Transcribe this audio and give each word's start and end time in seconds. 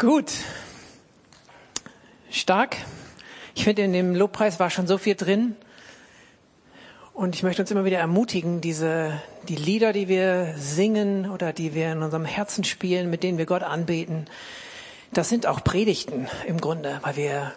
Gut. 0.00 0.30
Stark. 2.30 2.76
Ich 3.56 3.64
finde, 3.64 3.82
in 3.82 3.92
dem 3.92 4.14
Lobpreis 4.14 4.60
war 4.60 4.70
schon 4.70 4.86
so 4.86 4.96
viel 4.96 5.16
drin. 5.16 5.56
Und 7.12 7.34
ich 7.34 7.42
möchte 7.42 7.62
uns 7.62 7.70
immer 7.72 7.84
wieder 7.84 7.98
ermutigen, 7.98 8.60
diese, 8.60 9.20
die 9.48 9.56
Lieder, 9.56 9.92
die 9.92 10.06
wir 10.06 10.54
singen 10.56 11.28
oder 11.28 11.52
die 11.52 11.74
wir 11.74 11.90
in 11.90 12.04
unserem 12.04 12.24
Herzen 12.24 12.62
spielen, 12.62 13.10
mit 13.10 13.24
denen 13.24 13.38
wir 13.38 13.46
Gott 13.46 13.64
anbeten, 13.64 14.26
das 15.12 15.28
sind 15.28 15.46
auch 15.46 15.64
Predigten 15.64 16.28
im 16.46 16.60
Grunde, 16.60 17.00
weil 17.02 17.16
wir 17.16 17.52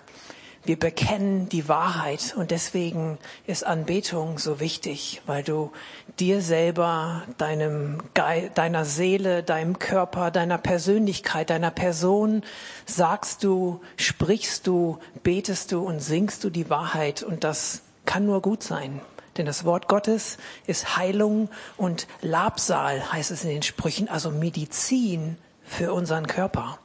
wir 0.63 0.77
bekennen 0.77 1.49
die 1.49 1.67
Wahrheit 1.67 2.35
und 2.37 2.51
deswegen 2.51 3.17
ist 3.47 3.65
Anbetung 3.65 4.37
so 4.37 4.59
wichtig, 4.59 5.21
weil 5.25 5.43
du 5.43 5.71
dir 6.19 6.41
selber, 6.41 7.23
deinem 7.37 8.03
Ge 8.13 8.51
deiner 8.53 8.85
Seele, 8.85 9.41
deinem 9.41 9.79
Körper, 9.79 10.29
deiner 10.29 10.59
Persönlichkeit, 10.59 11.49
deiner 11.49 11.71
Person 11.71 12.43
sagst 12.85 13.43
du, 13.43 13.81
sprichst 13.97 14.67
du, 14.67 14.99
betest 15.23 15.71
du 15.71 15.81
und 15.81 15.99
singst 15.99 16.43
du 16.43 16.51
die 16.51 16.69
Wahrheit 16.69 17.23
und 17.23 17.43
das 17.43 17.81
kann 18.05 18.25
nur 18.25 18.41
gut 18.41 18.61
sein. 18.61 19.01
Denn 19.37 19.45
das 19.45 19.63
Wort 19.65 19.87
Gottes 19.87 20.37
ist 20.67 20.97
Heilung 20.97 21.49
und 21.77 22.07
Labsal, 22.21 23.11
heißt 23.11 23.31
es 23.31 23.43
in 23.43 23.49
den 23.49 23.63
Sprüchen, 23.63 24.09
also 24.09 24.29
Medizin 24.29 25.37
für 25.63 25.93
unseren 25.93 26.27
Körper. 26.27 26.77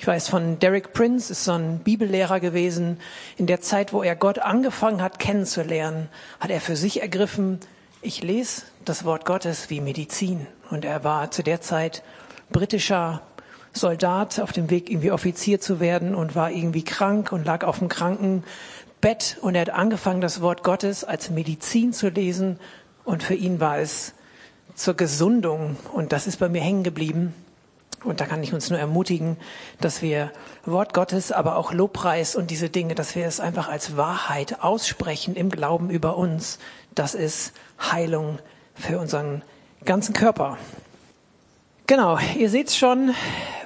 Ich 0.00 0.06
weiß 0.06 0.30
von 0.30 0.58
Derek 0.58 0.94
Prince, 0.94 1.30
ist 1.30 1.44
so 1.44 1.52
ein 1.52 1.80
Bibellehrer 1.80 2.40
gewesen. 2.40 2.98
In 3.36 3.46
der 3.46 3.60
Zeit, 3.60 3.92
wo 3.92 4.02
er 4.02 4.16
Gott 4.16 4.38
angefangen 4.38 5.02
hat 5.02 5.18
kennenzulernen, 5.18 6.08
hat 6.40 6.48
er 6.48 6.62
für 6.62 6.74
sich 6.74 7.02
ergriffen, 7.02 7.60
ich 8.00 8.22
lese 8.22 8.62
das 8.86 9.04
Wort 9.04 9.26
Gottes 9.26 9.68
wie 9.68 9.82
Medizin. 9.82 10.46
Und 10.70 10.86
er 10.86 11.04
war 11.04 11.30
zu 11.30 11.42
der 11.42 11.60
Zeit 11.60 12.02
britischer 12.50 13.20
Soldat 13.74 14.40
auf 14.40 14.52
dem 14.52 14.70
Weg, 14.70 14.88
irgendwie 14.88 15.12
Offizier 15.12 15.60
zu 15.60 15.80
werden 15.80 16.14
und 16.14 16.34
war 16.34 16.50
irgendwie 16.50 16.82
krank 16.82 17.30
und 17.30 17.44
lag 17.44 17.62
auf 17.62 17.80
dem 17.80 17.90
Krankenbett. 17.90 19.36
Und 19.42 19.54
er 19.54 19.60
hat 19.60 19.70
angefangen, 19.70 20.22
das 20.22 20.40
Wort 20.40 20.62
Gottes 20.62 21.04
als 21.04 21.28
Medizin 21.28 21.92
zu 21.92 22.08
lesen. 22.08 22.58
Und 23.04 23.22
für 23.22 23.34
ihn 23.34 23.60
war 23.60 23.78
es 23.78 24.14
zur 24.74 24.94
Gesundung. 24.94 25.76
Und 25.92 26.12
das 26.12 26.26
ist 26.26 26.38
bei 26.38 26.48
mir 26.48 26.62
hängen 26.62 26.84
geblieben. 26.84 27.34
Und 28.02 28.20
da 28.20 28.26
kann 28.26 28.42
ich 28.42 28.54
uns 28.54 28.70
nur 28.70 28.78
ermutigen, 28.78 29.36
dass 29.80 30.00
wir 30.00 30.32
Wort 30.64 30.94
Gottes, 30.94 31.32
aber 31.32 31.56
auch 31.56 31.72
Lobpreis 31.72 32.34
und 32.34 32.50
diese 32.50 32.70
Dinge, 32.70 32.94
dass 32.94 33.14
wir 33.14 33.26
es 33.26 33.40
einfach 33.40 33.68
als 33.68 33.96
Wahrheit 33.96 34.62
aussprechen 34.62 35.36
im 35.36 35.50
Glauben 35.50 35.90
über 35.90 36.16
uns. 36.16 36.58
Das 36.94 37.14
ist 37.14 37.52
Heilung 37.78 38.38
für 38.74 38.98
unseren 38.98 39.42
ganzen 39.84 40.14
Körper. 40.14 40.56
Genau, 41.86 42.18
ihr 42.36 42.48
seht 42.48 42.70
schon, 42.72 43.14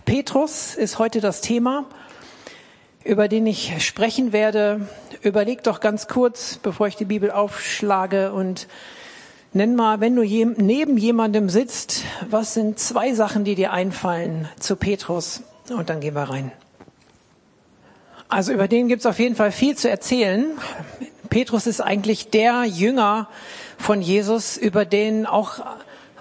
Petrus 0.05 0.75
ist 0.75 0.99
heute 0.99 1.21
das 1.21 1.41
Thema, 1.41 1.85
über 3.05 3.29
den 3.29 3.47
ich 3.47 3.85
sprechen 3.87 4.33
werde. 4.33 4.89
Überlegt 5.23 5.67
doch 5.69 5.79
ganz 5.79 6.09
kurz, 6.09 6.59
bevor 6.61 6.89
ich 6.89 6.97
die 6.97 7.05
Bibel 7.05 7.31
aufschlage 7.31 8.33
und 8.33 8.67
Nenn 9.57 9.77
mal, 9.77 10.01
wenn 10.01 10.17
du 10.17 10.25
je, 10.25 10.47
neben 10.47 10.99
jemandem 10.99 11.49
sitzt, 11.49 12.03
was 12.29 12.55
sind 12.55 12.81
zwei 12.81 13.15
Sachen, 13.15 13.45
die 13.45 13.55
dir 13.55 13.73
einfallen 13.73 14.49
zu 14.59 14.75
Petrus? 14.75 15.45
Und 15.71 15.91
dann 15.91 16.01
gehen 16.01 16.15
wir 16.15 16.25
rein. 16.25 16.51
Also 18.29 18.53
über 18.53 18.67
den 18.67 18.89
gibt's 18.89 19.07
auf 19.07 19.21
jeden 19.21 19.37
Fall 19.37 19.53
viel 19.53 19.77
zu 19.77 19.89
erzählen. 19.89 20.45
Petrus 21.31 21.69
ist 21.69 21.81
eigentlich 21.81 22.31
der 22.31 22.65
Jünger 22.65 23.29
von 23.79 24.03
Jesus, 24.03 24.57
über 24.57 24.85
den 24.85 25.25
auch 25.25 25.65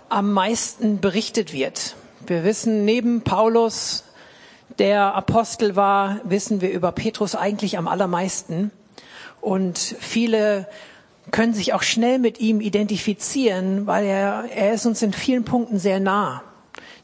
am 0.10 0.32
meisten 0.32 1.02
berichtet 1.02 1.54
wird. 1.54 1.96
Wir 2.28 2.44
wissen, 2.44 2.86
neben 2.86 3.22
Paulus, 3.22 4.04
der 4.78 5.16
Apostel 5.16 5.76
war, 5.76 6.22
wissen 6.24 6.62
wir 6.62 6.70
über 6.70 6.92
Petrus 6.92 7.34
eigentlich 7.34 7.80
am 7.80 7.88
allermeisten. 7.88 8.70
Und 9.42 9.80
viele 9.80 10.68
können 11.32 11.54
sich 11.54 11.74
auch 11.74 11.84
schnell 11.84 12.20
mit 12.20 12.40
ihm 12.40 12.62
identifizieren, 12.62 13.88
weil 13.88 14.06
er, 14.06 14.46
er 14.56 14.74
ist 14.74 14.86
uns 14.86 15.02
in 15.02 15.14
vielen 15.14 15.46
Punkten 15.46 15.80
sehr 15.80 16.00
nah. 16.00 16.44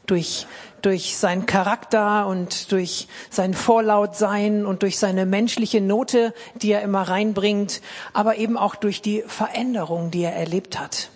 Durch, 0.06 0.46
durch 0.82 1.16
seinen 1.16 1.46
Charakter 1.46 2.26
und 2.26 2.72
durch 2.72 3.06
sein 3.30 3.54
Vorlautsein 3.54 4.66
und 4.66 4.82
durch 4.82 4.98
seine 4.98 5.24
menschliche 5.24 5.80
Note, 5.80 6.34
die 6.56 6.72
er 6.72 6.82
immer 6.82 7.02
reinbringt, 7.02 7.80
aber 8.12 8.36
eben 8.36 8.56
auch 8.56 8.74
durch 8.74 9.02
die 9.02 9.22
Veränderung, 9.26 10.10
die 10.10 10.22
er 10.22 10.34
erlebt 10.34 10.80
hat. 10.80 11.10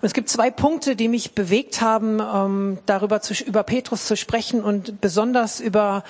Und 0.00 0.06
es 0.06 0.12
gibt 0.12 0.28
zwei 0.28 0.50
Punkte, 0.50 0.94
die 0.94 1.08
mich 1.08 1.32
bewegt 1.32 1.80
haben, 1.80 2.20
ähm, 2.20 2.78
darüber 2.84 3.22
zu, 3.22 3.32
über 3.44 3.62
Petrus 3.62 4.06
zu 4.06 4.16
sprechen 4.16 4.62
und 4.62 5.00
besonders 5.00 5.60
über 5.60 6.04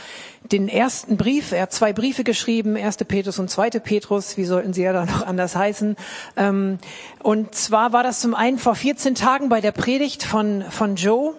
den 0.50 0.68
ersten 0.68 1.16
Brief. 1.16 1.52
Er 1.52 1.62
hat 1.62 1.72
zwei 1.72 1.92
Briefe 1.92 2.24
geschrieben, 2.24 2.74
erste 2.76 3.04
Petrus 3.04 3.38
und 3.38 3.48
zweite 3.48 3.78
Petrus. 3.78 4.36
Wie 4.36 4.44
sollten 4.44 4.72
sie 4.72 4.82
ja 4.82 4.92
da 4.92 5.06
noch 5.06 5.24
anders 5.24 5.54
heißen? 5.54 5.96
Ähm, 6.36 6.78
und 7.22 7.54
zwar 7.54 7.92
war 7.92 8.02
das 8.02 8.20
zum 8.20 8.34
einen 8.34 8.58
vor 8.58 8.74
14 8.74 9.14
Tagen 9.14 9.48
bei 9.48 9.60
der 9.60 9.72
Predigt 9.72 10.24
von, 10.24 10.64
von 10.70 10.96
Joe. 10.96 11.34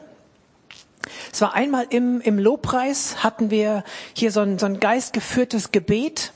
Es 1.31 1.41
war 1.41 1.53
einmal 1.53 1.85
im, 1.89 2.21
im 2.21 2.39
Lobpreis 2.39 3.23
hatten 3.23 3.49
wir 3.49 3.83
hier 4.13 4.31
so 4.31 4.41
ein, 4.41 4.57
so 4.57 4.65
ein 4.65 4.79
geistgeführtes 4.79 5.71
Gebet 5.71 6.31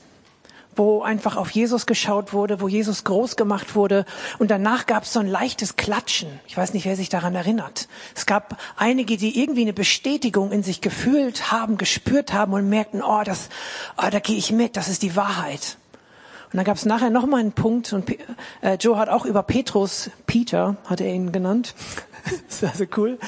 wo 0.76 1.02
einfach 1.02 1.36
auf 1.36 1.50
Jesus 1.50 1.86
geschaut 1.86 2.32
wurde, 2.32 2.60
wo 2.60 2.68
Jesus 2.68 3.04
groß 3.04 3.36
gemacht 3.36 3.74
wurde. 3.74 4.04
Und 4.38 4.50
danach 4.50 4.86
gab 4.86 5.04
es 5.04 5.12
so 5.12 5.20
ein 5.20 5.26
leichtes 5.26 5.76
Klatschen. 5.76 6.28
Ich 6.46 6.56
weiß 6.56 6.72
nicht, 6.74 6.86
wer 6.86 6.96
sich 6.96 7.08
daran 7.08 7.34
erinnert. 7.34 7.88
Es 8.14 8.26
gab 8.26 8.58
einige, 8.76 9.16
die 9.16 9.40
irgendwie 9.40 9.62
eine 9.62 9.72
Bestätigung 9.72 10.52
in 10.52 10.62
sich 10.62 10.80
gefühlt 10.80 11.52
haben, 11.52 11.76
gespürt 11.76 12.32
haben 12.32 12.52
und 12.52 12.68
merkten, 12.68 13.02
oh, 13.02 13.22
das, 13.24 13.48
oh, 13.98 14.08
da 14.10 14.18
gehe 14.18 14.36
ich 14.36 14.52
mit, 14.52 14.76
das 14.76 14.88
ist 14.88 15.02
die 15.02 15.16
Wahrheit. 15.16 15.76
Und 16.52 16.58
dann 16.58 16.64
gab 16.64 16.76
es 16.76 16.84
nachher 16.84 17.10
noch 17.10 17.26
mal 17.26 17.40
einen 17.40 17.52
Punkt 17.52 17.92
und 17.92 18.10
äh, 18.60 18.74
Joe 18.74 18.98
hat 18.98 19.08
auch 19.08 19.24
über 19.24 19.42
Petrus, 19.42 20.10
Peter 20.26 20.76
hat 20.86 21.00
er 21.00 21.08
ihn 21.08 21.32
genannt, 21.32 21.74
das 22.48 22.62
ist 22.62 22.64
also 22.64 22.84
cool. 22.96 23.18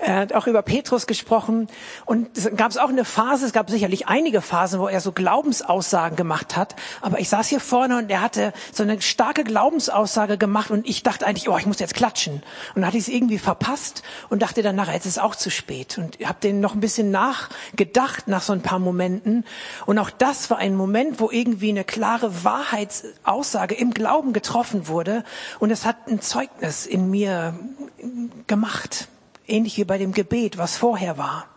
Er 0.00 0.16
hat 0.16 0.32
auch 0.32 0.46
über 0.46 0.62
Petrus 0.62 1.06
gesprochen. 1.06 1.68
Und 2.04 2.36
es 2.36 2.48
gab 2.56 2.76
auch 2.76 2.88
eine 2.88 3.04
Phase, 3.04 3.46
es 3.46 3.52
gab 3.52 3.70
sicherlich 3.70 4.08
einige 4.08 4.40
Phasen, 4.40 4.80
wo 4.80 4.88
er 4.88 5.00
so 5.00 5.12
Glaubensaussagen 5.12 6.16
gemacht 6.16 6.56
hat. 6.56 6.74
Aber 7.00 7.18
ich 7.18 7.28
saß 7.28 7.48
hier 7.48 7.60
vorne 7.60 7.98
und 7.98 8.10
er 8.10 8.20
hatte 8.20 8.52
so 8.72 8.82
eine 8.82 9.00
starke 9.00 9.44
Glaubensaussage 9.44 10.38
gemacht 10.38 10.70
und 10.70 10.88
ich 10.88 11.02
dachte 11.02 11.26
eigentlich, 11.26 11.48
oh, 11.48 11.58
ich 11.58 11.66
muss 11.66 11.78
jetzt 11.78 11.94
klatschen. 11.94 12.34
Und 12.34 12.42
dann 12.76 12.86
hatte 12.86 12.96
ich 12.96 13.04
es 13.04 13.08
irgendwie 13.08 13.38
verpasst 13.38 14.02
und 14.28 14.42
dachte 14.42 14.62
dann 14.62 14.76
nachher, 14.76 14.94
jetzt 14.94 15.06
ist 15.06 15.12
es 15.12 15.18
auch 15.18 15.34
zu 15.34 15.50
spät. 15.50 15.98
Und 15.98 16.18
habe 16.24 16.38
den 16.42 16.60
noch 16.60 16.74
ein 16.74 16.80
bisschen 16.80 17.10
nachgedacht 17.10 18.28
nach 18.28 18.42
so 18.42 18.52
ein 18.52 18.62
paar 18.62 18.78
Momenten. 18.78 19.44
Und 19.86 19.98
auch 19.98 20.10
das 20.10 20.50
war 20.50 20.58
ein 20.58 20.74
Moment, 20.74 21.20
wo 21.20 21.30
irgendwie 21.30 21.70
eine 21.70 21.84
klare 21.84 22.44
Wahrheitsaussage 22.68 23.74
im 23.74 23.92
Glauben 23.92 24.32
getroffen 24.32 24.88
wurde. 24.88 25.24
Und 25.58 25.70
es 25.70 25.84
hat 25.84 26.08
ein 26.08 26.20
Zeugnis 26.20 26.86
in 26.86 27.10
mir 27.10 27.58
gemacht. 28.46 29.08
Ähnlich 29.46 29.76
wie 29.78 29.84
bei 29.84 29.98
dem 29.98 30.12
Gebet, 30.12 30.58
was 30.58 30.76
vorher 30.76 31.18
war. 31.18 31.48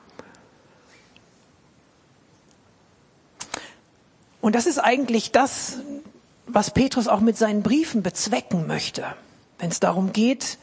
Und 4.39 4.55
das 4.55 4.65
ist 4.65 4.79
eigentlich 4.79 5.31
das, 5.31 5.77
was 6.47 6.71
Petrus 6.71 7.07
auch 7.07 7.19
mit 7.19 7.37
seinen 7.37 7.61
Briefen 7.61 8.01
bezwecken 8.01 8.65
möchte. 8.65 9.05
Wenn 9.59 9.69
es 9.69 9.79
darum 9.79 10.13
geht, 10.13 10.57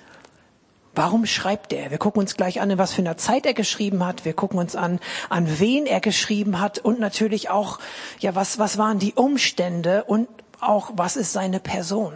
warum 0.99 1.27
schreibt 1.27 1.73
er? 1.73 1.93
Wir 1.93 1.99
gucken 1.99 2.21
uns 2.21 2.35
gleich 2.35 2.61
an, 2.61 2.71
in 2.71 2.77
was 2.77 2.93
für 2.93 3.03
einer 3.03 3.17
Zeit 3.17 3.47
er 3.47 3.55
geschrieben 3.55 4.05
hat. 4.05 4.25
Wir 4.25 4.33
gucken 4.33 4.59
uns 4.59 4.75
an, 4.75 4.99
an 5.29 5.61
wen 5.61 5.87
er 5.87 6.01
geschrieben 6.01 6.61
hat 6.61 6.81
und 6.81 6.99
natürlich 6.99 7.51
auch, 7.51 7.79
ja, 8.19 8.35
was, 8.35 8.59
was 8.59 8.79
waren 8.79 8.99
die 8.99 9.15
Umstände 9.15 10.03
und 10.05 10.29
auch, 10.61 10.91
was 10.95 11.17
ist 11.17 11.33
seine 11.33 11.61
Person? 11.61 12.15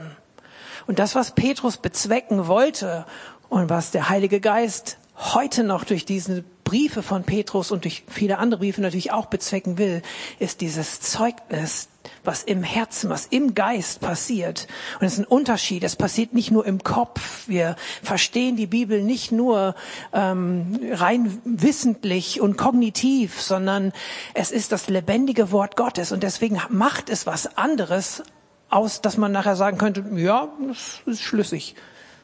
Und 0.89 0.99
das, 0.99 1.15
was 1.15 1.31
Petrus 1.31 1.77
bezwecken 1.77 2.49
wollte 2.49 3.07
und 3.49 3.71
was 3.71 3.93
der 3.93 4.09
Heilige 4.09 4.41
Geist 4.41 4.99
heute 5.17 5.63
noch 5.63 5.85
durch 5.85 6.05
diese 6.05 6.43
Briefe 6.65 7.05
von 7.05 7.23
Petrus 7.23 7.71
und 7.71 7.85
durch 7.85 8.03
viele 8.09 8.39
andere 8.39 8.59
Briefe 8.59 8.81
natürlich 8.81 9.13
auch 9.13 9.27
bezwecken 9.27 9.79
will, 9.79 10.03
ist 10.41 10.61
dieses 10.61 11.01
Zeugnis, 11.01 11.89
was 12.25 12.43
im 12.43 12.63
Herzen, 12.63 13.11
was 13.11 13.27
im 13.27 13.55
Geist 13.55 14.01
passiert. 14.01 14.69
Und 15.01 15.07
es 15.07 15.15
ist 15.15 15.19
ein 15.21 15.25
Unterschied. 15.25 15.83
Es 15.83 15.97
passiert 15.97 16.35
nicht 16.35 16.51
nur 16.51 16.65
im 16.65 16.83
Kopf. 16.83 17.49
Wir 17.49 17.77
verstehen 18.03 18.57
die 18.57 18.67
Bibel 18.67 19.03
nicht 19.03 19.33
nur 19.33 19.75
ähm, 20.13 20.81
rein 20.93 21.41
wissentlich 21.45 22.41
und 22.41 22.57
kognitiv, 22.57 23.41
sondern 23.41 23.93
es 24.35 24.51
ist 24.51 24.73
das 24.73 24.89
lebendige 24.89 25.51
Wort 25.51 25.77
Gottes. 25.77 26.13
Und 26.13 26.23
deswegen 26.23 26.61
macht 26.69 27.11
es 27.11 27.27
was 27.27 27.59
anderes 27.59 28.23
aus, 28.71 29.01
dass 29.01 29.17
man 29.17 29.33
nachher 29.33 29.57
sagen 29.57 29.79
könnte, 29.79 30.05
ja, 30.15 30.49
das 30.69 31.01
ist 31.07 31.23
schlüssig. 31.23 31.75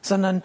Sondern 0.01 0.43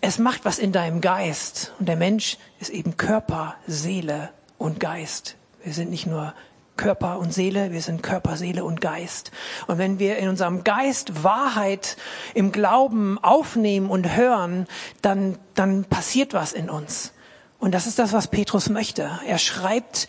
es 0.00 0.18
macht 0.18 0.44
was 0.44 0.58
in 0.58 0.72
deinem 0.72 1.00
Geist. 1.00 1.72
Und 1.78 1.88
der 1.88 1.96
Mensch 1.96 2.38
ist 2.60 2.70
eben 2.70 2.96
Körper, 2.96 3.54
Seele 3.66 4.30
und 4.58 4.80
Geist. 4.80 5.36
Wir 5.62 5.72
sind 5.72 5.90
nicht 5.90 6.06
nur 6.06 6.34
Körper 6.76 7.18
und 7.18 7.32
Seele, 7.32 7.72
wir 7.72 7.80
sind 7.80 8.02
Körper, 8.02 8.36
Seele 8.36 8.64
und 8.64 8.80
Geist. 8.80 9.30
Und 9.66 9.78
wenn 9.78 9.98
wir 9.98 10.18
in 10.18 10.28
unserem 10.28 10.64
Geist 10.64 11.24
Wahrheit 11.24 11.96
im 12.34 12.52
Glauben 12.52 13.18
aufnehmen 13.22 13.90
und 13.90 14.16
hören, 14.16 14.66
dann, 15.02 15.38
dann 15.54 15.84
passiert 15.84 16.34
was 16.34 16.52
in 16.52 16.70
uns. 16.70 17.12
Und 17.58 17.72
das 17.72 17.86
ist 17.86 17.98
das, 17.98 18.12
was 18.12 18.28
Petrus 18.28 18.68
möchte. 18.68 19.10
Er 19.26 19.38
schreibt 19.38 20.08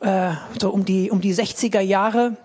äh, 0.00 0.32
so 0.58 0.70
um 0.70 0.84
die, 0.84 1.10
um 1.10 1.20
die 1.20 1.34
60er 1.34 1.80
Jahre, 1.80 2.36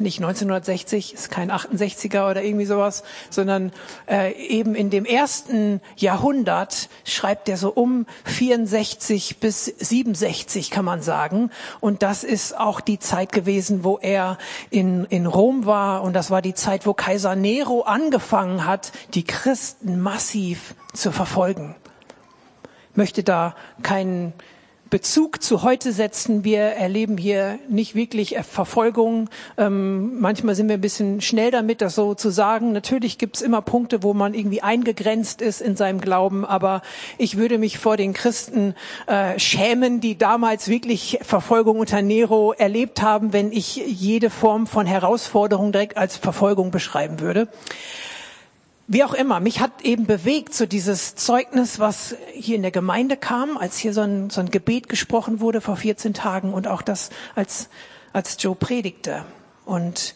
nicht 0.00 0.18
1960, 0.18 1.14
ist 1.14 1.30
kein 1.30 1.50
68er 1.50 2.30
oder 2.30 2.42
irgendwie 2.42 2.64
sowas, 2.64 3.02
sondern 3.30 3.72
äh, 4.08 4.32
eben 4.32 4.74
in 4.74 4.90
dem 4.90 5.04
ersten 5.04 5.80
Jahrhundert 5.96 6.88
schreibt 7.04 7.48
er 7.48 7.56
so 7.56 7.70
um 7.70 8.06
64 8.24 9.38
bis 9.38 9.66
67, 9.66 10.70
kann 10.70 10.84
man 10.84 11.02
sagen. 11.02 11.50
Und 11.80 12.02
das 12.02 12.24
ist 12.24 12.58
auch 12.58 12.80
die 12.80 12.98
Zeit 12.98 13.32
gewesen, 13.32 13.84
wo 13.84 13.98
er 13.98 14.38
in, 14.70 15.04
in 15.06 15.26
Rom 15.26 15.66
war. 15.66 16.02
Und 16.02 16.14
das 16.14 16.30
war 16.30 16.42
die 16.42 16.54
Zeit, 16.54 16.86
wo 16.86 16.94
Kaiser 16.94 17.36
Nero 17.36 17.82
angefangen 17.82 18.66
hat, 18.66 18.92
die 19.14 19.24
Christen 19.24 20.00
massiv 20.00 20.74
zu 20.92 21.12
verfolgen. 21.12 21.74
Möchte 22.94 23.22
da 23.22 23.56
keinen 23.82 24.32
Bezug 24.94 25.42
zu 25.42 25.64
heute 25.64 25.90
setzen. 25.90 26.44
Wir 26.44 26.60
erleben 26.60 27.16
hier 27.16 27.58
nicht 27.68 27.96
wirklich 27.96 28.36
Verfolgung. 28.48 29.28
Ähm, 29.58 30.20
manchmal 30.20 30.54
sind 30.54 30.68
wir 30.68 30.76
ein 30.76 30.80
bisschen 30.80 31.20
schnell 31.20 31.50
damit, 31.50 31.80
das 31.80 31.96
so 31.96 32.14
zu 32.14 32.30
sagen. 32.30 32.70
Natürlich 32.70 33.18
gibt 33.18 33.34
es 33.34 33.42
immer 33.42 33.60
Punkte, 33.60 34.04
wo 34.04 34.14
man 34.14 34.34
irgendwie 34.34 34.62
eingegrenzt 34.62 35.42
ist 35.42 35.60
in 35.60 35.74
seinem 35.74 36.00
Glauben, 36.00 36.44
aber 36.44 36.80
ich 37.18 37.36
würde 37.36 37.58
mich 37.58 37.78
vor 37.78 37.96
den 37.96 38.12
Christen 38.12 38.76
äh, 39.08 39.36
schämen, 39.36 40.00
die 40.00 40.16
damals 40.16 40.68
wirklich 40.68 41.18
Verfolgung 41.22 41.80
unter 41.80 42.00
Nero 42.00 42.52
erlebt 42.52 43.02
haben, 43.02 43.32
wenn 43.32 43.50
ich 43.50 43.74
jede 43.74 44.30
Form 44.30 44.68
von 44.68 44.86
Herausforderung 44.86 45.72
direkt 45.72 45.96
als 45.96 46.16
Verfolgung 46.16 46.70
beschreiben 46.70 47.18
würde. 47.18 47.48
Wie 48.86 49.02
auch 49.02 49.14
immer, 49.14 49.40
mich 49.40 49.60
hat 49.60 49.80
eben 49.80 50.04
bewegt 50.04 50.54
so 50.54 50.66
dieses 50.66 51.14
Zeugnis, 51.14 51.78
was 51.78 52.16
hier 52.34 52.56
in 52.56 52.62
der 52.62 52.70
Gemeinde 52.70 53.16
kam, 53.16 53.56
als 53.56 53.78
hier 53.78 53.94
so 53.94 54.02
ein, 54.02 54.28
so 54.28 54.42
ein 54.42 54.50
Gebet 54.50 54.90
gesprochen 54.90 55.40
wurde 55.40 55.62
vor 55.62 55.76
14 55.76 56.12
Tagen 56.12 56.52
und 56.52 56.68
auch 56.68 56.82
das, 56.82 57.08
als, 57.34 57.70
als 58.12 58.36
Joe 58.42 58.54
predigte. 58.54 59.24
Und 59.64 60.14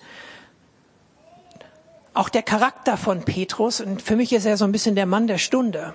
auch 2.12 2.28
der 2.28 2.42
Charakter 2.42 2.98
von 2.98 3.22
Petrus, 3.22 3.80
und 3.80 4.02
für 4.02 4.16
mich 4.16 4.34
ist 4.34 4.44
er 4.44 4.58
so 4.58 4.66
ein 4.66 4.72
bisschen 4.72 4.96
der 4.96 5.06
Mann 5.06 5.28
der 5.28 5.38
Stunde. 5.38 5.94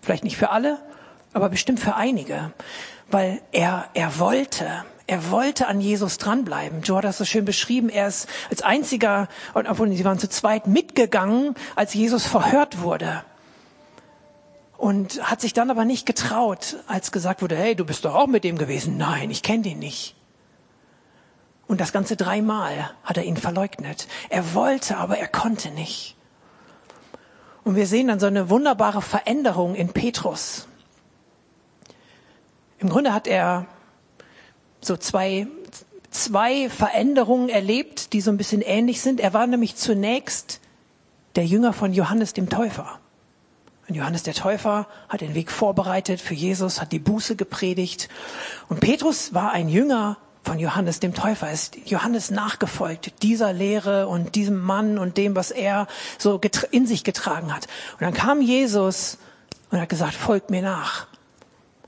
Vielleicht 0.00 0.22
nicht 0.22 0.36
für 0.36 0.50
alle, 0.50 0.78
aber 1.32 1.48
bestimmt 1.48 1.80
für 1.80 1.96
einige, 1.96 2.52
weil 3.10 3.40
er, 3.50 3.88
er 3.94 4.20
wollte, 4.20 4.84
er 5.12 5.30
wollte 5.30 5.68
an 5.68 5.82
Jesus 5.82 6.16
dranbleiben. 6.16 6.80
Joe 6.80 6.96
hat 6.96 7.04
das 7.04 7.18
so 7.18 7.26
schön 7.26 7.44
beschrieben. 7.44 7.90
Er 7.90 8.08
ist 8.08 8.30
als 8.48 8.62
einziger, 8.62 9.28
obwohl 9.52 9.92
sie 9.92 10.06
waren 10.06 10.18
zu 10.18 10.26
zweit, 10.26 10.66
mitgegangen, 10.66 11.54
als 11.76 11.92
Jesus 11.92 12.24
verhört 12.24 12.80
wurde. 12.80 13.22
Und 14.78 15.22
hat 15.30 15.42
sich 15.42 15.52
dann 15.52 15.70
aber 15.70 15.84
nicht 15.84 16.06
getraut, 16.06 16.76
als 16.86 17.12
gesagt 17.12 17.42
wurde, 17.42 17.56
hey, 17.56 17.76
du 17.76 17.84
bist 17.84 18.06
doch 18.06 18.14
auch 18.14 18.26
mit 18.26 18.42
dem 18.42 18.56
gewesen. 18.56 18.96
Nein, 18.96 19.30
ich 19.30 19.42
kenne 19.42 19.64
den 19.64 19.80
nicht. 19.80 20.16
Und 21.66 21.82
das 21.82 21.92
Ganze 21.92 22.16
dreimal 22.16 22.90
hat 23.04 23.18
er 23.18 23.24
ihn 23.24 23.36
verleugnet. 23.36 24.08
Er 24.30 24.54
wollte, 24.54 24.96
aber 24.96 25.18
er 25.18 25.28
konnte 25.28 25.72
nicht. 25.72 26.16
Und 27.64 27.76
wir 27.76 27.86
sehen 27.86 28.08
dann 28.08 28.18
so 28.18 28.28
eine 28.28 28.48
wunderbare 28.48 29.02
Veränderung 29.02 29.74
in 29.74 29.92
Petrus. 29.92 30.66
Im 32.78 32.88
Grunde 32.88 33.12
hat 33.12 33.26
er 33.26 33.66
so 34.82 34.96
zwei, 34.96 35.46
zwei 36.10 36.68
Veränderungen 36.68 37.48
erlebt, 37.48 38.12
die 38.12 38.20
so 38.20 38.30
ein 38.30 38.36
bisschen 38.36 38.60
ähnlich 38.60 39.00
sind. 39.00 39.20
Er 39.20 39.32
war 39.32 39.46
nämlich 39.46 39.76
zunächst 39.76 40.60
der 41.36 41.46
Jünger 41.46 41.72
von 41.72 41.92
Johannes 41.92 42.34
dem 42.34 42.50
Täufer. 42.50 42.98
Und 43.88 43.94
Johannes 43.94 44.22
der 44.22 44.34
Täufer 44.34 44.86
hat 45.08 45.20
den 45.20 45.34
Weg 45.34 45.50
vorbereitet 45.50 46.20
für 46.20 46.34
Jesus, 46.34 46.80
hat 46.80 46.92
die 46.92 46.98
Buße 46.98 47.36
gepredigt. 47.36 48.08
Und 48.68 48.80
Petrus 48.80 49.34
war 49.34 49.52
ein 49.52 49.68
Jünger 49.68 50.18
von 50.44 50.58
Johannes 50.58 51.00
dem 51.00 51.14
Täufer, 51.14 51.50
ist 51.52 51.76
Johannes 51.84 52.30
nachgefolgt, 52.30 53.22
dieser 53.22 53.52
Lehre 53.52 54.08
und 54.08 54.34
diesem 54.34 54.60
Mann 54.60 54.98
und 54.98 55.16
dem, 55.16 55.36
was 55.36 55.50
er 55.50 55.86
so 56.18 56.40
in 56.70 56.86
sich 56.86 57.04
getragen 57.04 57.54
hat. 57.54 57.66
Und 57.92 58.02
dann 58.02 58.14
kam 58.14 58.40
Jesus 58.40 59.18
und 59.70 59.80
hat 59.80 59.88
gesagt, 59.88 60.14
folgt 60.14 60.50
mir 60.50 60.62
nach. 60.62 61.06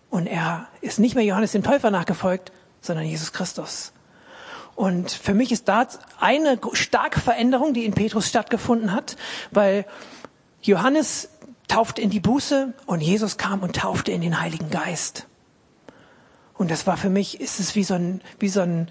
Und 0.09 0.27
er 0.27 0.69
ist 0.81 1.01
nicht 1.01 1.17
mehr 1.17 1.25
Johannes 1.25 1.53
dem 1.53 1.65
Täufer 1.65 1.91
nachgefolgt, 1.91 2.53
sondern 2.85 3.07
Jesus 3.07 3.33
Christus. 3.33 3.93
Und 4.75 5.11
für 5.11 5.35
mich 5.35 5.53
ist 5.53 5.69
da 5.69 5.87
eine 6.21 6.59
starke 6.73 7.21
Veränderung, 7.21 7.75
die 7.75 7.85
in 7.85 7.95
Petrus 7.95 8.29
stattgefunden 8.29 8.93
hat, 8.93 9.17
weil 9.53 9.87
Johannes 10.63 11.29
taufte 11.69 12.01
in 12.01 12.11
die 12.11 12.21
Buße 12.21 12.75
und 12.87 13.01
Jesus 13.01 13.37
kam 13.37 13.63
und 13.63 13.77
taufte 13.77 14.13
in 14.13 14.21
den 14.21 14.41
Heiligen 14.41 14.71
Geist. 14.71 15.27
Und 16.57 16.71
das 16.71 16.87
war 16.87 16.97
für 16.97 17.11
mich, 17.11 17.41
ist 17.41 17.59
es 17.59 17.75
wie 17.75 17.83
so 17.83 17.95
ein, 17.95 18.21
wie 18.39 18.49
so 18.49 18.61
ein 18.61 18.89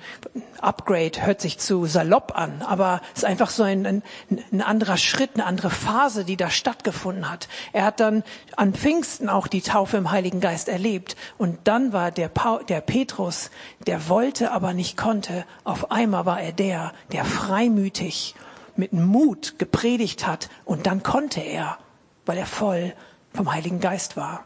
Upgrade, 0.59 1.25
hört 1.25 1.39
sich 1.39 1.59
zu 1.59 1.85
salopp 1.85 2.37
an, 2.37 2.61
aber 2.61 3.01
es 3.13 3.19
ist 3.19 3.25
einfach 3.25 3.49
so 3.49 3.63
ein, 3.63 3.85
ein, 3.85 4.03
ein 4.51 4.61
anderer 4.61 4.97
Schritt, 4.97 5.31
eine 5.35 5.45
andere 5.45 5.69
Phase, 5.69 6.25
die 6.25 6.35
da 6.35 6.49
stattgefunden 6.49 7.31
hat. 7.31 7.47
Er 7.71 7.85
hat 7.85 8.01
dann 8.01 8.23
an 8.57 8.73
Pfingsten 8.73 9.29
auch 9.29 9.47
die 9.47 9.61
Taufe 9.61 9.95
im 9.95 10.11
Heiligen 10.11 10.41
Geist 10.41 10.67
erlebt. 10.67 11.15
Und 11.37 11.57
dann 11.63 11.93
war 11.93 12.11
der, 12.11 12.27
Paul, 12.27 12.65
der 12.65 12.81
Petrus, 12.81 13.49
der 13.87 14.09
wollte, 14.09 14.51
aber 14.51 14.73
nicht 14.73 14.97
konnte. 14.97 15.45
Auf 15.63 15.89
einmal 15.89 16.25
war 16.25 16.41
er 16.41 16.51
der, 16.51 16.91
der 17.13 17.23
freimütig 17.23 18.35
mit 18.75 18.91
Mut 18.91 19.57
gepredigt 19.57 20.27
hat. 20.27 20.49
Und 20.65 20.85
dann 20.85 21.01
konnte 21.01 21.39
er, 21.39 21.77
weil 22.25 22.37
er 22.37 22.45
voll 22.45 22.93
vom 23.33 23.53
Heiligen 23.53 23.79
Geist 23.79 24.17
war. 24.17 24.43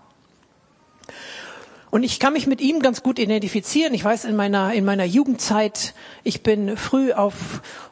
Und 1.97 2.03
ich 2.03 2.19
kann 2.19 2.33
mich 2.33 2.45
mit 2.45 2.61
ihm 2.61 2.79
ganz 2.79 3.01
gut 3.01 3.17
identifizieren. 3.17 3.91
Ich 3.95 4.03
weiß, 4.03 4.25
in 4.25 4.35
meiner, 4.35 4.71
in 4.71 4.85
meiner 4.85 5.03
Jugendzeit, 5.03 5.95
ich 6.23 6.43
bin 6.43 6.77
früh 6.77 7.11
auf, 7.11 7.33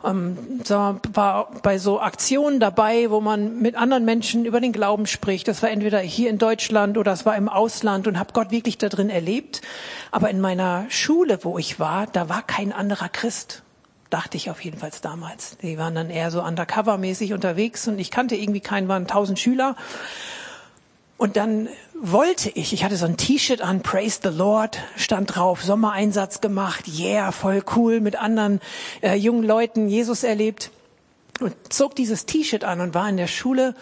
ähm, 0.04 0.38
so, 0.64 1.00
war 1.12 1.50
bei 1.64 1.80
so 1.80 2.00
Aktionen 2.00 2.60
dabei, 2.60 3.10
wo 3.10 3.20
man 3.20 3.64
mit 3.64 3.74
anderen 3.74 4.06
Menschen 4.06 4.46
über 4.46 4.62
den 4.62 4.74
Glauben 4.74 5.08
spricht. 5.08 5.48
Das 5.48 5.64
war 5.64 5.72
entweder 5.72 5.98
hier 6.02 6.30
in 6.30 6.38
Deutschland 6.38 7.00
oder 7.00 7.14
es 7.14 7.26
war 7.26 7.36
im 7.36 7.50
Ausland 7.50 8.06
und 8.06 8.20
habe 8.20 8.32
Gott 8.34 8.52
wirklich 8.52 8.78
da 8.78 8.90
drin 8.90 9.10
erlebt. 9.10 9.64
Aber 10.12 10.30
in 10.30 10.40
meiner 10.40 10.86
Schule, 10.90 11.40
wo 11.42 11.58
ich 11.58 11.80
war, 11.80 12.06
da 12.06 12.30
war 12.30 12.44
kein 12.44 12.74
anderer 12.74 13.10
Christ. 13.10 13.64
Dachte 14.12 14.38
ich 14.38 14.52
auf 14.52 14.64
jeden 14.64 14.78
Fall 14.78 14.92
damals. 15.02 15.58
Die 15.64 15.80
waren 15.80 15.96
dann 15.96 16.12
eher 16.12 16.30
so 16.30 16.44
undercover-mäßig 16.44 17.34
unterwegs 17.34 17.88
und 17.88 17.98
ich 17.98 18.12
kannte 18.12 18.36
irgendwie 18.36 18.62
keinen, 18.62 18.88
waren 18.88 19.08
tausend 19.08 19.40
Schüler. 19.40 19.76
Und 21.18 21.38
dann 21.38 21.70
wollte 21.94 22.50
ich, 22.50 22.74
ich 22.74 22.84
hatte 22.84 22.98
so 22.98 23.06
ein 23.06 23.16
T-Shirt 23.16 23.62
an, 23.62 23.82
Praise 23.82 24.20
the 24.22 24.30
Lord, 24.30 24.80
stand 24.98 25.36
drauf, 25.36 25.64
Sommereinsatz 25.64 26.42
gemacht, 26.42 26.86
yeah, 26.88 27.32
voll 27.32 27.64
cool, 27.76 28.02
mit 28.02 28.18
anderen 28.18 28.60
äh, 29.02 29.16
jungen 29.16 29.44
Leuten 29.44 29.88
Jesus 29.88 30.24
erlebt. 30.24 30.72
Und 31.40 31.54
zog 31.70 31.96
dieses 31.96 32.26
T-Shirt 32.26 32.64
an 32.64 32.82
und 32.82 32.94
war 32.94 33.08
in 33.08 33.18
der 33.18 33.28
Schule 33.28 33.76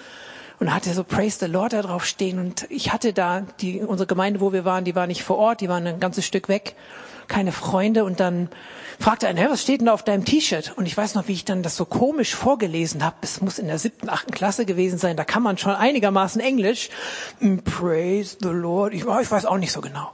und 0.59 0.73
hatte 0.73 0.93
so 0.93 1.03
Praise 1.03 1.39
the 1.39 1.51
Lord 1.51 1.73
da 1.73 1.81
drauf 1.81 2.05
stehen. 2.05 2.39
Und 2.39 2.67
ich 2.69 2.93
hatte 2.93 3.13
da 3.13 3.41
die 3.61 3.81
unsere 3.81 4.07
Gemeinde, 4.07 4.39
wo 4.39 4.53
wir 4.53 4.63
waren, 4.63 4.85
die 4.85 4.95
war 4.95 5.07
nicht 5.07 5.23
vor 5.23 5.37
Ort, 5.37 5.61
die 5.61 5.69
waren 5.69 5.85
ein 5.85 5.99
ganzes 5.99 6.25
Stück 6.25 6.49
weg, 6.49 6.75
keine 7.27 7.51
Freunde. 7.51 8.05
Und 8.05 8.19
dann 8.19 8.49
fragte 9.03 9.27
einer, 9.27 9.49
was 9.49 9.61
steht 9.61 9.81
denn 9.81 9.87
da 9.87 9.93
auf 9.93 10.03
deinem 10.03 10.23
T-Shirt? 10.23 10.77
Und 10.77 10.85
ich 10.85 10.95
weiß 10.95 11.15
noch, 11.15 11.27
wie 11.27 11.33
ich 11.33 11.43
dann 11.43 11.61
das 11.61 11.75
so 11.75 11.83
komisch 11.83 12.33
vorgelesen 12.35 13.03
habe. 13.03 13.17
Es 13.21 13.41
muss 13.41 13.59
in 13.59 13.67
der 13.67 13.77
siebten, 13.77 14.07
achten 14.07 14.31
Klasse 14.31 14.65
gewesen 14.65 14.97
sein. 14.97 15.17
Da 15.17 15.25
kann 15.25 15.43
man 15.43 15.57
schon 15.57 15.75
einigermaßen 15.75 16.39
Englisch. 16.39 16.89
Mm, 17.41 17.57
praise 17.57 18.37
the 18.39 18.47
Lord. 18.47 18.93
Ich, 18.93 19.01
ich 19.01 19.31
weiß 19.31 19.45
auch 19.45 19.57
nicht 19.57 19.73
so 19.73 19.81
genau. 19.81 20.13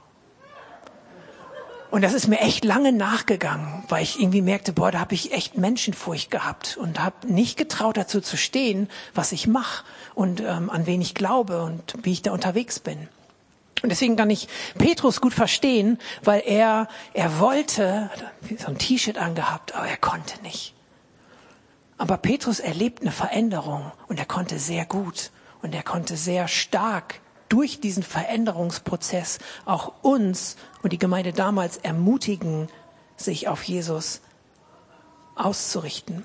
Und 1.92 2.02
das 2.02 2.14
ist 2.14 2.26
mir 2.26 2.40
echt 2.40 2.64
lange 2.64 2.90
nachgegangen, 2.90 3.84
weil 3.88 4.02
ich 4.02 4.20
irgendwie 4.20 4.42
merkte, 4.42 4.72
boah, 4.72 4.90
da 4.90 4.98
habe 4.98 5.14
ich 5.14 5.32
echt 5.32 5.56
Menschenfurcht 5.56 6.32
gehabt 6.32 6.76
und 6.76 7.00
habe 7.00 7.32
nicht 7.32 7.56
getraut 7.56 7.96
dazu 7.96 8.20
zu 8.20 8.36
stehen, 8.36 8.88
was 9.14 9.30
ich 9.30 9.46
mache 9.46 9.84
und 10.16 10.40
ähm, 10.40 10.68
an 10.68 10.86
wen 10.86 11.00
ich 11.00 11.14
glaube 11.14 11.62
und 11.62 11.94
wie 12.02 12.12
ich 12.12 12.22
da 12.22 12.32
unterwegs 12.32 12.80
bin. 12.80 13.08
Und 13.82 13.88
deswegen 13.88 14.16
kann 14.16 14.28
ich 14.28 14.48
Petrus 14.76 15.20
gut 15.20 15.32
verstehen, 15.32 15.98
weil 16.22 16.42
er, 16.44 16.88
er 17.14 17.38
wollte, 17.40 18.10
so 18.58 18.66
ein 18.66 18.78
T-Shirt 18.78 19.16
angehabt, 19.16 19.74
aber 19.74 19.86
er 19.86 19.96
konnte 19.96 20.40
nicht. 20.42 20.74
Aber 21.96 22.16
Petrus 22.18 22.60
erlebt 22.60 23.02
eine 23.02 23.12
Veränderung 23.12 23.92
und 24.08 24.18
er 24.18 24.26
konnte 24.26 24.58
sehr 24.58 24.84
gut 24.84 25.30
und 25.62 25.74
er 25.74 25.82
konnte 25.82 26.16
sehr 26.16 26.48
stark 26.48 27.20
durch 27.48 27.80
diesen 27.80 28.02
Veränderungsprozess 28.02 29.38
auch 29.66 29.92
uns 30.02 30.56
und 30.82 30.92
die 30.92 30.98
Gemeinde 30.98 31.32
damals 31.32 31.76
ermutigen, 31.78 32.68
sich 33.16 33.48
auf 33.48 33.62
Jesus 33.64 34.20
auszurichten. 35.34 36.24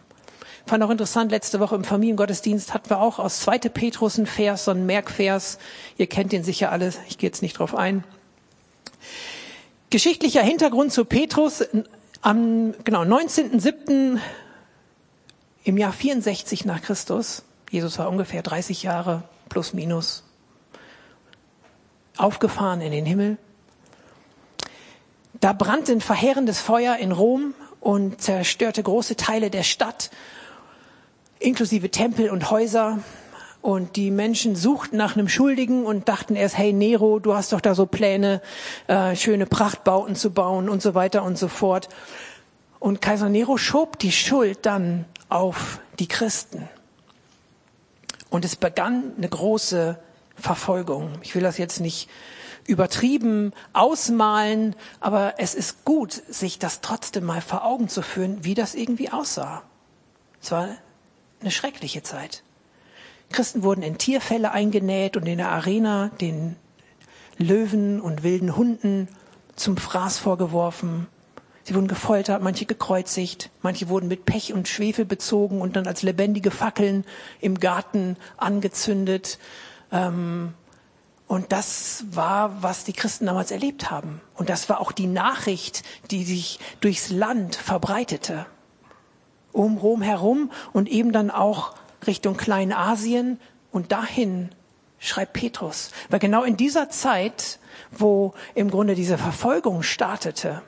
Fand 0.67 0.83
auch 0.83 0.89
interessant, 0.89 1.31
letzte 1.31 1.59
Woche 1.59 1.75
im 1.75 1.83
Familiengottesdienst 1.83 2.73
hatten 2.73 2.89
wir 2.89 2.99
auch 2.99 3.19
aus 3.19 3.41
2. 3.41 3.59
Petrus 3.59 4.17
einen 4.17 4.25
Vers, 4.25 4.65
so 4.65 4.71
einen 4.71 4.87
Merkvers. 4.87 5.59
Ihr 5.97 6.07
kennt 6.07 6.31
den 6.31 6.43
sicher 6.43 6.71
alle, 6.71 6.91
ich 7.07 7.19
gehe 7.19 7.29
jetzt 7.29 7.43
nicht 7.43 7.59
drauf 7.59 7.75
ein. 7.75 8.03
Geschichtlicher 9.91 10.41
Hintergrund 10.41 10.91
zu 10.91 11.05
Petrus. 11.05 11.63
Am 12.21 12.73
genau 12.83 13.03
19.07. 13.03 14.17
im 15.63 15.77
Jahr 15.77 15.93
64 15.93 16.65
nach 16.65 16.81
Christus, 16.81 17.43
Jesus 17.69 17.99
war 17.99 18.09
ungefähr 18.09 18.41
30 18.41 18.81
Jahre 18.81 19.21
plus 19.49 19.73
minus 19.73 20.23
aufgefahren 22.17 22.81
in 22.81 22.91
den 22.91 23.05
Himmel. 23.05 23.37
Da 25.39 25.53
brannte 25.53 25.91
ein 25.91 26.01
verheerendes 26.01 26.59
Feuer 26.59 26.95
in 26.95 27.11
Rom 27.11 27.53
und 27.79 28.19
zerstörte 28.19 28.81
große 28.81 29.15
Teile 29.15 29.51
der 29.51 29.63
Stadt, 29.63 30.09
inklusive 31.45 31.91
Tempel 31.91 32.29
und 32.29 32.49
Häuser. 32.49 32.99
Und 33.61 33.95
die 33.95 34.11
Menschen 34.11 34.55
suchten 34.55 34.97
nach 34.97 35.15
einem 35.15 35.27
Schuldigen 35.27 35.85
und 35.85 36.07
dachten 36.07 36.35
erst, 36.35 36.57
hey 36.57 36.71
Nero, 36.71 37.19
du 37.19 37.33
hast 37.33 37.51
doch 37.51 37.61
da 37.61 37.73
so 37.73 37.85
Pläne, 37.85 38.41
äh, 38.87 39.15
schöne 39.15 39.45
Prachtbauten 39.45 40.15
zu 40.15 40.31
bauen 40.31 40.69
und 40.69 40.81
so 40.81 40.93
weiter 40.93 41.23
und 41.23 41.37
so 41.37 41.47
fort. 41.47 41.89
Und 42.79 43.01
Kaiser 43.01 43.29
Nero 43.29 43.57
schob 43.57 43.97
die 43.97 44.11
Schuld 44.11 44.59
dann 44.63 45.05
auf 45.29 45.79
die 45.97 46.07
Christen. 46.07 46.69
Und 48.29 48.45
es 48.45 48.55
begann 48.55 49.13
eine 49.17 49.29
große 49.29 49.97
Verfolgung. 50.35 51.13
Ich 51.23 51.33
will 51.33 51.41
das 51.41 51.57
jetzt 51.57 51.79
nicht 51.79 52.09
übertrieben 52.67 53.53
ausmalen, 53.73 54.75
aber 54.99 55.35
es 55.37 55.55
ist 55.55 55.85
gut, 55.85 56.11
sich 56.11 56.59
das 56.59 56.81
trotzdem 56.81 57.23
mal 57.23 57.41
vor 57.41 57.63
Augen 57.63 57.89
zu 57.89 58.01
führen, 58.01 58.43
wie 58.43 58.53
das 58.53 58.75
irgendwie 58.75 59.11
aussah. 59.11 59.63
Es 60.41 60.51
war 60.51 60.69
eine 61.41 61.51
schreckliche 61.51 62.03
Zeit. 62.03 62.43
Christen 63.31 63.63
wurden 63.63 63.81
in 63.81 63.97
Tierfälle 63.97 64.51
eingenäht 64.51 65.17
und 65.17 65.25
in 65.25 65.37
der 65.37 65.51
Arena 65.51 66.09
den 66.21 66.55
Löwen 67.37 67.99
und 67.99 68.23
wilden 68.23 68.55
Hunden 68.55 69.07
zum 69.55 69.77
Fraß 69.77 70.19
vorgeworfen. 70.19 71.07
Sie 71.63 71.73
wurden 71.73 71.87
gefoltert, 71.87 72.43
manche 72.43 72.65
gekreuzigt, 72.65 73.49
manche 73.61 73.89
wurden 73.89 74.07
mit 74.07 74.25
Pech 74.25 74.53
und 74.53 74.67
Schwefel 74.67 75.03
bezogen 75.03 75.61
und 75.61 75.75
dann 75.75 75.87
als 75.87 76.03
lebendige 76.03 76.51
Fackeln 76.51 77.05
im 77.41 77.59
Garten 77.59 78.17
angezündet. 78.37 79.39
Ähm, 79.91 80.53
und 81.27 81.51
das 81.51 82.05
war, 82.11 82.61
was 82.61 82.83
die 82.83 82.93
Christen 82.93 83.25
damals 83.25 83.49
erlebt 83.49 83.89
haben. 83.89 84.21
Und 84.35 84.49
das 84.49 84.69
war 84.69 84.79
auch 84.79 84.91
die 84.91 85.07
Nachricht, 85.07 85.81
die 86.11 86.23
sich 86.23 86.59
durchs 86.81 87.09
Land 87.09 87.55
verbreitete. 87.55 88.45
Um 89.55 89.77
Rom 89.77 90.01
herum 90.01 90.51
und 90.73 90.89
eben 90.89 91.11
dann 91.11 91.31
auch 91.31 91.73
Richtung 92.05 92.37
Kleinasien 92.37 93.39
und 93.71 93.91
dahin 93.91 94.49
schreibt 94.99 95.33
Petrus. 95.33 95.91
Weil 96.09 96.19
genau 96.19 96.43
in 96.43 96.57
dieser 96.57 96.89
Zeit, 96.89 97.59
wo 97.91 98.33
im 98.53 98.69
Grunde 98.69 98.95
diese 98.95 99.17
Verfolgung 99.17 99.81
startete, 99.81 100.61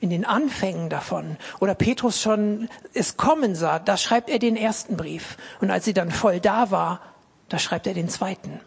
in 0.00 0.10
den 0.10 0.24
Anfängen 0.24 0.88
davon, 0.88 1.36
oder 1.58 1.74
Petrus 1.74 2.22
schon 2.22 2.68
es 2.94 3.16
kommen 3.16 3.54
sah, 3.54 3.78
da 3.78 3.96
schreibt 3.96 4.30
er 4.30 4.38
den 4.38 4.56
ersten 4.56 4.96
Brief. 4.96 5.36
Und 5.60 5.70
als 5.70 5.84
sie 5.84 5.92
dann 5.92 6.10
voll 6.10 6.40
da 6.40 6.70
war, 6.70 7.00
da 7.48 7.58
schreibt 7.58 7.86
er 7.86 7.94
den 7.94 8.08
zweiten. 8.08 8.60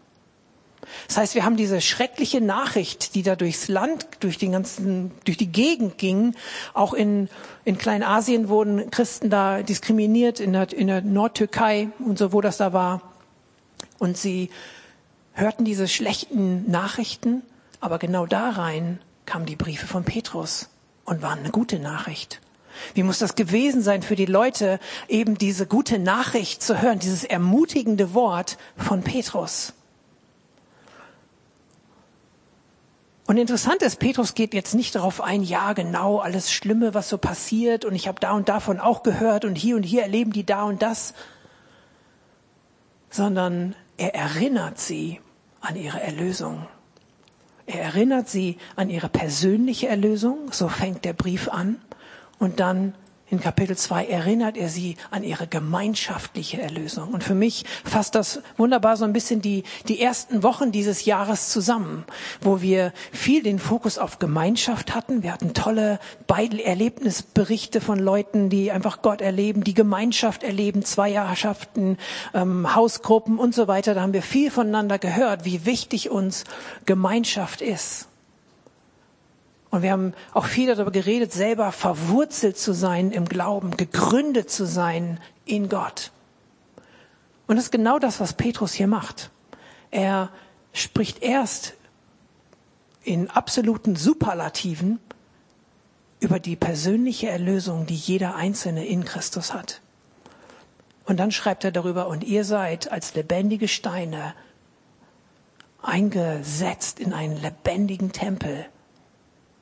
Das 1.08 1.18
heißt, 1.18 1.36
wir 1.36 1.46
haben 1.46 1.58
diese 1.58 1.82
schreckliche 1.82 2.42
Nachricht, 2.42 3.16
die 3.16 3.24
da 3.24 3.36
durchs 3.36 3.68
Land, 3.68 4.08
durch 4.20 4.38
die 4.38 4.50
ganzen, 4.50 5.12
durch 5.26 5.38
die 5.38 5.52
Gegend 5.52 5.98
ging. 5.98 6.36
Auch 6.74 6.94
in, 6.94 7.30
in 7.66 7.78
Kleinasien 7.78 8.50
wurden 8.50 8.90
Christen 8.92 9.30
da 9.30 9.62
diskriminiert, 9.62 10.40
in 10.40 10.54
der, 10.54 10.72
in 10.72 10.88
der 10.88 11.02
Nordtürkei 11.02 11.90
und 12.00 12.18
so, 12.18 12.34
wo 12.34 12.42
das 12.42 12.58
da 12.58 12.74
war. 12.74 13.02
Und 14.00 14.18
sie 14.18 14.50
hörten 15.34 15.66
diese 15.66 15.88
schlechten 15.88 16.70
Nachrichten, 16.70 17.42
aber 17.80 18.00
genau 18.00 18.26
da 18.26 18.50
rein 18.50 19.00
kamen 19.26 19.46
die 19.46 19.56
Briefe 19.56 19.88
von 19.88 20.04
Petrus 20.04 20.70
und 21.06 21.22
waren 21.22 21.40
eine 21.40 21.50
gute 21.50 21.80
Nachricht. 21.80 22.40
Wie 22.94 23.04
muss 23.04 23.20
das 23.20 23.36
gewesen 23.36 23.82
sein 23.82 24.02
für 24.02 24.16
die 24.16 24.26
Leute, 24.26 24.80
eben 25.08 25.38
diese 25.38 25.68
gute 25.68 26.00
Nachricht 26.00 26.62
zu 26.62 26.82
hören, 26.82 27.00
dieses 27.00 27.24
ermutigende 27.24 28.14
Wort 28.14 28.58
von 28.78 29.04
Petrus? 29.04 29.74
Und 33.26 33.38
interessant 33.38 33.82
ist, 33.82 34.00
Petrus 34.00 34.34
geht 34.34 34.54
jetzt 34.54 34.76
nicht 34.76 34.96
darauf 34.96 35.22
ein, 35.22 35.44
ja 35.44 35.74
genau, 35.74 36.20
alles 36.20 36.52
Schlimme, 36.52 36.94
was 36.94 37.08
so 37.08 37.18
passiert 37.18 37.86
und 37.86 37.96
ich 37.96 38.08
habe 38.08 38.20
da 38.20 38.34
und 38.34 38.50
davon 38.50 38.80
auch 38.80 39.02
gehört 39.02 39.46
und 39.46 39.56
hier 39.56 39.78
und 39.78 39.84
hier 39.84 40.02
erleben 40.02 40.34
die 40.34 40.46
da 40.46 40.64
und 40.64 40.82
das, 40.82 41.14
sondern 43.10 43.76
er 43.96 44.14
erinnert 44.14 44.78
sie 44.78 45.22
an 45.62 45.76
ihre 45.78 46.02
Erlösung. 46.02 46.68
Er 47.66 47.82
erinnert 47.82 48.28
sie 48.28 48.58
an 48.76 48.90
ihre 48.90 49.08
persönliche 49.08 49.88
Erlösung, 49.88 50.52
so 50.52 50.68
fängt 50.68 51.06
der 51.06 51.14
Brief 51.14 51.48
an, 51.48 51.80
und 52.40 52.60
dann 52.60 52.94
in 53.34 53.40
Kapitel 53.40 53.76
2 53.76 54.06
erinnert 54.06 54.58
er 54.58 54.70
sie 54.70 54.96
an 55.10 55.24
ihre 55.24 55.48
gemeinschaftliche 55.48 56.62
Erlösung. 56.62 57.16
Und 57.16 57.24
für 57.24 57.34
mich 57.34 57.66
fasst 57.84 58.14
das 58.14 58.42
wunderbar 58.58 58.96
so 58.96 59.06
ein 59.06 59.14
bisschen 59.14 59.42
die, 59.42 59.64
die 59.88 60.00
ersten 60.00 60.44
Wochen 60.44 60.72
dieses 60.72 61.06
Jahres 61.06 61.50
zusammen, 61.50 62.06
wo 62.42 62.62
wir 62.62 62.94
viel 63.12 63.42
den 63.42 63.58
Fokus 63.58 63.98
auf 63.98 64.20
Gemeinschaft 64.20 64.94
hatten. 64.94 65.24
Wir 65.24 65.34
hatten 65.34 65.56
tolle 65.56 66.00
Erlebnisberichte 66.28 67.82
von 67.82 67.98
Leuten, 67.98 68.50
die 68.52 68.72
einfach 68.72 69.02
Gott 69.02 69.22
erleben, 69.22 69.64
die 69.64 69.74
Gemeinschaft 69.74 70.44
erleben, 70.44 70.86
Zweierschaften, 70.86 71.98
ähm, 72.36 72.76
Hausgruppen 72.76 73.40
und 73.40 73.56
so 73.56 73.68
weiter. 73.68 73.96
Da 73.96 74.02
haben 74.02 74.14
wir 74.14 74.22
viel 74.22 74.52
voneinander 74.52 75.00
gehört, 75.00 75.44
wie 75.44 75.66
wichtig 75.66 76.12
uns 76.12 76.44
Gemeinschaft 76.86 77.64
ist. 77.64 78.08
Und 79.74 79.82
wir 79.82 79.92
haben 79.92 80.14
auch 80.36 80.46
viel 80.46 80.68
darüber 80.68 80.92
geredet, 80.92 81.34
selber 81.34 81.72
verwurzelt 81.72 82.60
zu 82.60 82.74
sein 82.74 83.10
im 83.10 83.26
Glauben, 83.26 83.76
gegründet 83.76 84.52
zu 84.52 84.68
sein 84.68 85.20
in 85.46 85.68
Gott. 85.68 86.12
Und 87.48 87.56
das 87.56 87.66
ist 87.66 87.72
genau 87.72 87.98
das, 87.98 88.20
was 88.20 88.34
Petrus 88.34 88.74
hier 88.74 88.86
macht. 88.86 89.32
Er 89.90 90.30
spricht 90.74 91.24
erst 91.24 91.74
in 93.04 93.32
absoluten 93.32 93.96
Superlativen 93.96 95.00
über 96.20 96.40
die 96.40 96.56
persönliche 96.56 97.30
Erlösung, 97.30 97.88
die 97.88 97.96
jeder 97.96 98.36
Einzelne 98.36 98.86
in 98.86 99.06
Christus 99.06 99.56
hat. 99.56 99.82
Und 101.06 101.20
dann 101.20 101.32
schreibt 101.32 101.64
er 101.64 101.72
darüber, 101.72 102.06
und 102.10 102.24
ihr 102.24 102.46
seid 102.46 102.92
als 102.92 103.16
lebendige 103.16 103.68
Steine 103.68 104.36
eingesetzt 105.82 107.00
in 107.00 107.12
einen 107.12 107.42
lebendigen 107.42 108.12
Tempel 108.12 108.68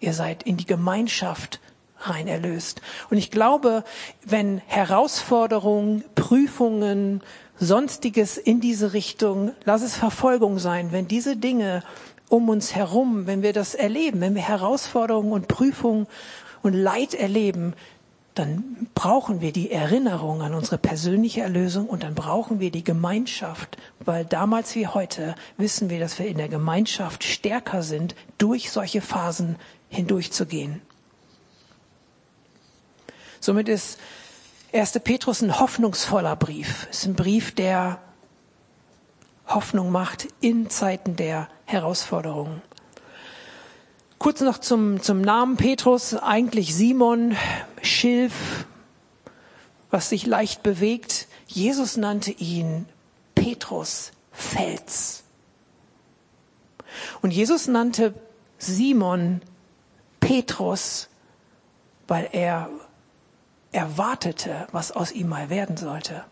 Ihr 0.02 0.14
seid 0.14 0.44
in 0.44 0.58
die 0.58 0.66
Gemeinschaft 0.66 1.62
rein 2.00 2.28
erlöst. 2.28 2.82
Und 3.10 3.18
ich 3.18 3.32
glaube, 3.32 3.84
wenn 4.26 4.58
Herausforderungen, 4.66 6.04
Prüfungen, 6.16 7.22
sonstiges 7.58 8.38
in 8.38 8.60
diese 8.60 8.94
Richtung, 8.94 9.52
lass 9.64 9.84
es 9.84 9.96
Verfolgung 9.96 10.58
sein, 10.58 10.92
wenn 10.92 11.08
diese 11.08 11.38
Dinge 11.38 11.84
um 12.28 12.50
uns 12.50 12.74
herum, 12.74 13.28
wenn 13.28 13.44
wir 13.44 13.54
das 13.54 13.76
erleben, 13.76 14.22
wenn 14.22 14.36
wir 14.36 14.42
Herausforderungen 14.42 15.32
und 15.32 15.48
Prüfungen 15.48 16.08
und 16.64 16.74
Leid 16.74 17.14
erleben, 17.14 17.74
dann 18.34 18.88
brauchen 18.96 19.42
wir 19.42 19.52
die 19.52 19.72
Erinnerung 19.72 20.42
an 20.42 20.56
unsere 20.56 20.78
persönliche 20.78 21.42
Erlösung 21.42 21.88
und 21.88 22.04
dann 22.04 22.16
brauchen 22.16 22.60
wir 22.60 22.72
die 22.72 22.84
Gemeinschaft, 22.84 23.78
weil 24.00 24.24
damals 24.24 24.74
wie 24.76 24.88
heute 24.88 25.36
wissen 25.58 25.90
wir, 25.90 26.00
dass 26.00 26.18
wir 26.18 26.28
in 26.28 26.38
der 26.38 26.48
Gemeinschaft 26.48 27.26
stärker 27.26 27.84
sind 27.84 28.16
durch 28.38 28.72
solche 28.72 29.02
Phasen 29.02 29.58
hindurchzugehen. 29.92 30.82
Somit 33.40 33.70
ist 33.70 34.00
1. 34.74 35.00
Petrus 35.04 35.42
ein 35.42 35.60
hoffnungsvoller 35.60 36.36
Brief. 36.36 36.88
Es 36.90 37.00
ist 37.00 37.06
ein 37.06 37.16
Brief, 37.16 37.54
der 37.54 38.00
Hoffnung 39.48 39.92
macht 39.92 40.28
in 40.40 40.70
Zeiten 40.70 41.18
der 41.18 41.50
Herausforderungen. 41.66 42.62
Kurz 44.18 44.40
noch 44.42 44.60
zum, 44.60 45.02
zum 45.02 45.22
Namen 45.22 45.58
Petrus, 45.58 46.16
eigentlich 46.16 46.74
Simon, 46.74 47.36
Schilf, 47.82 48.66
was 49.90 50.10
sich 50.10 50.26
leicht 50.26 50.64
bewegt. 50.64 51.28
Jesus 51.48 51.98
nannte 51.98 52.32
ihn 52.32 52.86
Petrus, 53.36 54.12
Fels. 54.32 55.24
Und 57.22 57.32
Jesus 57.32 57.68
nannte 57.68 58.14
Simon 58.58 59.42
Petrus, 60.22 61.10
weil 62.08 62.30
er 62.32 62.70
erwartete, 63.74 64.68
was 64.72 64.94
aus 64.94 65.12
ihm 65.12 65.28
mal 65.28 65.50
werden 65.50 65.76
sollte. 65.76 66.24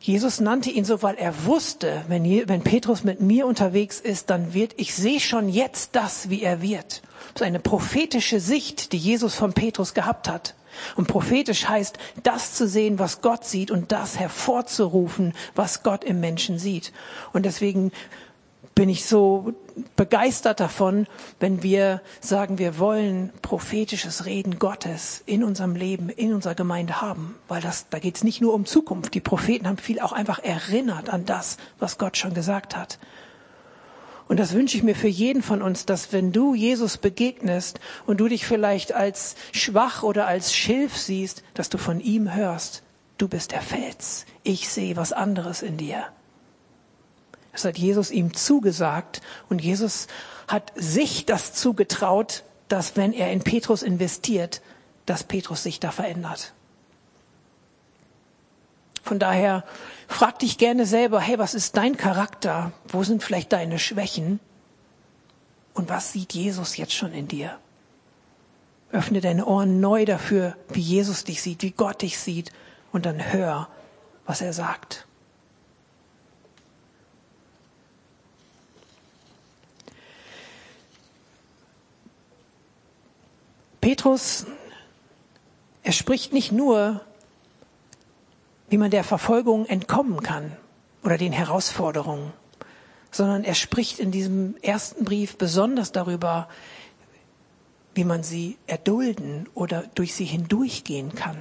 Jesus 0.00 0.40
nannte 0.40 0.68
ihn 0.70 0.84
so, 0.84 1.02
weil 1.02 1.14
er 1.14 1.44
wusste, 1.44 2.04
wenn, 2.08 2.24
wenn 2.48 2.62
Petrus 2.62 3.04
mit 3.04 3.20
mir 3.20 3.46
unterwegs 3.46 4.00
ist, 4.00 4.30
dann 4.30 4.52
wird, 4.52 4.74
ich 4.76 4.94
sehe 4.94 5.20
schon 5.20 5.48
jetzt 5.48 5.94
das, 5.94 6.28
wie 6.28 6.42
er 6.42 6.60
wird. 6.60 7.02
Das 7.34 7.42
ist 7.42 7.46
eine 7.46 7.60
prophetische 7.60 8.40
Sicht, 8.40 8.92
die 8.92 8.98
Jesus 8.98 9.36
von 9.36 9.52
Petrus 9.52 9.94
gehabt 9.94 10.28
hat. 10.28 10.54
Und 10.96 11.06
prophetisch 11.06 11.68
heißt, 11.68 11.98
das 12.22 12.54
zu 12.54 12.66
sehen, 12.66 12.98
was 12.98 13.20
Gott 13.20 13.44
sieht 13.44 13.70
und 13.70 13.92
das 13.92 14.18
hervorzurufen, 14.18 15.34
was 15.54 15.82
Gott 15.82 16.02
im 16.02 16.18
Menschen 16.18 16.58
sieht. 16.58 16.92
Und 17.32 17.44
deswegen 17.44 17.92
bin 18.74 18.88
ich 18.88 19.04
so 19.04 19.52
begeistert 19.96 20.60
davon, 20.60 21.06
wenn 21.40 21.62
wir 21.62 22.00
sagen, 22.20 22.58
wir 22.58 22.78
wollen 22.78 23.30
prophetisches 23.42 24.26
Reden 24.26 24.58
Gottes 24.58 25.22
in 25.26 25.44
unserem 25.44 25.76
Leben, 25.76 26.08
in 26.08 26.32
unserer 26.32 26.54
Gemeinde 26.54 27.00
haben. 27.00 27.36
Weil 27.48 27.60
das, 27.60 27.88
da 27.90 27.98
geht 27.98 28.16
es 28.16 28.24
nicht 28.24 28.40
nur 28.40 28.54
um 28.54 28.64
Zukunft. 28.64 29.14
Die 29.14 29.20
Propheten 29.20 29.66
haben 29.66 29.78
viel 29.78 30.00
auch 30.00 30.12
einfach 30.12 30.38
erinnert 30.38 31.10
an 31.10 31.24
das, 31.26 31.58
was 31.78 31.98
Gott 31.98 32.16
schon 32.16 32.34
gesagt 32.34 32.76
hat. 32.76 32.98
Und 34.28 34.40
das 34.40 34.54
wünsche 34.54 34.78
ich 34.78 34.82
mir 34.82 34.94
für 34.94 35.08
jeden 35.08 35.42
von 35.42 35.60
uns, 35.60 35.84
dass 35.84 36.12
wenn 36.12 36.32
du 36.32 36.54
Jesus 36.54 36.96
begegnest 36.96 37.80
und 38.06 38.18
du 38.18 38.28
dich 38.28 38.46
vielleicht 38.46 38.92
als 38.92 39.34
schwach 39.52 40.02
oder 40.02 40.26
als 40.26 40.54
Schilf 40.54 40.96
siehst, 40.96 41.42
dass 41.52 41.68
du 41.68 41.76
von 41.76 42.00
ihm 42.00 42.34
hörst, 42.34 42.82
du 43.18 43.28
bist 43.28 43.52
der 43.52 43.60
Fels. 43.60 44.24
Ich 44.42 44.70
sehe 44.70 44.96
was 44.96 45.12
anderes 45.12 45.60
in 45.60 45.76
dir. 45.76 46.06
Das 47.52 47.64
hat 47.64 47.78
Jesus 47.78 48.10
ihm 48.10 48.34
zugesagt 48.34 49.20
und 49.48 49.62
Jesus 49.62 50.06
hat 50.48 50.72
sich 50.74 51.26
das 51.26 51.52
zugetraut, 51.52 52.44
dass 52.68 52.96
wenn 52.96 53.12
er 53.12 53.30
in 53.30 53.42
Petrus 53.42 53.82
investiert, 53.82 54.62
dass 55.06 55.24
Petrus 55.24 55.62
sich 55.62 55.78
da 55.78 55.90
verändert. 55.90 56.54
Von 59.02 59.18
daher 59.18 59.64
frag 60.08 60.38
dich 60.38 60.58
gerne 60.58 60.86
selber, 60.86 61.20
hey, 61.20 61.38
was 61.38 61.54
ist 61.54 61.76
dein 61.76 61.96
Charakter? 61.96 62.72
Wo 62.88 63.02
sind 63.02 63.22
vielleicht 63.22 63.52
deine 63.52 63.78
Schwächen? 63.78 64.40
Und 65.74 65.88
was 65.88 66.12
sieht 66.12 66.32
Jesus 66.32 66.76
jetzt 66.76 66.94
schon 66.94 67.12
in 67.12 67.28
dir? 67.28 67.58
Öffne 68.92 69.20
deine 69.20 69.46
Ohren 69.46 69.80
neu 69.80 70.04
dafür, 70.04 70.56
wie 70.68 70.80
Jesus 70.80 71.24
dich 71.24 71.42
sieht, 71.42 71.62
wie 71.62 71.72
Gott 71.72 72.02
dich 72.02 72.18
sieht 72.18 72.52
und 72.92 73.06
dann 73.06 73.32
hör, 73.32 73.68
was 74.26 74.40
er 74.40 74.52
sagt. 74.52 75.06
Petrus, 83.82 84.46
er 85.82 85.92
spricht 85.92 86.32
nicht 86.32 86.52
nur 86.52 87.02
wie 88.72 88.78
man 88.78 88.90
der 88.90 89.04
Verfolgung 89.04 89.66
entkommen 89.66 90.22
kann 90.22 90.56
oder 91.04 91.18
den 91.18 91.30
Herausforderungen, 91.30 92.32
sondern 93.10 93.44
er 93.44 93.54
spricht 93.54 93.98
in 93.98 94.10
diesem 94.10 94.56
ersten 94.62 95.04
Brief 95.04 95.36
besonders 95.36 95.92
darüber, 95.92 96.48
wie 97.94 98.04
man 98.04 98.22
sie 98.22 98.56
erdulden 98.66 99.46
oder 99.52 99.84
durch 99.94 100.14
sie 100.14 100.24
hindurchgehen 100.24 101.14
kann. 101.14 101.36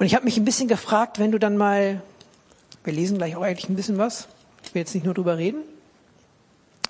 Und 0.00 0.06
ich 0.06 0.16
habe 0.16 0.24
mich 0.24 0.36
ein 0.36 0.44
bisschen 0.44 0.66
gefragt, 0.66 1.20
wenn 1.20 1.30
du 1.30 1.38
dann 1.38 1.56
mal, 1.56 2.02
wir 2.82 2.92
lesen 2.92 3.18
gleich 3.18 3.36
auch 3.36 3.42
eigentlich 3.42 3.68
ein 3.68 3.76
bisschen 3.76 3.98
was, 3.98 4.26
ich 4.64 4.74
will 4.74 4.80
jetzt 4.80 4.94
nicht 4.94 5.04
nur 5.04 5.14
drüber 5.14 5.38
reden, 5.38 5.62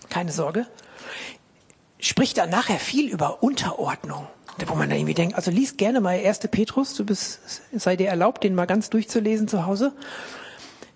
keine 0.09 0.33
Sorge, 0.33 0.66
spricht 2.00 2.38
er 2.38 2.47
nachher 2.47 2.78
viel 2.78 3.09
über 3.09 3.42
Unterordnung 3.42 4.26
wo 4.69 4.75
man 4.75 4.88
dann 4.88 4.99
irgendwie 4.99 5.14
denkt, 5.14 5.37
also 5.37 5.50
lies 5.50 5.76
gerne 5.76 6.00
mal 6.00 6.19
1. 6.19 6.40
Petrus, 6.50 6.95
du 6.95 7.04
bist, 7.04 7.62
sei 7.73 7.97
dir 7.97 8.09
erlaubt, 8.09 8.45
den 8.45 8.54
mal 8.54 8.66
ganz 8.66 8.90
durchzulesen 8.90 9.49
zu 9.49 9.66
Hause. 9.66 9.92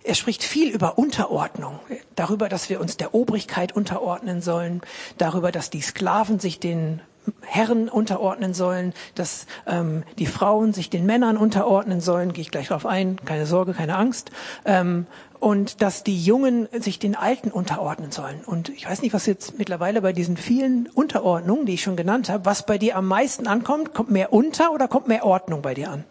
Er 0.03 0.15
spricht 0.15 0.43
viel 0.43 0.69
über 0.69 0.99
Unterordnung, 0.99 1.79
darüber, 2.15 2.51
dass 2.51 2.69
wir 2.69 2.81
uns 2.81 2.99
der 2.99 3.15
Obrigkeit 3.15 3.73
unterordnen 3.75 4.43
sollen, 4.43 4.83
darüber, 5.17 5.51
dass 5.51 5.71
die 5.71 5.81
Sklaven 5.81 6.41
sich 6.41 6.61
den 6.61 7.01
Herren 7.43 7.89
unterordnen 7.89 8.55
sollen, 8.55 8.93
dass 9.15 9.47
ähm, 9.67 10.03
die 10.19 10.27
Frauen 10.27 10.73
sich 10.73 10.91
den 10.91 11.07
Männern 11.07 11.37
unterordnen 11.37 12.01
sollen, 12.01 12.33
gehe 12.33 12.43
ich 12.43 12.51
gleich 12.51 12.69
drauf 12.69 12.87
ein, 12.87 13.17
keine 13.25 13.47
Sorge, 13.47 13.73
keine 13.73 13.97
Angst. 13.97 14.31
Ähm, 14.65 15.07
und 15.41 15.83
dass 15.83 16.05
die 16.05 16.25
Jungen 16.25 16.69
sich 16.73 16.99
den 16.99 17.15
Alten 17.15 17.51
unterordnen 17.51 18.11
sollen. 18.13 18.41
Und 18.47 18.71
ich 18.71 18.89
weiß 18.89 19.03
nicht, 19.03 19.13
was 19.13 19.27
jetzt 19.27 19.59
mittlerweile 19.59 20.01
bei 20.01 20.15
diesen 20.15 20.39
vielen 20.39 20.89
Unterordnungen, 20.95 21.67
die 21.67 21.75
ich 21.75 21.83
schon 21.83 21.97
genannt 21.97 22.31
habe, 22.31 22.47
was 22.47 22.65
bei 22.65 22.79
dir 22.79 22.97
am 22.97 23.07
meisten 23.07 23.47
ankommt. 23.47 23.93
Kommt 23.93 24.11
mehr 24.11 24.33
unter 24.33 24.73
oder 24.73 24.89
kommt 24.89 25.07
mehr 25.07 25.27
Ordnung 25.27 25.61
bei 25.61 25.75
dir 25.75 25.91
an? 25.91 26.05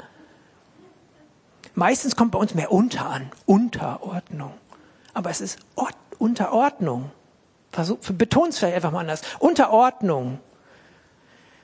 Meistens 1.73 2.15
kommt 2.15 2.31
bei 2.31 2.37
uns 2.37 2.53
mehr 2.53 2.71
unter 2.71 3.07
an. 3.07 3.31
Unterordnung. 3.47 4.51
Aber 5.15 5.31
es 5.31 5.41
ist 5.41 5.57
Ort 5.75 5.95
Unterordnung. 6.19 7.09
Versuch, 7.71 7.97
beton's 8.15 8.59
vielleicht 8.59 8.75
einfach 8.75 8.91
mal 8.91 8.99
anders. 8.99 9.23
Unterordnung. 9.39 10.39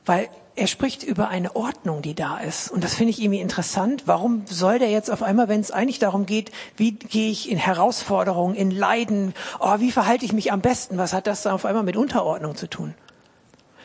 Weil 0.09 0.27
er 0.55 0.65
spricht 0.65 1.03
über 1.03 1.27
eine 1.27 1.55
Ordnung, 1.55 2.01
die 2.01 2.15
da 2.15 2.39
ist. 2.39 2.71
Und 2.71 2.83
das 2.83 2.95
finde 2.95 3.11
ich 3.11 3.21
irgendwie 3.21 3.41
interessant. 3.41 4.07
Warum 4.07 4.41
soll 4.47 4.79
der 4.79 4.89
jetzt 4.89 5.11
auf 5.11 5.21
einmal, 5.21 5.49
wenn 5.49 5.61
es 5.61 5.69
eigentlich 5.69 5.99
darum 5.99 6.25
geht, 6.25 6.49
wie 6.77 6.93
gehe 6.93 7.29
ich 7.29 7.51
in 7.51 7.59
Herausforderungen, 7.59 8.55
in 8.55 8.71
Leiden, 8.71 9.35
oh, 9.59 9.75
wie 9.77 9.91
verhalte 9.91 10.25
ich 10.25 10.33
mich 10.33 10.51
am 10.51 10.61
besten? 10.61 10.97
Was 10.97 11.13
hat 11.13 11.27
das 11.27 11.43
da 11.43 11.53
auf 11.53 11.63
einmal 11.63 11.83
mit 11.83 11.95
Unterordnung 11.95 12.55
zu 12.55 12.67
tun? 12.67 12.95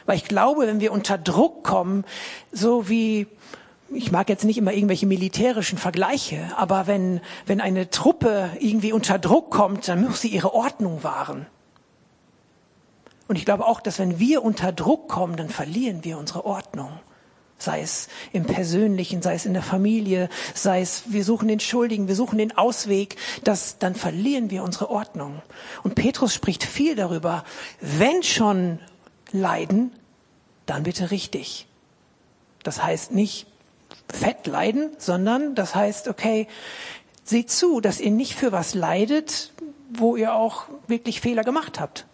Weil 0.07 0.17
ich 0.17 0.25
glaube, 0.25 0.67
wenn 0.67 0.81
wir 0.81 0.93
unter 0.93 1.19
Druck 1.19 1.63
kommen, 1.63 2.07
so 2.53 2.89
wie, 2.89 3.27
ich 3.93 4.11
mag 4.11 4.31
jetzt 4.31 4.47
nicht 4.47 4.57
immer 4.57 4.73
irgendwelche 4.73 5.05
militärischen 5.05 5.77
Vergleiche, 5.77 6.39
aber 6.57 6.87
wenn, 6.87 7.21
wenn 7.45 7.61
eine 7.61 7.91
Truppe 7.91 8.49
irgendwie 8.61 8.95
unter 8.95 9.19
Druck 9.19 9.51
kommt, 9.51 9.89
dann 9.89 10.03
muss 10.05 10.23
sie 10.23 10.29
ihre 10.29 10.55
Ordnung 10.55 11.05
wahren. 11.05 11.45
Und 13.27 13.37
ich 13.37 13.45
glaube 13.45 13.67
auch, 13.67 13.81
dass 13.81 13.99
wenn 13.99 14.19
wir 14.19 14.43
unter 14.43 14.73
Druck 14.73 15.09
kommen, 15.09 15.37
dann 15.37 15.49
verlieren 15.49 16.05
wir 16.05 16.19
unsere 16.19 16.45
Ordnung. 16.45 16.91
Sei 17.57 17.81
es 17.81 18.09
im 18.33 18.45
Persönlichen, 18.45 19.23
sei 19.23 19.35
es 19.35 19.47
in 19.47 19.55
der 19.55 19.63
Familie, 19.63 20.29
sei 20.55 20.81
es, 20.81 21.05
wir 21.07 21.25
suchen 21.25 21.49
den 21.49 21.61
Schuldigen, 21.61 22.09
wir 22.09 22.17
suchen 22.17 22.37
den 22.37 22.57
Ausweg, 22.59 23.17
dass, 23.45 23.79
dann 23.79 23.95
verlieren 23.95 24.51
wir 24.51 24.63
unsere 24.63 24.91
Ordnung. 24.91 25.41
Und 25.83 25.95
Petrus 25.95 26.35
spricht 26.35 26.65
viel 26.65 26.97
darüber, 26.97 27.45
wenn 27.81 28.23
schon 28.23 28.81
leiden, 29.33 29.93
dann 30.67 30.83
bitte 30.83 31.11
richtig. 31.11 31.67
Das 32.63 32.83
heißt 32.83 33.13
nicht 33.13 33.47
fett 34.13 34.47
leiden, 34.47 34.91
sondern 34.99 35.55
das 35.55 35.75
heißt, 35.75 36.09
okay, 36.09 36.49
seht 37.23 37.51
zu, 37.51 37.81
dass 37.81 38.01
ihr 38.01 38.11
nicht 38.11 38.35
für 38.35 38.53
was 38.53 38.75
leidet, 38.75 39.53
wo 39.91 40.17
ihr 40.17 40.35
auch 40.35 40.65
wirklich 40.87 41.21
Fehler 41.21 41.45
gemacht 41.45 41.81
habt. 41.81 42.07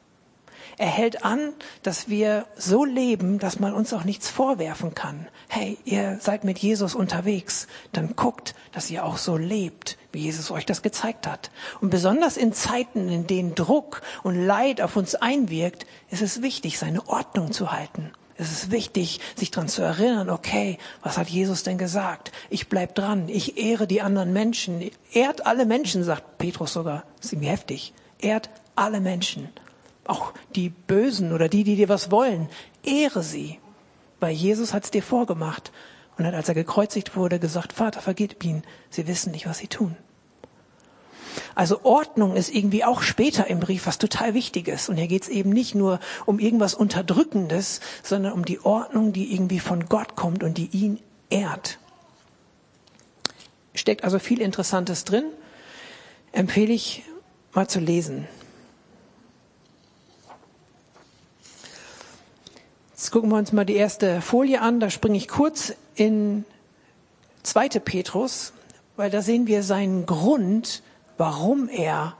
Er 0.80 0.86
hält 0.86 1.26
an, 1.26 1.52
dass 1.82 2.08
wir 2.08 2.46
so 2.56 2.86
leben, 2.86 3.38
dass 3.38 3.60
man 3.60 3.74
uns 3.74 3.92
auch 3.92 4.04
nichts 4.04 4.30
vorwerfen 4.30 4.94
kann. 4.94 5.28
Hey, 5.46 5.76
ihr 5.84 6.16
seid 6.22 6.42
mit 6.42 6.58
Jesus 6.58 6.94
unterwegs, 6.94 7.66
dann 7.92 8.16
guckt, 8.16 8.54
dass 8.72 8.90
ihr 8.90 9.04
auch 9.04 9.18
so 9.18 9.36
lebt, 9.36 9.98
wie 10.10 10.20
Jesus 10.20 10.50
euch 10.50 10.64
das 10.64 10.80
gezeigt 10.80 11.26
hat. 11.26 11.50
Und 11.82 11.90
besonders 11.90 12.38
in 12.38 12.54
Zeiten, 12.54 13.10
in 13.10 13.26
denen 13.26 13.54
Druck 13.54 14.00
und 14.22 14.46
Leid 14.46 14.80
auf 14.80 14.96
uns 14.96 15.14
einwirkt, 15.14 15.84
ist 16.08 16.22
es 16.22 16.40
wichtig, 16.40 16.78
seine 16.78 17.06
Ordnung 17.10 17.52
zu 17.52 17.72
halten. 17.72 18.12
Es 18.38 18.50
ist 18.50 18.70
wichtig, 18.70 19.20
sich 19.36 19.50
daran 19.50 19.68
zu 19.68 19.82
erinnern, 19.82 20.30
okay, 20.30 20.78
was 21.02 21.18
hat 21.18 21.28
Jesus 21.28 21.62
denn 21.62 21.76
gesagt? 21.76 22.32
Ich 22.48 22.70
bleib 22.70 22.94
dran, 22.94 23.28
ich 23.28 23.58
ehre 23.58 23.86
die 23.86 24.00
anderen 24.00 24.32
Menschen. 24.32 24.90
Ehrt 25.12 25.44
alle 25.44 25.66
Menschen, 25.66 26.04
sagt 26.04 26.38
Petrus 26.38 26.72
sogar. 26.72 27.04
Das 27.18 27.26
ist 27.26 27.32
irgendwie 27.34 27.50
heftig. 27.50 27.92
Ehrt 28.18 28.48
alle 28.76 29.00
Menschen 29.00 29.50
auch 30.10 30.32
die 30.54 30.68
Bösen 30.68 31.32
oder 31.32 31.48
die, 31.48 31.64
die 31.64 31.76
dir 31.76 31.88
was 31.88 32.10
wollen, 32.10 32.48
ehre 32.82 33.22
sie. 33.22 33.58
Weil 34.18 34.34
Jesus 34.34 34.74
hat 34.74 34.84
es 34.84 34.90
dir 34.90 35.02
vorgemacht 35.02 35.72
und 36.18 36.26
hat, 36.26 36.34
als 36.34 36.48
er 36.48 36.54
gekreuzigt 36.54 37.16
wurde, 37.16 37.38
gesagt, 37.38 37.72
Vater, 37.72 38.00
vergib 38.00 38.44
ihnen, 38.44 38.62
sie 38.90 39.06
wissen 39.06 39.32
nicht, 39.32 39.46
was 39.46 39.58
sie 39.58 39.68
tun. 39.68 39.96
Also 41.54 41.84
Ordnung 41.84 42.36
ist 42.36 42.54
irgendwie 42.54 42.84
auch 42.84 43.02
später 43.02 43.46
im 43.46 43.60
Brief 43.60 43.86
was 43.86 43.98
total 43.98 44.34
Wichtiges. 44.34 44.88
Und 44.88 44.96
hier 44.96 45.08
geht 45.08 45.22
es 45.22 45.28
eben 45.28 45.50
nicht 45.50 45.74
nur 45.74 46.00
um 46.26 46.38
irgendwas 46.38 46.74
Unterdrückendes, 46.74 47.80
sondern 48.02 48.32
um 48.32 48.44
die 48.44 48.60
Ordnung, 48.64 49.12
die 49.12 49.32
irgendwie 49.32 49.60
von 49.60 49.86
Gott 49.86 50.16
kommt 50.16 50.42
und 50.42 50.58
die 50.58 50.68
ihn 50.72 51.00
ehrt. 51.30 51.78
Steckt 53.74 54.04
also 54.04 54.18
viel 54.18 54.40
Interessantes 54.40 55.04
drin. 55.04 55.24
Empfehle 56.32 56.72
ich 56.72 57.04
mal 57.52 57.68
zu 57.68 57.80
lesen. 57.80 58.26
Jetzt 63.00 63.12
gucken 63.12 63.30
wir 63.30 63.38
uns 63.38 63.52
mal 63.52 63.64
die 63.64 63.76
erste 63.76 64.20
Folie 64.20 64.60
an. 64.60 64.78
Da 64.78 64.90
springe 64.90 65.16
ich 65.16 65.26
kurz 65.26 65.72
in 65.94 66.44
zweite 67.42 67.80
Petrus, 67.80 68.52
weil 68.94 69.08
da 69.08 69.22
sehen 69.22 69.46
wir 69.46 69.62
seinen 69.62 70.04
Grund, 70.04 70.82
warum 71.16 71.70
er 71.70 72.14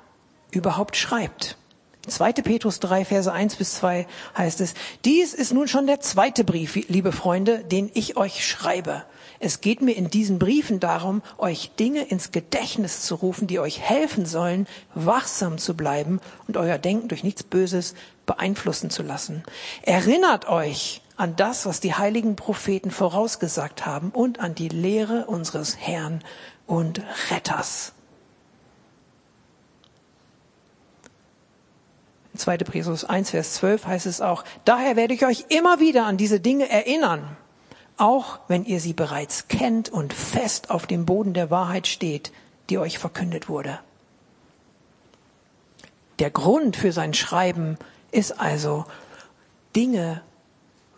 überhaupt 0.51 0.97
schreibt. 0.97 1.59
2. 2.07 2.33
Petrus 2.33 2.81
3, 2.81 3.05
Verse 3.05 3.31
1 3.31 3.57
bis 3.57 3.75
2 3.75 4.07
heißt 4.38 4.62
es, 4.62 4.73
dies 5.05 5.35
ist 5.35 5.53
nun 5.53 5.69
schon 5.69 5.87
der 5.87 6.01
zweite 6.01 6.45
Brief, 6.45 6.77
liebe 6.88 7.12
Freunde, 7.12 7.59
den 7.59 7.90
ich 7.93 8.16
euch 8.16 8.49
schreibe. 8.49 9.05
Es 9.42 9.62
geht 9.62 9.81
mir 9.81 9.96
in 9.96 10.11
diesen 10.11 10.38
Briefen 10.38 10.81
darum, 10.81 11.22
euch 11.38 11.70
Dinge 11.81 12.03
ins 12.03 12.31
Gedächtnis 12.31 13.00
zu 13.00 13.14
rufen, 13.14 13.46
die 13.46 13.59
euch 13.59 13.81
helfen 13.81 14.26
sollen, 14.26 14.66
wachsam 14.94 15.57
zu 15.57 15.74
bleiben 15.74 16.20
und 16.46 16.59
euer 16.59 16.76
Denken 16.76 17.09
durch 17.09 17.24
nichts 17.24 17.42
Böses 17.42 17.94
beeinflussen 18.26 18.90
zu 18.90 19.03
lassen. 19.03 19.42
Erinnert 19.81 20.46
euch 20.46 21.00
an 21.16 21.37
das, 21.37 21.64
was 21.64 21.81
die 21.81 21.94
heiligen 21.94 22.37
Propheten 22.37 22.90
vorausgesagt 22.90 23.87
haben 23.87 24.11
und 24.11 24.40
an 24.40 24.55
die 24.55 24.68
Lehre 24.68 25.24
unseres 25.24 25.79
Herrn 25.79 26.22
und 26.66 27.00
Retters. 27.31 27.94
2. 32.37 32.59
Petrus 32.59 33.05
1, 33.07 33.31
Vers 33.31 33.55
12 33.55 33.87
heißt 33.87 34.07
es 34.07 34.20
auch, 34.20 34.44
daher 34.66 34.96
werde 34.96 35.14
ich 35.14 35.24
euch 35.24 35.46
immer 35.48 35.81
wieder 35.81 36.05
an 36.05 36.18
diese 36.18 36.40
Dinge 36.40 36.68
erinnern 36.68 37.37
auch 38.00 38.38
wenn 38.48 38.64
ihr 38.64 38.80
sie 38.80 38.94
bereits 38.94 39.48
kennt 39.48 39.90
und 39.90 40.12
fest 40.12 40.70
auf 40.70 40.86
dem 40.86 41.04
Boden 41.04 41.34
der 41.34 41.50
Wahrheit 41.50 41.86
steht, 41.86 42.32
die 42.70 42.78
euch 42.78 42.98
verkündet 42.98 43.48
wurde. 43.48 43.78
Der 46.18 46.30
Grund 46.30 46.76
für 46.76 46.92
sein 46.92 47.14
Schreiben 47.14 47.78
ist 48.10 48.40
also, 48.40 48.86
Dinge 49.76 50.22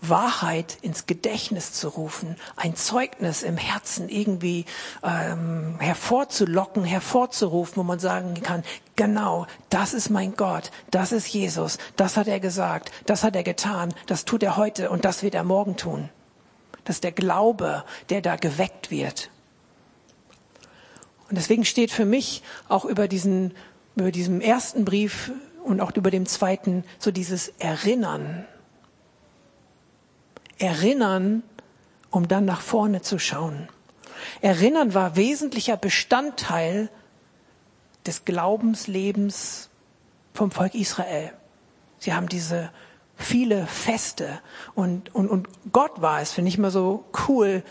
Wahrheit 0.00 0.78
ins 0.82 1.06
Gedächtnis 1.06 1.72
zu 1.72 1.88
rufen, 1.88 2.36
ein 2.56 2.74
Zeugnis 2.74 3.42
im 3.42 3.56
Herzen 3.56 4.08
irgendwie 4.08 4.64
ähm, 5.04 5.76
hervorzulocken, 5.78 6.84
hervorzurufen, 6.84 7.76
wo 7.76 7.82
man 7.84 8.00
sagen 8.00 8.34
kann, 8.42 8.64
genau, 8.96 9.46
das 9.70 9.94
ist 9.94 10.10
mein 10.10 10.34
Gott, 10.34 10.72
das 10.90 11.12
ist 11.12 11.28
Jesus, 11.28 11.78
das 11.96 12.16
hat 12.16 12.26
er 12.26 12.40
gesagt, 12.40 12.90
das 13.06 13.22
hat 13.22 13.36
er 13.36 13.44
getan, 13.44 13.94
das 14.06 14.24
tut 14.24 14.42
er 14.42 14.56
heute 14.56 14.90
und 14.90 15.04
das 15.04 15.22
wird 15.22 15.36
er 15.36 15.44
morgen 15.44 15.76
tun. 15.76 16.08
Das 16.84 16.96
ist 16.96 17.04
der 17.04 17.12
Glaube, 17.12 17.84
der 18.10 18.22
da 18.22 18.36
geweckt 18.36 18.90
wird. 18.90 19.30
Und 21.28 21.36
deswegen 21.36 21.64
steht 21.64 21.90
für 21.90 22.04
mich 22.04 22.42
auch 22.68 22.84
über 22.84 23.08
diesen, 23.08 23.54
über 23.96 24.10
diesem 24.10 24.40
ersten 24.40 24.84
Brief 24.84 25.32
und 25.64 25.80
auch 25.80 25.92
über 25.96 26.10
dem 26.10 26.26
zweiten 26.26 26.84
so 26.98 27.10
dieses 27.10 27.48
Erinnern 27.58 28.44
Erinnern, 30.62 31.42
um 32.10 32.28
dann 32.28 32.44
nach 32.44 32.60
vorne 32.60 33.02
zu 33.02 33.18
schauen. 33.18 33.68
Erinnern 34.40 34.94
war 34.94 35.16
wesentlicher 35.16 35.76
Bestandteil 35.76 36.88
des 38.06 38.24
Glaubenslebens 38.24 39.70
vom 40.32 40.52
Volk 40.52 40.76
Israel. 40.76 41.32
Sie 41.98 42.14
haben 42.14 42.28
diese 42.28 42.70
viele 43.22 43.66
Feste 43.66 44.40
und, 44.74 45.14
und, 45.14 45.28
und 45.28 45.48
Gott 45.72 46.02
war 46.02 46.20
es, 46.20 46.32
finde 46.32 46.48
ich 46.48 46.58
immer 46.58 46.70
so 46.70 47.04
cool. 47.28 47.62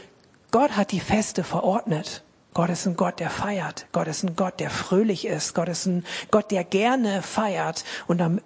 Gott 0.52 0.76
hat 0.76 0.92
die 0.92 1.00
Feste 1.00 1.44
verordnet. 1.44 2.24
Gott 2.54 2.70
ist 2.70 2.86
ein 2.86 2.98
Gott, 2.98 3.20
der 3.20 3.30
feiert. 3.30 3.86
Gott 3.94 4.08
ist 4.08 4.24
ein 4.24 4.36
Gott, 4.36 4.60
der 4.60 4.70
fröhlich 4.70 5.26
ist. 5.26 5.56
Gott 5.56 5.70
ist 5.70 5.86
ein 5.86 6.06
Gott, 6.32 6.52
der 6.52 6.66
gerne 6.66 7.22
feiert. 7.22 7.86
Und 8.08 8.22
am 8.22 8.42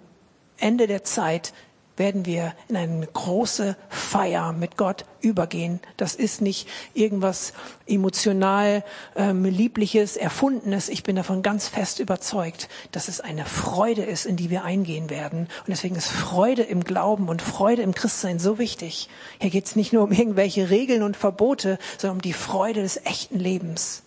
Ende 0.58 0.86
der 0.86 1.02
Zeit 1.02 1.52
werden 1.96 2.26
wir 2.26 2.54
in 2.68 2.76
eine 2.76 3.06
große 3.06 3.76
Feier 3.88 4.52
mit 4.52 4.76
Gott 4.76 5.04
übergehen. 5.20 5.80
Das 5.96 6.14
ist 6.14 6.42
nicht 6.42 6.68
irgendwas 6.94 7.52
emotional 7.86 8.84
ähm, 9.16 9.44
liebliches, 9.44 10.16
erfundenes. 10.16 10.88
Ich 10.88 11.02
bin 11.02 11.16
davon 11.16 11.42
ganz 11.42 11.68
fest 11.68 11.98
überzeugt, 11.98 12.68
dass 12.92 13.08
es 13.08 13.20
eine 13.20 13.44
Freude 13.44 14.02
ist, 14.02 14.26
in 14.26 14.36
die 14.36 14.50
wir 14.50 14.64
eingehen 14.64 15.10
werden. 15.10 15.40
Und 15.40 15.68
deswegen 15.68 15.96
ist 15.96 16.08
Freude 16.08 16.62
im 16.62 16.84
Glauben 16.84 17.28
und 17.28 17.42
Freude 17.42 17.82
im 17.82 17.94
Christsein 17.94 18.38
so 18.38 18.58
wichtig. 18.58 19.08
Hier 19.40 19.50
geht 19.50 19.66
es 19.66 19.76
nicht 19.76 19.92
nur 19.92 20.04
um 20.04 20.12
irgendwelche 20.12 20.70
Regeln 20.70 21.02
und 21.02 21.16
Verbote, 21.16 21.78
sondern 21.98 22.18
um 22.18 22.22
die 22.22 22.32
Freude 22.32 22.82
des 22.82 23.04
echten 23.04 23.38
Lebens. 23.38 24.02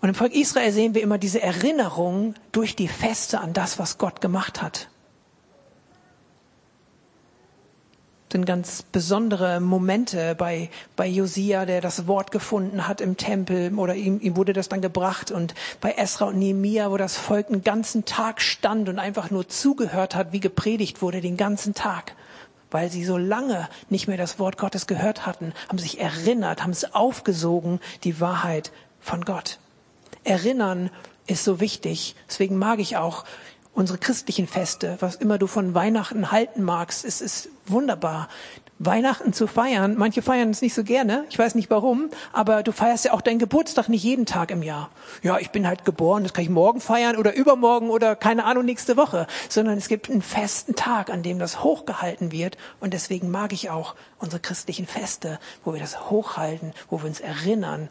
Und 0.00 0.10
im 0.10 0.14
Volk 0.14 0.32
Israel 0.32 0.70
sehen 0.70 0.94
wir 0.94 1.02
immer 1.02 1.18
diese 1.18 1.42
Erinnerung 1.42 2.34
durch 2.52 2.76
die 2.76 2.86
Feste 2.86 3.40
an 3.40 3.52
das, 3.52 3.78
was 3.80 3.98
Gott 3.98 4.20
gemacht 4.20 4.62
hat. 4.62 4.88
Sind 8.30 8.44
ganz 8.44 8.82
besondere 8.82 9.60
Momente 9.60 10.34
bei, 10.34 10.70
bei 10.96 11.06
Josia, 11.06 11.64
der 11.64 11.80
das 11.80 12.06
Wort 12.06 12.30
gefunden 12.30 12.86
hat 12.86 13.00
im 13.00 13.16
Tempel 13.16 13.74
oder 13.78 13.94
ihm, 13.94 14.20
ihm 14.20 14.36
wurde 14.36 14.52
das 14.52 14.68
dann 14.68 14.82
gebracht 14.82 15.30
und 15.30 15.54
bei 15.80 15.92
Esra 15.92 16.26
und 16.26 16.38
Nehemia, 16.38 16.90
wo 16.90 16.96
das 16.96 17.16
Volk 17.16 17.48
einen 17.48 17.64
ganzen 17.64 18.04
Tag 18.04 18.40
stand 18.42 18.88
und 18.88 18.98
einfach 18.98 19.30
nur 19.30 19.48
zugehört 19.48 20.14
hat, 20.14 20.32
wie 20.32 20.40
gepredigt 20.40 21.00
wurde, 21.02 21.20
den 21.20 21.36
ganzen 21.36 21.74
Tag. 21.74 22.14
Weil 22.70 22.90
sie 22.90 23.04
so 23.04 23.16
lange 23.16 23.68
nicht 23.88 24.08
mehr 24.08 24.18
das 24.18 24.38
Wort 24.38 24.58
Gottes 24.58 24.86
gehört 24.86 25.24
hatten, 25.24 25.54
haben 25.68 25.78
sich 25.78 26.00
erinnert, 26.00 26.62
haben 26.62 26.70
es 26.70 26.94
aufgesogen, 26.94 27.80
die 28.04 28.20
Wahrheit 28.20 28.72
von 29.00 29.24
Gott. 29.24 29.58
Erinnern 30.24 30.90
ist 31.26 31.44
so 31.44 31.60
wichtig. 31.60 32.14
Deswegen 32.28 32.56
mag 32.56 32.78
ich 32.78 32.96
auch 32.96 33.24
unsere 33.78 33.98
christlichen 33.98 34.48
Feste, 34.48 34.96
was 34.98 35.14
immer 35.14 35.38
du 35.38 35.46
von 35.46 35.72
Weihnachten 35.72 36.32
halten 36.32 36.64
magst, 36.64 37.04
es 37.04 37.20
ist 37.20 37.48
wunderbar. 37.64 38.28
Weihnachten 38.80 39.32
zu 39.32 39.46
feiern, 39.46 39.94
manche 39.96 40.20
feiern 40.20 40.50
es 40.50 40.62
nicht 40.62 40.74
so 40.74 40.82
gerne, 40.82 41.24
ich 41.30 41.38
weiß 41.38 41.54
nicht 41.54 41.70
warum, 41.70 42.10
aber 42.32 42.64
du 42.64 42.72
feierst 42.72 43.04
ja 43.04 43.12
auch 43.12 43.20
deinen 43.20 43.38
Geburtstag 43.38 43.88
nicht 43.88 44.02
jeden 44.02 44.26
Tag 44.26 44.50
im 44.50 44.64
Jahr. 44.64 44.90
Ja, 45.22 45.38
ich 45.38 45.50
bin 45.50 45.66
halt 45.66 45.84
geboren, 45.84 46.24
das 46.24 46.32
kann 46.32 46.42
ich 46.42 46.50
morgen 46.50 46.80
feiern 46.80 47.16
oder 47.16 47.34
übermorgen 47.34 47.90
oder 47.90 48.16
keine 48.16 48.46
Ahnung 48.46 48.64
nächste 48.64 48.96
Woche, 48.96 49.28
sondern 49.48 49.78
es 49.78 49.86
gibt 49.86 50.10
einen 50.10 50.22
festen 50.22 50.74
Tag, 50.74 51.08
an 51.08 51.22
dem 51.22 51.38
das 51.38 51.62
hochgehalten 51.62 52.32
wird 52.32 52.56
und 52.80 52.94
deswegen 52.94 53.30
mag 53.30 53.52
ich 53.52 53.70
auch 53.70 53.94
unsere 54.18 54.42
christlichen 54.42 54.88
Feste, 54.88 55.38
wo 55.64 55.72
wir 55.72 55.80
das 55.80 56.10
hochhalten, 56.10 56.72
wo 56.90 57.00
wir 57.00 57.06
uns 57.06 57.20
erinnern 57.20 57.88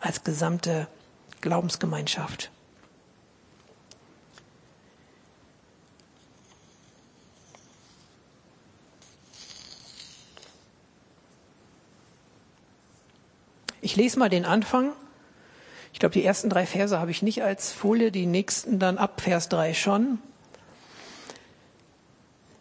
als 0.00 0.24
gesamte 0.24 0.88
Glaubensgemeinschaft. 1.40 2.50
Ich 13.82 13.96
lese 13.96 14.18
mal 14.18 14.30
den 14.30 14.44
Anfang. 14.44 14.92
Ich 15.92 15.98
glaube, 15.98 16.12
die 16.14 16.24
ersten 16.24 16.48
drei 16.48 16.66
Verse 16.66 16.98
habe 16.98 17.10
ich 17.10 17.20
nicht 17.20 17.42
als 17.42 17.72
Folie, 17.72 18.12
die 18.12 18.26
nächsten 18.26 18.78
dann 18.78 18.96
ab 18.96 19.20
Vers 19.20 19.48
drei 19.48 19.74
schon. 19.74 20.18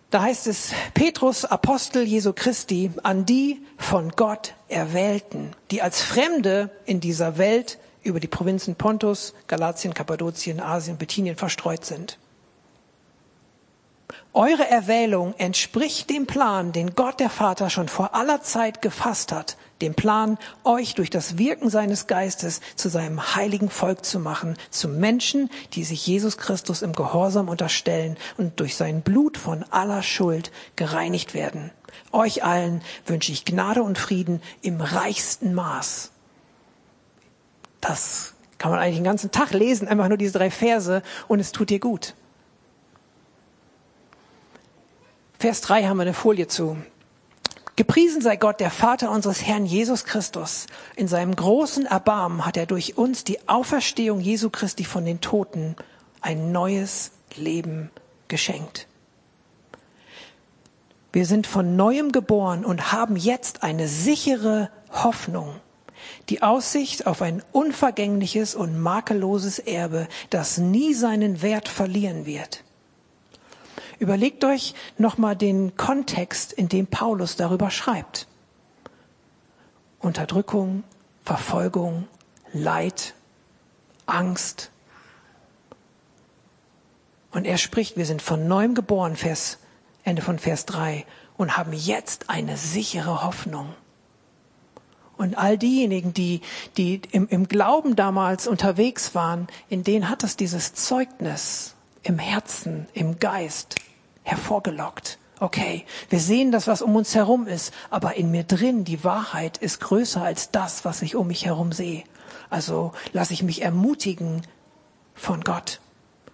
Da 0.10 0.23
heißt 0.23 0.47
es, 0.47 0.71
Petrus, 0.95 1.45
Apostel 1.45 2.03
Jesu 2.03 2.34
Christi, 2.34 2.91
an 3.03 3.25
die 3.25 3.62
von 3.77 4.10
Gott 4.10 4.55
Erwählten, 4.67 5.51
die 5.69 5.81
als 5.81 6.01
Fremde 6.01 6.71
in 6.86 6.99
dieser 6.99 7.38
Welt 7.38 7.77
über 8.03 8.19
die 8.19 8.27
Provinzen 8.27 8.75
Pontus, 8.75 9.36
Galatien, 9.47 9.93
Kappadokien, 9.93 10.60
Asien, 10.60 10.97
Bithynien 10.97 11.36
verstreut 11.36 11.86
sind. 11.86 12.17
Eure 14.34 14.67
Erwählung 14.67 15.36
entspricht 15.38 16.10
dem 16.10 16.25
Plan, 16.25 16.71
den 16.71 16.95
Gott 16.95 17.19
der 17.19 17.29
Vater 17.29 17.69
schon 17.69 17.88
vor 17.88 18.15
aller 18.15 18.41
Zeit 18.41 18.81
gefasst 18.81 19.31
hat, 19.31 19.55
dem 19.81 19.95
Plan, 19.95 20.37
euch 20.63 20.95
durch 20.95 21.09
das 21.09 21.37
Wirken 21.37 21.69
seines 21.69 22.07
Geistes 22.07 22.61
zu 22.75 22.89
seinem 22.89 23.35
heiligen 23.35 23.69
Volk 23.69 24.05
zu 24.05 24.19
machen, 24.19 24.57
zu 24.69 24.87
Menschen, 24.87 25.49
die 25.73 25.83
sich 25.83 26.05
Jesus 26.05 26.37
Christus 26.37 26.81
im 26.81 26.93
Gehorsam 26.93 27.49
unterstellen 27.49 28.17
und 28.37 28.59
durch 28.59 28.75
sein 28.75 29.01
Blut 29.01 29.37
von 29.37 29.63
aller 29.71 30.03
Schuld 30.03 30.51
gereinigt 30.75 31.33
werden. 31.33 31.71
Euch 32.11 32.43
allen 32.43 32.81
wünsche 33.05 33.31
ich 33.31 33.45
Gnade 33.45 33.83
und 33.83 33.97
Frieden 33.97 34.41
im 34.61 34.81
reichsten 34.81 35.53
Maß. 35.53 36.11
Das 37.79 38.33
kann 38.57 38.71
man 38.71 38.79
eigentlich 38.79 38.97
den 38.97 39.03
ganzen 39.03 39.31
Tag 39.31 39.51
lesen, 39.53 39.87
einfach 39.87 40.07
nur 40.07 40.17
diese 40.17 40.37
drei 40.37 40.51
Verse 40.51 41.01
und 41.27 41.39
es 41.39 41.51
tut 41.51 41.69
dir 41.69 41.79
gut. 41.79 42.13
Vers 45.39 45.61
3 45.61 45.85
haben 45.85 45.97
wir 45.97 46.03
eine 46.03 46.13
Folie 46.13 46.47
zu. 46.47 46.77
Gepriesen 47.77 48.21
sei 48.21 48.36
Gott, 48.36 48.60
der 48.60 48.69
Vater 48.69 49.12
unseres 49.12 49.45
Herrn 49.45 49.65
Jesus 49.65 50.03
Christus. 50.03 50.67
In 50.95 51.07
seinem 51.07 51.36
großen 51.36 51.86
Erbarmen 51.86 52.45
hat 52.45 52.57
er 52.57 52.65
durch 52.65 52.97
uns 52.97 53.23
die 53.23 53.47
Auferstehung 53.47 54.19
Jesu 54.19 54.49
Christi 54.49 54.84
von 54.84 55.05
den 55.05 55.21
Toten 55.21 55.75
ein 56.19 56.51
neues 56.51 57.12
Leben 57.36 57.89
geschenkt. 58.27 58.88
Wir 61.13 61.25
sind 61.25 61.47
von 61.47 61.75
neuem 61.75 62.12
geboren 62.12 62.63
und 62.63 62.91
haben 62.91 63.15
jetzt 63.15 63.63
eine 63.63 63.88
sichere 63.88 64.69
Hoffnung. 64.91 65.55
Die 66.29 66.41
Aussicht 66.41 67.07
auf 67.07 67.21
ein 67.21 67.43
unvergängliches 67.51 68.55
und 68.55 68.79
makelloses 68.79 69.60
Erbe, 69.60 70.07
das 70.29 70.57
nie 70.57 70.93
seinen 70.93 71.41
Wert 71.41 71.67
verlieren 71.67 72.25
wird. 72.25 72.63
Überlegt 74.01 74.43
euch 74.43 74.73
nochmal 74.97 75.35
den 75.35 75.75
Kontext, 75.77 76.53
in 76.53 76.67
dem 76.67 76.87
Paulus 76.87 77.35
darüber 77.35 77.69
schreibt. 77.69 78.27
Unterdrückung, 79.99 80.83
Verfolgung, 81.23 82.07
Leid, 82.51 83.13
Angst. 84.07 84.71
Und 87.29 87.45
er 87.45 87.59
spricht, 87.59 87.95
wir 87.95 88.07
sind 88.07 88.23
von 88.23 88.47
neuem 88.47 88.73
geboren, 88.73 89.15
Vers, 89.15 89.59
Ende 90.03 90.23
von 90.23 90.39
Vers 90.39 90.65
3, 90.65 91.05
und 91.37 91.55
haben 91.55 91.71
jetzt 91.71 92.31
eine 92.31 92.57
sichere 92.57 93.23
Hoffnung. 93.23 93.71
Und 95.15 95.37
all 95.37 95.59
diejenigen, 95.59 96.11
die, 96.11 96.41
die 96.75 97.03
im, 97.11 97.27
im 97.27 97.47
Glauben 97.47 97.95
damals 97.95 98.47
unterwegs 98.47 99.13
waren, 99.13 99.45
in 99.69 99.83
denen 99.83 100.09
hat 100.09 100.23
es 100.23 100.37
dieses 100.37 100.73
Zeugnis 100.73 101.75
im 102.01 102.17
Herzen, 102.17 102.87
im 102.95 103.19
Geist 103.19 103.75
hervorgelockt. 104.23 105.17
Okay, 105.39 105.86
wir 106.10 106.19
sehen 106.19 106.51
das, 106.51 106.67
was 106.67 106.84
um 106.84 106.95
uns 106.95 107.15
herum 107.15 107.47
ist, 107.47 107.73
aber 107.89 108.15
in 108.15 108.29
mir 108.29 108.43
drin, 108.43 108.84
die 108.84 109.03
Wahrheit 109.03 109.57
ist 109.57 109.79
größer 109.79 110.21
als 110.21 110.51
das, 110.51 110.86
was 110.86 111.01
ich 111.01 111.15
um 111.15 111.27
mich 111.27 111.45
herum 111.45 111.71
sehe. 111.71 112.03
Also 112.51 112.91
lasse 113.12 113.34
ich 113.34 113.41
mich 113.41 113.63
ermutigen 113.63 114.43
von 115.15 115.41
Gott. 115.41 115.79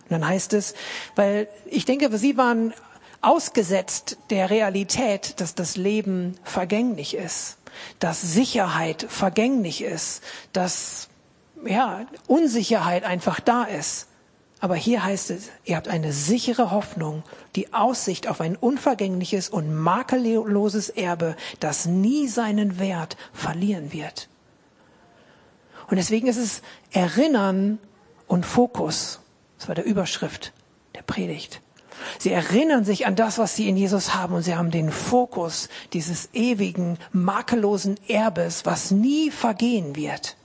Und 0.04 0.12
dann 0.12 0.28
heißt 0.28 0.54
es, 0.54 0.74
weil 1.16 1.48
ich 1.66 1.86
denke, 1.86 2.16
sie 2.18 2.38
waren 2.38 2.74
ausgesetzt 3.22 4.18
der 4.30 4.50
Realität, 4.50 5.40
dass 5.40 5.56
das 5.56 5.78
Leben 5.78 6.38
vergänglich 6.44 7.16
ist, 7.16 7.58
dass 8.00 8.22
Sicherheit 8.22 9.06
vergänglich 9.10 9.84
ist, 9.84 10.22
dass 10.54 11.10
ja, 11.66 12.06
Unsicherheit 12.28 13.04
einfach 13.04 13.40
da 13.40 13.64
ist. 13.64 14.08
Aber 14.60 14.76
hier 14.76 15.04
heißt 15.04 15.30
es, 15.32 15.50
ihr 15.66 15.76
habt 15.76 15.88
eine 15.88 16.12
sichere 16.12 16.72
Hoffnung, 16.72 17.24
die 17.56 17.74
Aussicht 17.74 18.28
auf 18.28 18.42
ein 18.42 18.56
unvergängliches 18.56 19.50
und 19.50 19.74
makelloses 19.74 20.90
Erbe, 20.90 21.36
das 21.60 21.86
nie 21.86 22.28
seinen 22.28 22.80
Wert 22.80 23.18
verlieren 23.34 23.94
wird. 23.94 24.30
Und 25.90 25.98
deswegen 25.98 26.28
ist 26.28 26.38
es 26.38 26.62
Erinnern 26.92 27.78
und 28.26 28.46
Fokus. 28.46 29.20
Das 29.60 29.68
war 29.68 29.76
der 29.76 29.86
Überschrift 29.86 30.54
der 30.96 31.04
Predigt. 31.04 31.62
Sie 32.20 32.32
erinnern 32.32 32.84
sich 32.84 33.06
an 33.06 33.16
das, 33.16 33.38
was 33.38 33.56
sie 33.56 33.70
in 33.70 33.78
Jesus 33.78 34.16
haben 34.16 34.34
und 34.36 34.44
sie 34.44 34.56
haben 34.56 34.72
den 34.72 34.92
Fokus 34.92 35.70
dieses 35.94 36.30
ewigen, 36.34 36.98
makellosen 37.12 37.98
Erbes, 38.08 38.66
was 38.66 38.92
nie 38.92 39.32
vergehen 39.32 39.96
wird. 39.96 40.36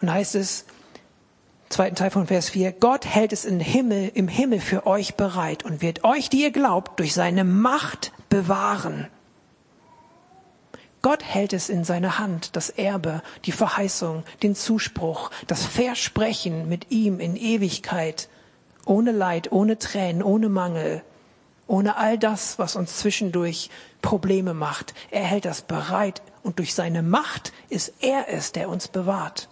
Und 0.00 0.12
heißt 0.12 0.34
es, 0.34 0.64
zweiten 1.68 1.96
Teil 1.96 2.10
von 2.10 2.26
Vers 2.26 2.50
4, 2.50 2.72
Gott 2.72 3.06
hält 3.06 3.32
es 3.32 3.44
im 3.44 3.60
Himmel, 3.60 4.10
im 4.14 4.28
Himmel 4.28 4.60
für 4.60 4.86
euch 4.86 5.14
bereit 5.14 5.64
und 5.64 5.82
wird 5.82 6.04
euch, 6.04 6.28
die 6.28 6.42
ihr 6.42 6.50
glaubt, 6.50 6.98
durch 6.98 7.14
seine 7.14 7.44
Macht 7.44 8.12
bewahren. 8.28 9.08
Gott 11.02 11.24
hält 11.24 11.54
es 11.54 11.70
in 11.70 11.84
seiner 11.84 12.18
Hand, 12.18 12.56
das 12.56 12.68
Erbe, 12.68 13.22
die 13.46 13.52
Verheißung, 13.52 14.22
den 14.42 14.54
Zuspruch, 14.54 15.30
das 15.46 15.64
Versprechen 15.64 16.68
mit 16.68 16.90
ihm 16.90 17.20
in 17.20 17.36
Ewigkeit, 17.36 18.28
ohne 18.84 19.12
Leid, 19.12 19.50
ohne 19.50 19.78
Tränen, 19.78 20.22
ohne 20.22 20.50
Mangel, 20.50 21.02
ohne 21.66 21.96
all 21.96 22.18
das, 22.18 22.58
was 22.58 22.76
uns 22.76 22.98
zwischendurch 22.98 23.70
Probleme 24.02 24.52
macht. 24.52 24.92
Er 25.10 25.22
hält 25.22 25.46
das 25.46 25.62
bereit 25.62 26.20
und 26.42 26.58
durch 26.58 26.74
seine 26.74 27.02
Macht 27.02 27.52
ist 27.70 27.94
er 28.00 28.26
es, 28.28 28.52
der 28.52 28.68
uns 28.68 28.88
bewahrt. 28.88 29.48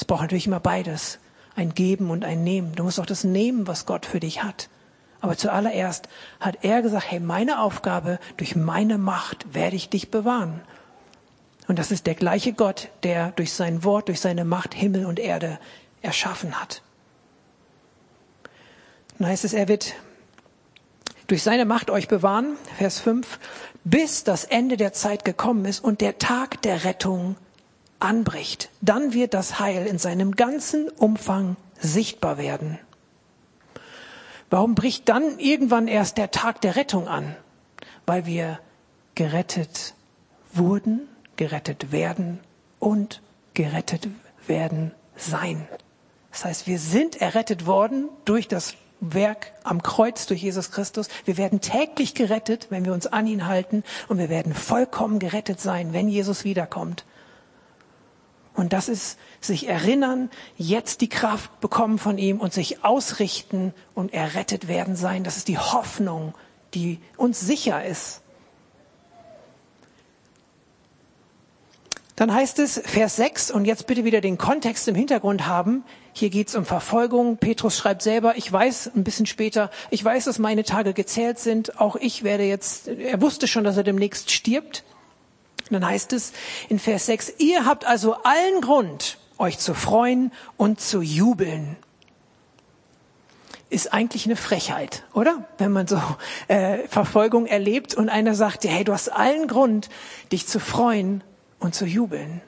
Es 0.00 0.06
braucht 0.06 0.22
natürlich 0.22 0.46
immer 0.46 0.60
beides, 0.60 1.18
ein 1.54 1.74
Geben 1.74 2.08
und 2.08 2.24
ein 2.24 2.42
Nehmen. 2.42 2.74
Du 2.74 2.84
musst 2.84 2.98
auch 2.98 3.04
das 3.04 3.22
nehmen, 3.22 3.66
was 3.66 3.84
Gott 3.84 4.06
für 4.06 4.18
dich 4.18 4.42
hat. 4.42 4.70
Aber 5.20 5.36
zuallererst 5.36 6.08
hat 6.40 6.64
er 6.64 6.80
gesagt, 6.80 7.10
hey, 7.10 7.20
meine 7.20 7.60
Aufgabe, 7.60 8.18
durch 8.38 8.56
meine 8.56 8.96
Macht 8.96 9.52
werde 9.52 9.76
ich 9.76 9.90
dich 9.90 10.10
bewahren. 10.10 10.62
Und 11.68 11.78
das 11.78 11.90
ist 11.90 12.06
der 12.06 12.14
gleiche 12.14 12.54
Gott, 12.54 12.88
der 13.02 13.32
durch 13.32 13.52
sein 13.52 13.84
Wort, 13.84 14.08
durch 14.08 14.20
seine 14.20 14.46
Macht 14.46 14.72
Himmel 14.72 15.04
und 15.04 15.18
Erde 15.18 15.58
erschaffen 16.00 16.58
hat. 16.58 16.80
Dann 19.18 19.28
heißt 19.28 19.44
es, 19.44 19.52
er 19.52 19.68
wird 19.68 19.92
durch 21.26 21.42
seine 21.42 21.66
Macht 21.66 21.90
euch 21.90 22.08
bewahren, 22.08 22.56
Vers 22.78 23.00
5, 23.00 23.38
bis 23.84 24.24
das 24.24 24.44
Ende 24.44 24.78
der 24.78 24.94
Zeit 24.94 25.26
gekommen 25.26 25.66
ist 25.66 25.84
und 25.84 26.00
der 26.00 26.16
Tag 26.16 26.62
der 26.62 26.84
Rettung 26.84 27.36
anbricht. 28.00 28.70
Dann 28.80 29.12
wird 29.12 29.34
das 29.34 29.60
Heil 29.60 29.86
in 29.86 29.98
seinem 29.98 30.34
ganzen 30.34 30.88
Umfang 30.88 31.56
sichtbar 31.78 32.38
werden. 32.38 32.78
Warum 34.50 34.74
bricht 34.74 35.08
dann 35.08 35.38
irgendwann 35.38 35.86
erst 35.86 36.18
der 36.18 36.30
Tag 36.32 36.60
der 36.60 36.76
Rettung 36.76 37.06
an? 37.06 37.36
Weil 38.06 38.26
wir 38.26 38.58
gerettet 39.14 39.94
wurden, 40.52 41.08
gerettet 41.36 41.92
werden 41.92 42.40
und 42.80 43.22
gerettet 43.54 44.08
werden 44.46 44.92
sein. 45.16 45.68
Das 46.32 46.44
heißt, 46.44 46.66
wir 46.66 46.78
sind 46.78 47.20
errettet 47.20 47.66
worden 47.66 48.08
durch 48.24 48.48
das 48.48 48.74
Werk 49.00 49.52
am 49.64 49.82
Kreuz 49.82 50.26
durch 50.26 50.42
Jesus 50.42 50.70
Christus. 50.70 51.08
Wir 51.24 51.36
werden 51.36 51.60
täglich 51.60 52.14
gerettet, 52.14 52.66
wenn 52.70 52.84
wir 52.84 52.92
uns 52.92 53.06
an 53.06 53.26
ihn 53.26 53.46
halten 53.46 53.82
und 54.08 54.18
wir 54.18 54.28
werden 54.28 54.54
vollkommen 54.54 55.18
gerettet 55.18 55.60
sein, 55.60 55.92
wenn 55.92 56.08
Jesus 56.08 56.44
wiederkommt. 56.44 57.04
Und 58.60 58.74
das 58.74 58.90
ist 58.90 59.18
sich 59.40 59.68
erinnern, 59.68 60.28
jetzt 60.58 61.00
die 61.00 61.08
Kraft 61.08 61.62
bekommen 61.62 61.98
von 61.98 62.18
ihm 62.18 62.38
und 62.40 62.52
sich 62.52 62.84
ausrichten 62.84 63.72
und 63.94 64.12
errettet 64.12 64.68
werden 64.68 64.96
sein. 64.96 65.24
Das 65.24 65.38
ist 65.38 65.48
die 65.48 65.56
Hoffnung, 65.56 66.34
die 66.74 66.98
uns 67.16 67.40
sicher 67.40 67.82
ist. 67.82 68.20
Dann 72.16 72.34
heißt 72.34 72.58
es, 72.58 72.82
Vers 72.84 73.16
6, 73.16 73.50
und 73.50 73.64
jetzt 73.64 73.86
bitte 73.86 74.04
wieder 74.04 74.20
den 74.20 74.36
Kontext 74.36 74.86
im 74.88 74.94
Hintergrund 74.94 75.46
haben. 75.46 75.82
Hier 76.12 76.28
geht 76.28 76.48
es 76.48 76.54
um 76.54 76.66
Verfolgung. 76.66 77.38
Petrus 77.38 77.78
schreibt 77.78 78.02
selber, 78.02 78.36
ich 78.36 78.52
weiß 78.52 78.90
ein 78.94 79.04
bisschen 79.04 79.24
später, 79.24 79.70
ich 79.88 80.04
weiß, 80.04 80.26
dass 80.26 80.38
meine 80.38 80.64
Tage 80.64 80.92
gezählt 80.92 81.38
sind. 81.38 81.80
Auch 81.80 81.96
ich 81.96 82.24
werde 82.24 82.44
jetzt, 82.44 82.88
er 82.88 83.22
wusste 83.22 83.48
schon, 83.48 83.64
dass 83.64 83.78
er 83.78 83.84
demnächst 83.84 84.30
stirbt. 84.30 84.84
Und 85.70 85.74
dann 85.74 85.86
heißt 85.86 86.12
es 86.12 86.32
in 86.68 86.80
Vers 86.80 87.06
6, 87.06 87.34
ihr 87.38 87.64
habt 87.64 87.84
also 87.84 88.14
allen 88.24 88.60
Grund, 88.60 89.18
euch 89.38 89.58
zu 89.58 89.72
freuen 89.72 90.32
und 90.56 90.80
zu 90.80 91.00
jubeln. 91.00 91.76
Ist 93.68 93.92
eigentlich 93.92 94.26
eine 94.26 94.34
Frechheit, 94.34 95.04
oder? 95.12 95.44
Wenn 95.58 95.70
man 95.70 95.86
so 95.86 96.02
äh, 96.48 96.88
Verfolgung 96.88 97.46
erlebt 97.46 97.94
und 97.94 98.08
einer 98.08 98.34
sagt 98.34 98.64
hey, 98.64 98.82
du 98.82 98.92
hast 98.92 99.10
allen 99.10 99.46
Grund, 99.46 99.88
dich 100.32 100.48
zu 100.48 100.58
freuen 100.58 101.22
und 101.60 101.76
zu 101.76 101.86
jubeln. 101.86 102.42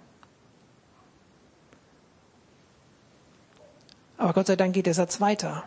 Aber 4.19 4.33
Gott 4.33 4.49
sei 4.49 4.57
Dank 4.57 4.75
geht 4.75 4.87
der 4.87 4.95
Satz 4.95 5.21
weiter. 5.21 5.63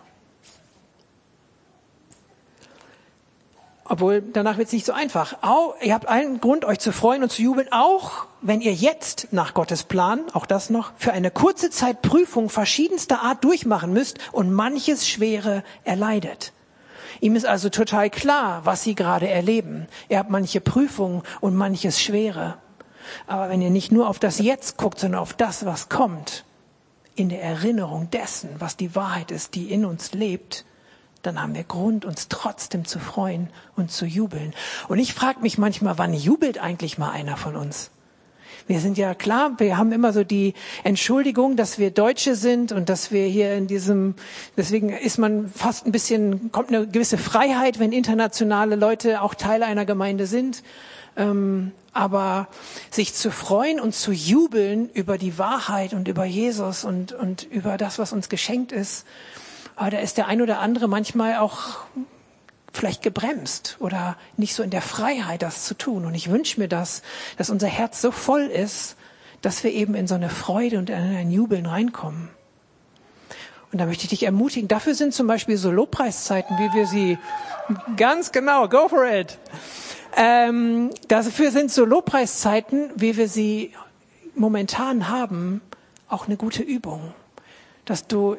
Obwohl, 3.87 4.21
danach 4.21 4.57
wird 4.57 4.67
es 4.67 4.73
nicht 4.73 4.85
so 4.85 4.93
einfach. 4.93 5.37
Auch, 5.41 5.75
ihr 5.79 5.93
habt 5.93 6.07
allen 6.09 6.41
Grund, 6.41 6.65
euch 6.65 6.79
zu 6.79 6.91
freuen 6.91 7.21
und 7.21 7.31
zu 7.31 7.43
jubeln, 7.43 7.71
auch 7.71 8.25
wenn 8.41 8.59
ihr 8.59 8.73
jetzt 8.73 9.27
nach 9.31 9.53
Gottes 9.53 9.83
Plan, 9.83 10.21
auch 10.33 10.47
das 10.47 10.71
noch, 10.71 10.93
für 10.97 11.13
eine 11.13 11.29
kurze 11.29 11.69
Zeit 11.69 12.01
Prüfung 12.01 12.49
verschiedenster 12.49 13.21
Art 13.21 13.43
durchmachen 13.43 13.93
müsst 13.93 14.17
und 14.31 14.51
manches 14.51 15.07
Schwere 15.07 15.63
erleidet. 15.83 16.51
Ihm 17.21 17.35
ist 17.35 17.45
also 17.45 17.69
total 17.69 18.09
klar, 18.09 18.61
was 18.65 18.83
sie 18.83 18.95
gerade 18.95 19.29
erleben. 19.29 19.87
Ihr 20.09 20.17
habt 20.17 20.31
manche 20.31 20.61
Prüfungen 20.61 21.21
und 21.39 21.55
manches 21.55 22.01
Schwere. 22.01 22.57
Aber 23.27 23.49
wenn 23.49 23.61
ihr 23.61 23.69
nicht 23.69 23.91
nur 23.91 24.09
auf 24.09 24.17
das 24.17 24.39
Jetzt 24.39 24.77
guckt, 24.77 24.99
sondern 24.99 25.21
auf 25.21 25.33
das, 25.33 25.65
was 25.65 25.89
kommt, 25.89 26.43
in 27.15 27.29
der 27.29 27.43
Erinnerung 27.43 28.09
dessen, 28.09 28.49
was 28.57 28.77
die 28.77 28.95
Wahrheit 28.95 29.29
ist, 29.29 29.53
die 29.53 29.71
in 29.71 29.85
uns 29.85 30.13
lebt, 30.13 30.65
dann 31.25 31.41
haben 31.41 31.55
wir 31.55 31.63
Grund, 31.63 32.05
uns 32.05 32.27
trotzdem 32.27 32.85
zu 32.85 32.99
freuen 32.99 33.49
und 33.75 33.91
zu 33.91 34.05
jubeln. 34.05 34.53
Und 34.87 34.99
ich 34.99 35.13
frage 35.13 35.41
mich 35.41 35.57
manchmal, 35.57 35.97
wann 35.97 36.13
jubelt 36.13 36.57
eigentlich 36.57 36.97
mal 36.97 37.11
einer 37.11 37.37
von 37.37 37.55
uns? 37.55 37.91
Wir 38.67 38.79
sind 38.79 38.97
ja 38.97 39.13
klar, 39.13 39.59
wir 39.59 39.77
haben 39.77 39.91
immer 39.91 40.11
so 40.11 40.23
die 40.23 40.55
Entschuldigung, 40.83 41.55
dass 41.55 41.77
wir 41.77 41.91
Deutsche 41.91 42.35
sind 42.35 42.71
und 42.71 42.89
dass 42.89 43.11
wir 43.11 43.27
hier 43.27 43.53
in 43.53 43.67
diesem, 43.67 44.15
deswegen 44.57 44.89
ist 44.89 45.19
man 45.19 45.47
fast 45.47 45.85
ein 45.85 45.91
bisschen, 45.91 46.51
kommt 46.51 46.69
eine 46.69 46.87
gewisse 46.87 47.19
Freiheit, 47.19 47.77
wenn 47.77 47.91
internationale 47.91 48.75
Leute 48.75 49.21
auch 49.21 49.35
Teil 49.35 49.61
einer 49.61 49.85
Gemeinde 49.85 50.25
sind. 50.25 50.63
Ähm, 51.15 51.71
aber 51.93 52.49
sich 52.91 53.13
zu 53.13 53.31
freuen 53.31 53.79
und 53.79 53.95
zu 53.95 54.11
jubeln 54.11 54.89
über 54.93 55.17
die 55.17 55.37
Wahrheit 55.37 55.93
und 55.93 56.09
über 56.09 56.25
Jesus 56.25 56.83
und, 56.83 57.13
und 57.13 57.43
über 57.43 57.77
das, 57.77 57.99
was 57.99 58.11
uns 58.11 58.27
geschenkt 58.27 58.73
ist, 58.73 59.05
aber 59.75 59.89
da 59.89 59.99
ist 59.99 60.17
der 60.17 60.27
ein 60.27 60.41
oder 60.41 60.59
andere 60.59 60.87
manchmal 60.87 61.37
auch 61.37 61.77
vielleicht 62.71 63.01
gebremst 63.01 63.77
oder 63.79 64.17
nicht 64.37 64.53
so 64.53 64.63
in 64.63 64.69
der 64.69 64.81
Freiheit, 64.81 65.41
das 65.41 65.65
zu 65.65 65.75
tun. 65.75 66.05
Und 66.05 66.13
ich 66.13 66.29
wünsche 66.29 66.59
mir 66.59 66.67
das, 66.67 67.01
dass 67.37 67.49
unser 67.49 67.67
Herz 67.67 68.01
so 68.01 68.11
voll 68.11 68.43
ist, 68.43 68.95
dass 69.41 69.63
wir 69.63 69.71
eben 69.71 69.95
in 69.95 70.07
so 70.07 70.15
eine 70.15 70.29
Freude 70.29 70.77
und 70.77 70.89
in 70.89 70.95
ein 70.95 71.31
Jubeln 71.31 71.65
reinkommen. 71.65 72.29
Und 73.71 73.79
da 73.79 73.85
möchte 73.85 74.03
ich 74.03 74.09
dich 74.09 74.23
ermutigen. 74.23 74.67
Dafür 74.67 74.95
sind 74.95 75.13
zum 75.13 75.27
Beispiel 75.27 75.57
so 75.57 75.71
Lobpreiszeiten, 75.71 76.57
wie 76.57 76.73
wir 76.73 76.87
sie 76.87 77.17
ganz 77.97 78.31
genau, 78.31 78.69
go 78.69 78.87
for 78.87 79.05
it. 79.05 79.37
Ähm, 80.15 80.91
dafür 81.09 81.51
sind 81.51 81.71
so 81.71 81.83
Lobpreiszeiten, 81.83 82.91
wie 82.95 83.17
wir 83.17 83.27
sie 83.27 83.73
momentan 84.35 85.09
haben, 85.09 85.61
auch 86.07 86.27
eine 86.27 86.37
gute 86.37 86.63
Übung. 86.63 87.13
Dass 87.83 88.07
du 88.07 88.37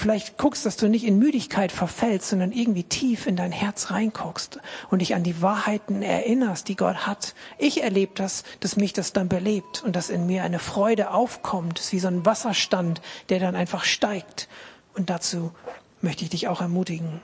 vielleicht 0.00 0.38
guckst, 0.38 0.66
dass 0.66 0.76
du 0.76 0.88
nicht 0.88 1.04
in 1.04 1.18
Müdigkeit 1.18 1.70
verfällst, 1.70 2.30
sondern 2.30 2.52
irgendwie 2.52 2.84
tief 2.84 3.26
in 3.26 3.36
dein 3.36 3.52
Herz 3.52 3.90
reinguckst 3.90 4.58
und 4.90 5.00
dich 5.00 5.14
an 5.14 5.22
die 5.22 5.42
Wahrheiten 5.42 6.02
erinnerst, 6.02 6.68
die 6.68 6.76
Gott 6.76 7.06
hat. 7.06 7.34
Ich 7.58 7.82
erlebe 7.82 8.12
das, 8.14 8.44
dass 8.60 8.76
mich 8.76 8.92
das 8.92 9.12
dann 9.12 9.28
belebt 9.28 9.82
und 9.84 9.94
dass 9.94 10.10
in 10.10 10.26
mir 10.26 10.42
eine 10.42 10.58
Freude 10.58 11.12
aufkommt. 11.12 11.78
Es 11.78 11.86
ist 11.86 11.92
wie 11.92 11.98
so 12.00 12.08
ein 12.08 12.26
Wasserstand, 12.26 13.00
der 13.28 13.38
dann 13.38 13.54
einfach 13.54 13.84
steigt. 13.84 14.48
Und 14.94 15.10
dazu 15.10 15.52
möchte 16.00 16.24
ich 16.24 16.30
dich 16.30 16.48
auch 16.48 16.60
ermutigen. 16.60 17.20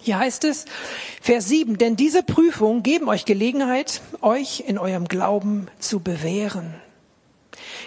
Hier 0.00 0.18
heißt 0.18 0.44
es, 0.44 0.66
Vers 1.20 1.48
7, 1.48 1.78
denn 1.78 1.96
diese 1.96 2.22
Prüfungen 2.22 2.82
geben 2.82 3.08
euch 3.08 3.24
Gelegenheit, 3.24 4.02
euch 4.20 4.64
in 4.66 4.78
eurem 4.78 5.08
Glauben 5.08 5.68
zu 5.78 6.00
bewähren. 6.00 6.74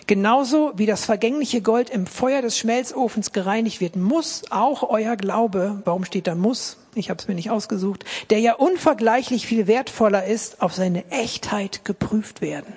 Genauso 0.07 0.73
wie 0.75 0.85
das 0.85 1.05
vergängliche 1.05 1.61
Gold 1.61 1.89
im 1.89 2.07
Feuer 2.07 2.41
des 2.41 2.57
Schmelzofens 2.57 3.31
gereinigt 3.31 3.81
wird, 3.81 3.95
muss 3.95 4.43
auch 4.49 4.89
euer 4.89 5.15
Glaube, 5.15 5.81
warum 5.85 6.05
steht 6.05 6.27
da 6.27 6.35
muss? 6.35 6.77
Ich 6.95 7.09
habe 7.09 7.19
es 7.19 7.27
mir 7.27 7.35
nicht 7.35 7.51
ausgesucht, 7.51 8.05
der 8.29 8.39
ja 8.39 8.53
unvergleichlich 8.53 9.45
viel 9.45 9.67
wertvoller 9.67 10.25
ist, 10.25 10.61
auf 10.61 10.73
seine 10.73 11.09
Echtheit 11.11 11.85
geprüft 11.85 12.41
werden. 12.41 12.73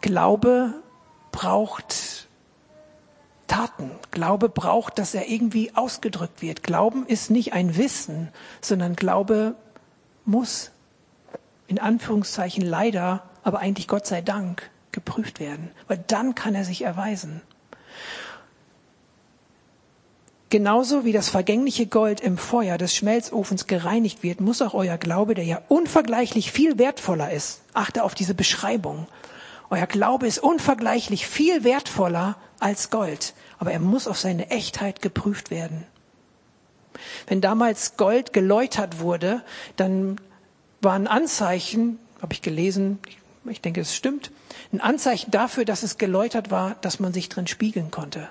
Glaube 0.00 0.74
braucht 1.32 2.26
Taten. 3.46 3.90
Glaube 4.10 4.48
braucht, 4.48 4.98
dass 4.98 5.14
er 5.14 5.28
irgendwie 5.28 5.74
ausgedrückt 5.74 6.42
wird. 6.42 6.62
Glauben 6.62 7.06
ist 7.06 7.30
nicht 7.30 7.52
ein 7.52 7.76
Wissen, 7.76 8.28
sondern 8.60 8.96
Glaube 8.96 9.54
muss 10.24 10.72
in 11.68 11.78
Anführungszeichen 11.78 12.64
leider, 12.64 13.22
aber 13.42 13.60
eigentlich 13.60 13.88
Gott 13.88 14.06
sei 14.06 14.20
Dank 14.20 14.70
geprüft 14.96 15.40
werden, 15.40 15.70
weil 15.88 16.02
dann 16.06 16.34
kann 16.34 16.54
er 16.54 16.64
sich 16.64 16.82
erweisen. 16.82 17.42
Genauso 20.48 21.04
wie 21.04 21.12
das 21.12 21.28
vergängliche 21.28 21.86
Gold 21.86 22.20
im 22.20 22.38
Feuer 22.38 22.78
des 22.78 22.94
Schmelzofens 22.94 23.66
gereinigt 23.66 24.22
wird, 24.22 24.40
muss 24.40 24.62
auch 24.62 24.72
euer 24.72 24.96
Glaube, 24.96 25.34
der 25.34 25.44
ja 25.44 25.60
unvergleichlich 25.68 26.50
viel 26.50 26.78
wertvoller 26.78 27.30
ist, 27.30 27.60
achte 27.74 28.04
auf 28.04 28.14
diese 28.14 28.32
Beschreibung. 28.32 29.06
Euer 29.68 29.86
Glaube 29.86 30.26
ist 30.26 30.38
unvergleichlich 30.38 31.26
viel 31.26 31.62
wertvoller 31.62 32.36
als 32.58 32.88
Gold, 32.88 33.34
aber 33.58 33.72
er 33.72 33.80
muss 33.80 34.08
auf 34.08 34.18
seine 34.18 34.48
Echtheit 34.50 35.02
geprüft 35.02 35.50
werden. 35.50 35.84
Wenn 37.26 37.42
damals 37.42 37.98
Gold 37.98 38.32
geläutert 38.32 39.00
wurde, 39.00 39.42
dann 39.76 40.16
waren 40.80 41.06
Anzeichen, 41.06 41.98
habe 42.22 42.32
ich 42.32 42.40
gelesen, 42.40 42.98
ich 43.44 43.60
denke, 43.60 43.82
es 43.82 43.94
stimmt, 43.94 44.30
ein 44.72 44.80
Anzeichen 44.80 45.30
dafür, 45.30 45.64
dass 45.64 45.82
es 45.82 45.98
geläutert 45.98 46.50
war, 46.50 46.76
dass 46.80 47.00
man 47.00 47.12
sich 47.12 47.28
drin 47.28 47.46
spiegeln 47.46 47.90
konnte. 47.90 48.28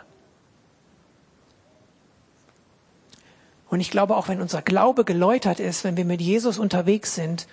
Und 3.69 3.80
ich 3.80 3.91
glaube, 3.91 4.15
auch 4.15 4.28
wenn 4.28 4.41
unser 4.41 4.62
Glaube 4.62 5.06
geläutert 5.06 5.60
ist, 5.60 5.84
wenn 5.84 5.98
wir 5.98 6.06
mit 6.06 6.21
Jesus 6.21 6.60
unterwegs 6.60 7.15
sind, 7.15 7.48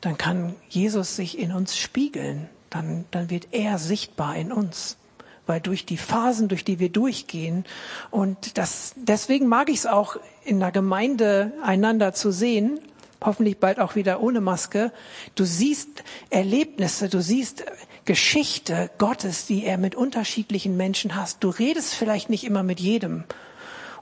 dann 0.00 0.18
kann 0.18 0.54
Jesus 0.68 1.16
sich 1.16 1.38
in 1.38 1.52
uns 1.52 1.76
spiegeln. 1.76 2.48
Dann, 2.70 3.04
dann 3.10 3.30
wird 3.30 3.48
er 3.52 3.78
sichtbar 3.78 4.36
in 4.36 4.52
uns. 4.52 4.96
Weil 5.46 5.60
durch 5.60 5.86
die 5.86 5.96
Phasen, 5.96 6.48
durch 6.48 6.64
die 6.64 6.78
wir 6.78 6.88
durchgehen, 6.88 7.64
und 8.10 8.58
das, 8.58 8.94
deswegen 8.96 9.46
mag 9.46 9.68
ich 9.68 9.78
es 9.78 9.86
auch 9.86 10.16
in 10.44 10.60
der 10.60 10.72
Gemeinde 10.72 11.52
einander 11.62 12.12
zu 12.12 12.32
sehen, 12.32 12.80
hoffentlich 13.20 13.58
bald 13.58 13.80
auch 13.80 13.94
wieder 13.94 14.20
ohne 14.20 14.40
Maske. 14.40 14.92
Du 15.34 15.44
siehst 15.44 15.88
Erlebnisse, 16.30 17.08
du 17.08 17.20
siehst 17.20 17.64
Geschichte 18.06 18.90
Gottes, 18.98 19.46
die 19.46 19.64
er 19.64 19.76
mit 19.76 19.94
unterschiedlichen 19.94 20.76
Menschen 20.76 21.14
hast. 21.14 21.44
Du 21.44 21.50
redest 21.50 21.94
vielleicht 21.94 22.30
nicht 22.30 22.44
immer 22.44 22.62
mit 22.62 22.80
jedem 22.80 23.24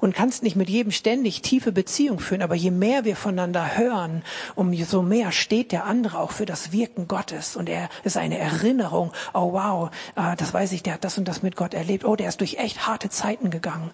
und 0.01 0.15
kannst 0.15 0.43
nicht 0.43 0.55
mit 0.55 0.69
jedem 0.69 0.93
ständig 0.93 1.43
tiefe 1.43 1.73
Beziehung 1.73 2.21
führen, 2.21 2.43
aber 2.43 2.55
je 2.55 2.71
mehr 2.71 3.05
wir 3.05 3.17
voneinander 3.17 3.77
hören, 3.77 4.23
umso 4.55 5.03
mehr 5.03 5.33
steht 5.33 5.73
der 5.73 5.85
andere 5.87 6.21
auch 6.21 6.31
für 6.31 6.47
das 6.47 6.71
Wirken 6.71 7.09
Gottes 7.09 7.57
und 7.57 7.69
er 7.69 7.89
ist 8.05 8.17
eine 8.17 8.39
Erinnerung. 8.39 9.13
Oh 9.33 9.53
wow, 9.53 9.91
äh, 10.15 10.37
das 10.37 10.55
weiß 10.55 10.71
ich, 10.73 10.83
der 10.85 10.95
hat 10.95 11.05
das 11.05 11.19
und 11.19 11.27
das 11.27 11.43
mit 11.43 11.57
Gott 11.57 11.75
erlebt. 11.75 12.05
Oh, 12.05 12.15
der 12.15 12.29
ist 12.29 12.41
durch 12.41 12.59
echt 12.59 12.87
harte 12.87 13.09
Zeiten 13.09 13.51
gegangen. 13.51 13.91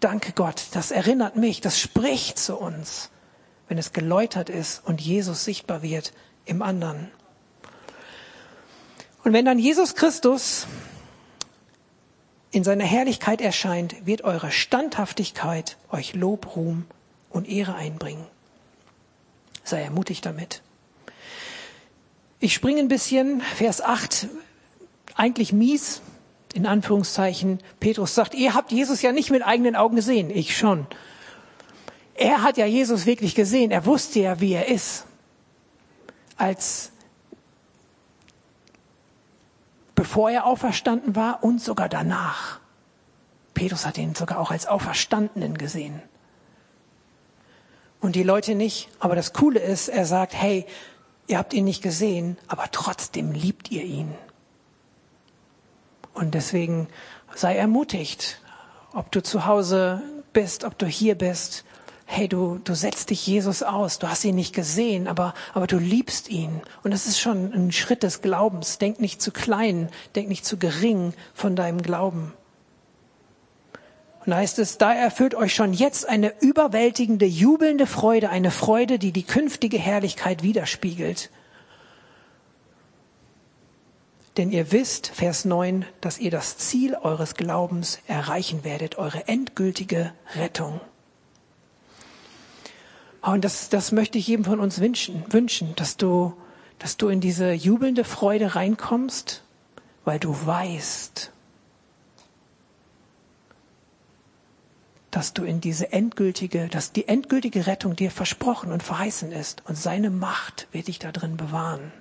Danke 0.00 0.32
Gott, 0.32 0.66
das 0.72 0.90
erinnert 0.90 1.36
mich, 1.36 1.60
das 1.60 1.80
spricht 1.80 2.38
zu 2.38 2.56
uns 2.56 3.12
wenn 3.72 3.78
es 3.78 3.94
geläutert 3.94 4.50
ist 4.50 4.84
und 4.84 5.00
Jesus 5.00 5.46
sichtbar 5.46 5.82
wird 5.82 6.12
im 6.44 6.60
anderen. 6.60 7.10
Und 9.24 9.32
wenn 9.32 9.44
dann 9.44 9.58
Jesus 9.58 9.94
Christus 9.94 10.66
in 12.50 12.64
seiner 12.64 12.84
Herrlichkeit 12.84 13.40
erscheint, 13.40 14.06
wird 14.06 14.22
eure 14.22 14.50
Standhaftigkeit 14.50 15.76
euch 15.90 16.14
Lob, 16.14 16.56
Ruhm 16.56 16.84
und 17.30 17.48
Ehre 17.48 17.74
einbringen. 17.74 18.26
Sei 19.64 19.80
ermutigt 19.82 20.26
damit. 20.26 20.62
Ich 22.40 22.54
springe 22.54 22.80
ein 22.80 22.88
bisschen, 22.88 23.40
Vers 23.40 23.80
8, 23.80 24.26
eigentlich 25.14 25.52
mies, 25.52 26.02
in 26.54 26.66
Anführungszeichen. 26.66 27.60
Petrus 27.78 28.14
sagt, 28.14 28.34
ihr 28.34 28.54
habt 28.54 28.72
Jesus 28.72 29.00
ja 29.02 29.12
nicht 29.12 29.30
mit 29.30 29.42
eigenen 29.42 29.76
Augen 29.76 29.96
gesehen, 29.96 30.28
ich 30.30 30.56
schon. 30.56 30.86
Er 32.14 32.42
hat 32.42 32.56
ja 32.56 32.66
Jesus 32.66 33.06
wirklich 33.06 33.34
gesehen. 33.34 33.70
Er 33.70 33.86
wusste 33.86 34.20
ja, 34.20 34.40
wie 34.40 34.52
er 34.52 34.68
ist. 34.68 35.04
Als 36.36 36.92
bevor 40.02 40.32
er 40.32 40.46
auferstanden 40.46 41.14
war 41.14 41.44
und 41.44 41.62
sogar 41.62 41.88
danach. 41.88 42.58
Petrus 43.54 43.86
hat 43.86 43.98
ihn 43.98 44.16
sogar 44.16 44.40
auch 44.40 44.50
als 44.50 44.66
Auferstandenen 44.66 45.56
gesehen. 45.56 46.02
Und 48.00 48.16
die 48.16 48.24
Leute 48.24 48.56
nicht. 48.56 48.88
Aber 48.98 49.14
das 49.14 49.32
Coole 49.32 49.60
ist, 49.60 49.86
er 49.86 50.04
sagt, 50.04 50.34
hey, 50.34 50.66
ihr 51.28 51.38
habt 51.38 51.54
ihn 51.54 51.62
nicht 51.62 51.84
gesehen, 51.84 52.36
aber 52.48 52.64
trotzdem 52.72 53.30
liebt 53.30 53.70
ihr 53.70 53.84
ihn. 53.84 54.12
Und 56.14 56.34
deswegen 56.34 56.88
sei 57.32 57.54
ermutigt, 57.54 58.40
ob 58.94 59.12
du 59.12 59.22
zu 59.22 59.46
Hause 59.46 60.02
bist, 60.32 60.64
ob 60.64 60.76
du 60.78 60.86
hier 60.86 61.14
bist, 61.14 61.64
hey, 62.06 62.28
du, 62.28 62.60
du 62.62 62.74
setzt 62.74 63.10
dich 63.10 63.26
Jesus 63.26 63.62
aus, 63.62 63.98
du 63.98 64.08
hast 64.08 64.24
ihn 64.24 64.34
nicht 64.34 64.54
gesehen, 64.54 65.08
aber, 65.08 65.34
aber 65.54 65.66
du 65.66 65.78
liebst 65.78 66.28
ihn. 66.28 66.60
Und 66.82 66.92
das 66.92 67.06
ist 67.06 67.20
schon 67.20 67.52
ein 67.52 67.72
Schritt 67.72 68.02
des 68.02 68.22
Glaubens. 68.22 68.78
Denk 68.78 69.00
nicht 69.00 69.22
zu 69.22 69.30
klein, 69.30 69.88
denk 70.14 70.28
nicht 70.28 70.44
zu 70.44 70.58
gering 70.58 71.14
von 71.34 71.56
deinem 71.56 71.80
Glauben. 71.80 72.32
Und 74.24 74.30
da 74.30 74.36
heißt 74.36 74.60
es, 74.60 74.78
da 74.78 74.92
erfüllt 74.92 75.34
euch 75.34 75.54
schon 75.54 75.72
jetzt 75.72 76.08
eine 76.08 76.32
überwältigende, 76.40 77.26
jubelnde 77.26 77.86
Freude, 77.86 78.30
eine 78.30 78.52
Freude, 78.52 78.98
die 79.00 79.10
die 79.12 79.24
künftige 79.24 79.78
Herrlichkeit 79.78 80.44
widerspiegelt. 80.44 81.30
Denn 84.36 84.50
ihr 84.50 84.70
wisst, 84.70 85.08
Vers 85.08 85.44
9, 85.44 85.84
dass 86.00 86.18
ihr 86.18 86.30
das 86.30 86.56
Ziel 86.56 86.94
eures 86.94 87.34
Glaubens 87.34 87.98
erreichen 88.06 88.64
werdet, 88.64 88.96
eure 88.96 89.26
endgültige 89.28 90.12
Rettung. 90.36 90.80
Und 93.22 93.44
das, 93.44 93.68
das 93.68 93.92
möchte 93.92 94.18
ich 94.18 94.26
jedem 94.26 94.44
von 94.44 94.58
uns 94.58 94.80
wünschen, 94.80 95.24
wünschen, 95.32 95.74
dass 95.76 95.96
du, 95.96 96.34
dass 96.78 96.96
du 96.96 97.08
in 97.08 97.20
diese 97.20 97.52
jubelnde 97.52 98.04
Freude 98.04 98.56
reinkommst, 98.56 99.44
weil 100.04 100.18
du 100.18 100.34
weißt, 100.44 101.30
dass 105.12 105.34
du 105.34 105.44
in 105.44 105.60
diese 105.60 105.92
endgültige, 105.92 106.68
dass 106.68 106.90
die 106.90 107.06
endgültige 107.06 107.66
Rettung 107.66 107.94
dir 107.94 108.10
versprochen 108.10 108.72
und 108.72 108.82
verheißen 108.82 109.30
ist 109.30 109.62
und 109.68 109.76
seine 109.76 110.10
Macht 110.10 110.66
wird 110.72 110.88
dich 110.88 110.98
da 110.98 111.12
drin 111.12 111.36
bewahren. 111.36 111.92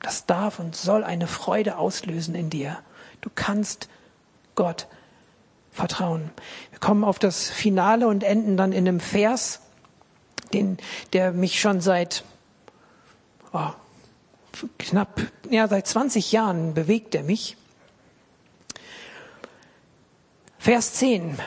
Das 0.00 0.26
darf 0.26 0.58
und 0.58 0.76
soll 0.76 1.04
eine 1.04 1.28
Freude 1.28 1.78
auslösen 1.78 2.34
in 2.34 2.50
dir. 2.50 2.78
Du 3.20 3.30
kannst 3.34 3.88
Gott 4.54 4.88
vertrauen. 5.70 6.30
Wir 6.70 6.80
kommen 6.80 7.04
auf 7.04 7.18
das 7.18 7.48
Finale 7.48 8.08
und 8.08 8.24
enden 8.24 8.56
dann 8.56 8.72
in 8.72 8.86
einem 8.86 9.00
Vers, 9.00 9.60
den, 10.54 10.78
der 11.12 11.32
mich 11.32 11.60
schon 11.60 11.80
seit 11.80 12.24
oh, 13.52 13.70
knapp, 14.78 15.20
ja, 15.50 15.68
seit 15.68 15.86
20 15.86 16.32
Jahren 16.32 16.74
bewegt 16.74 17.14
er 17.14 17.22
mich. 17.22 17.56
Vers 20.58 20.94
10. 20.94 21.38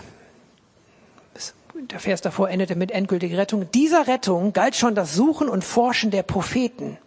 Der 1.89 1.99
Vers 1.99 2.21
davor 2.21 2.49
endete 2.49 2.75
mit 2.75 2.91
endgültiger 2.91 3.37
Rettung. 3.37 3.69
Dieser 3.71 4.07
Rettung 4.07 4.53
galt 4.53 4.75
schon 4.75 4.95
das 4.95 5.13
Suchen 5.13 5.49
und 5.49 5.63
Forschen 5.63 6.11
der 6.11 6.23
Propheten. 6.23 6.97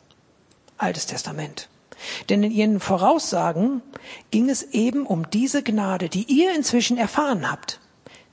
Altes 0.77 1.07
Testament. 1.07 1.69
Denn 2.29 2.43
in 2.43 2.53
ihren 2.53 2.81
Voraussagen 2.81 3.83
ging 4.31 4.49
es 4.49 4.63
eben 4.63 5.07
um 5.07 5.29
diese 5.31 5.63
Gnade, 5.63 6.09
die 6.09 6.25
ihr 6.25 6.55
inzwischen 6.55 6.97
erfahren 6.97 7.51
habt. 7.51 7.81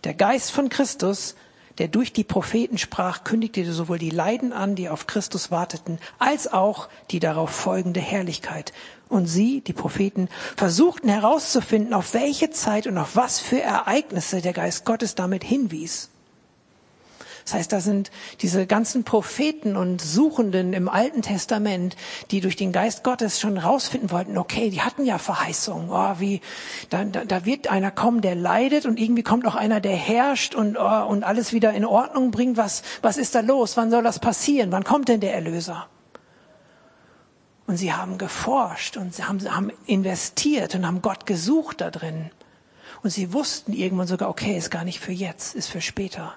Der 0.03 0.13
Geist 0.13 0.51
von 0.51 0.69
Christus 0.69 1.35
der 1.77 1.87
durch 1.87 2.13
die 2.13 2.23
Propheten 2.23 2.77
sprach, 2.77 3.23
kündigte 3.23 3.71
sowohl 3.71 3.99
die 3.99 4.09
Leiden 4.09 4.53
an, 4.53 4.75
die 4.75 4.89
auf 4.89 5.07
Christus 5.07 5.51
warteten, 5.51 5.99
als 6.19 6.51
auch 6.51 6.87
die 7.11 7.19
darauf 7.19 7.49
folgende 7.49 7.99
Herrlichkeit. 7.99 8.73
Und 9.09 9.27
sie, 9.27 9.61
die 9.61 9.73
Propheten, 9.73 10.29
versuchten 10.55 11.09
herauszufinden, 11.09 11.93
auf 11.93 12.13
welche 12.13 12.49
Zeit 12.49 12.87
und 12.87 12.97
auf 12.97 13.15
was 13.15 13.39
für 13.39 13.61
Ereignisse 13.61 14.41
der 14.41 14.53
Geist 14.53 14.85
Gottes 14.85 15.15
damit 15.15 15.43
hinwies. 15.43 16.09
Das 17.45 17.53
heißt, 17.53 17.71
da 17.71 17.79
sind 17.79 18.09
diese 18.41 18.65
ganzen 18.65 19.03
Propheten 19.03 19.77
und 19.77 20.01
Suchenden 20.01 20.73
im 20.73 20.89
Alten 20.89 21.21
Testament, 21.21 21.95
die 22.31 22.41
durch 22.41 22.55
den 22.55 22.71
Geist 22.71 23.03
Gottes 23.03 23.39
schon 23.39 23.59
rausfinden 23.59 24.09
wollten, 24.09 24.39
okay, 24.39 24.71
die 24.71 24.81
hatten 24.81 25.05
ja 25.05 25.19
Verheißungen. 25.19 25.91
Oh, 25.91 26.15
wie, 26.17 26.41
da, 26.89 27.05
da, 27.05 27.23
da 27.23 27.45
wird 27.45 27.67
einer 27.67 27.91
kommen, 27.91 28.21
der 28.21 28.33
leidet 28.33 28.87
und 28.87 28.99
irgendwie 28.99 29.21
kommt 29.21 29.45
auch 29.45 29.53
einer, 29.53 29.79
der 29.79 29.95
herrscht 29.95 30.55
und, 30.55 30.75
oh, 30.75 31.05
und 31.05 31.23
alles 31.23 31.53
wieder 31.53 31.71
in 31.73 31.85
Ordnung 31.85 32.31
bringt. 32.31 32.57
Was, 32.57 32.81
was 33.03 33.17
ist 33.17 33.35
da 33.35 33.41
los? 33.41 33.77
Wann 33.77 33.91
soll 33.91 34.01
das 34.01 34.17
passieren? 34.17 34.71
Wann 34.71 34.83
kommt 34.83 35.07
denn 35.07 35.19
der 35.19 35.35
Erlöser? 35.35 35.87
Und 37.67 37.77
sie 37.77 37.93
haben 37.93 38.17
geforscht 38.17 38.97
und 38.97 39.13
sie 39.13 39.23
haben, 39.23 39.55
haben 39.55 39.71
investiert 39.85 40.73
und 40.73 40.87
haben 40.87 41.03
Gott 41.03 41.27
gesucht 41.27 41.81
da 41.81 41.91
drin. 41.91 42.31
Und 43.03 43.11
sie 43.11 43.33
wussten 43.33 43.71
irgendwann 43.71 44.07
sogar, 44.07 44.29
okay, 44.29 44.57
ist 44.57 44.71
gar 44.71 44.83
nicht 44.83 44.99
für 44.99 45.11
jetzt, 45.11 45.53
ist 45.53 45.67
für 45.67 45.81
später. 45.81 46.33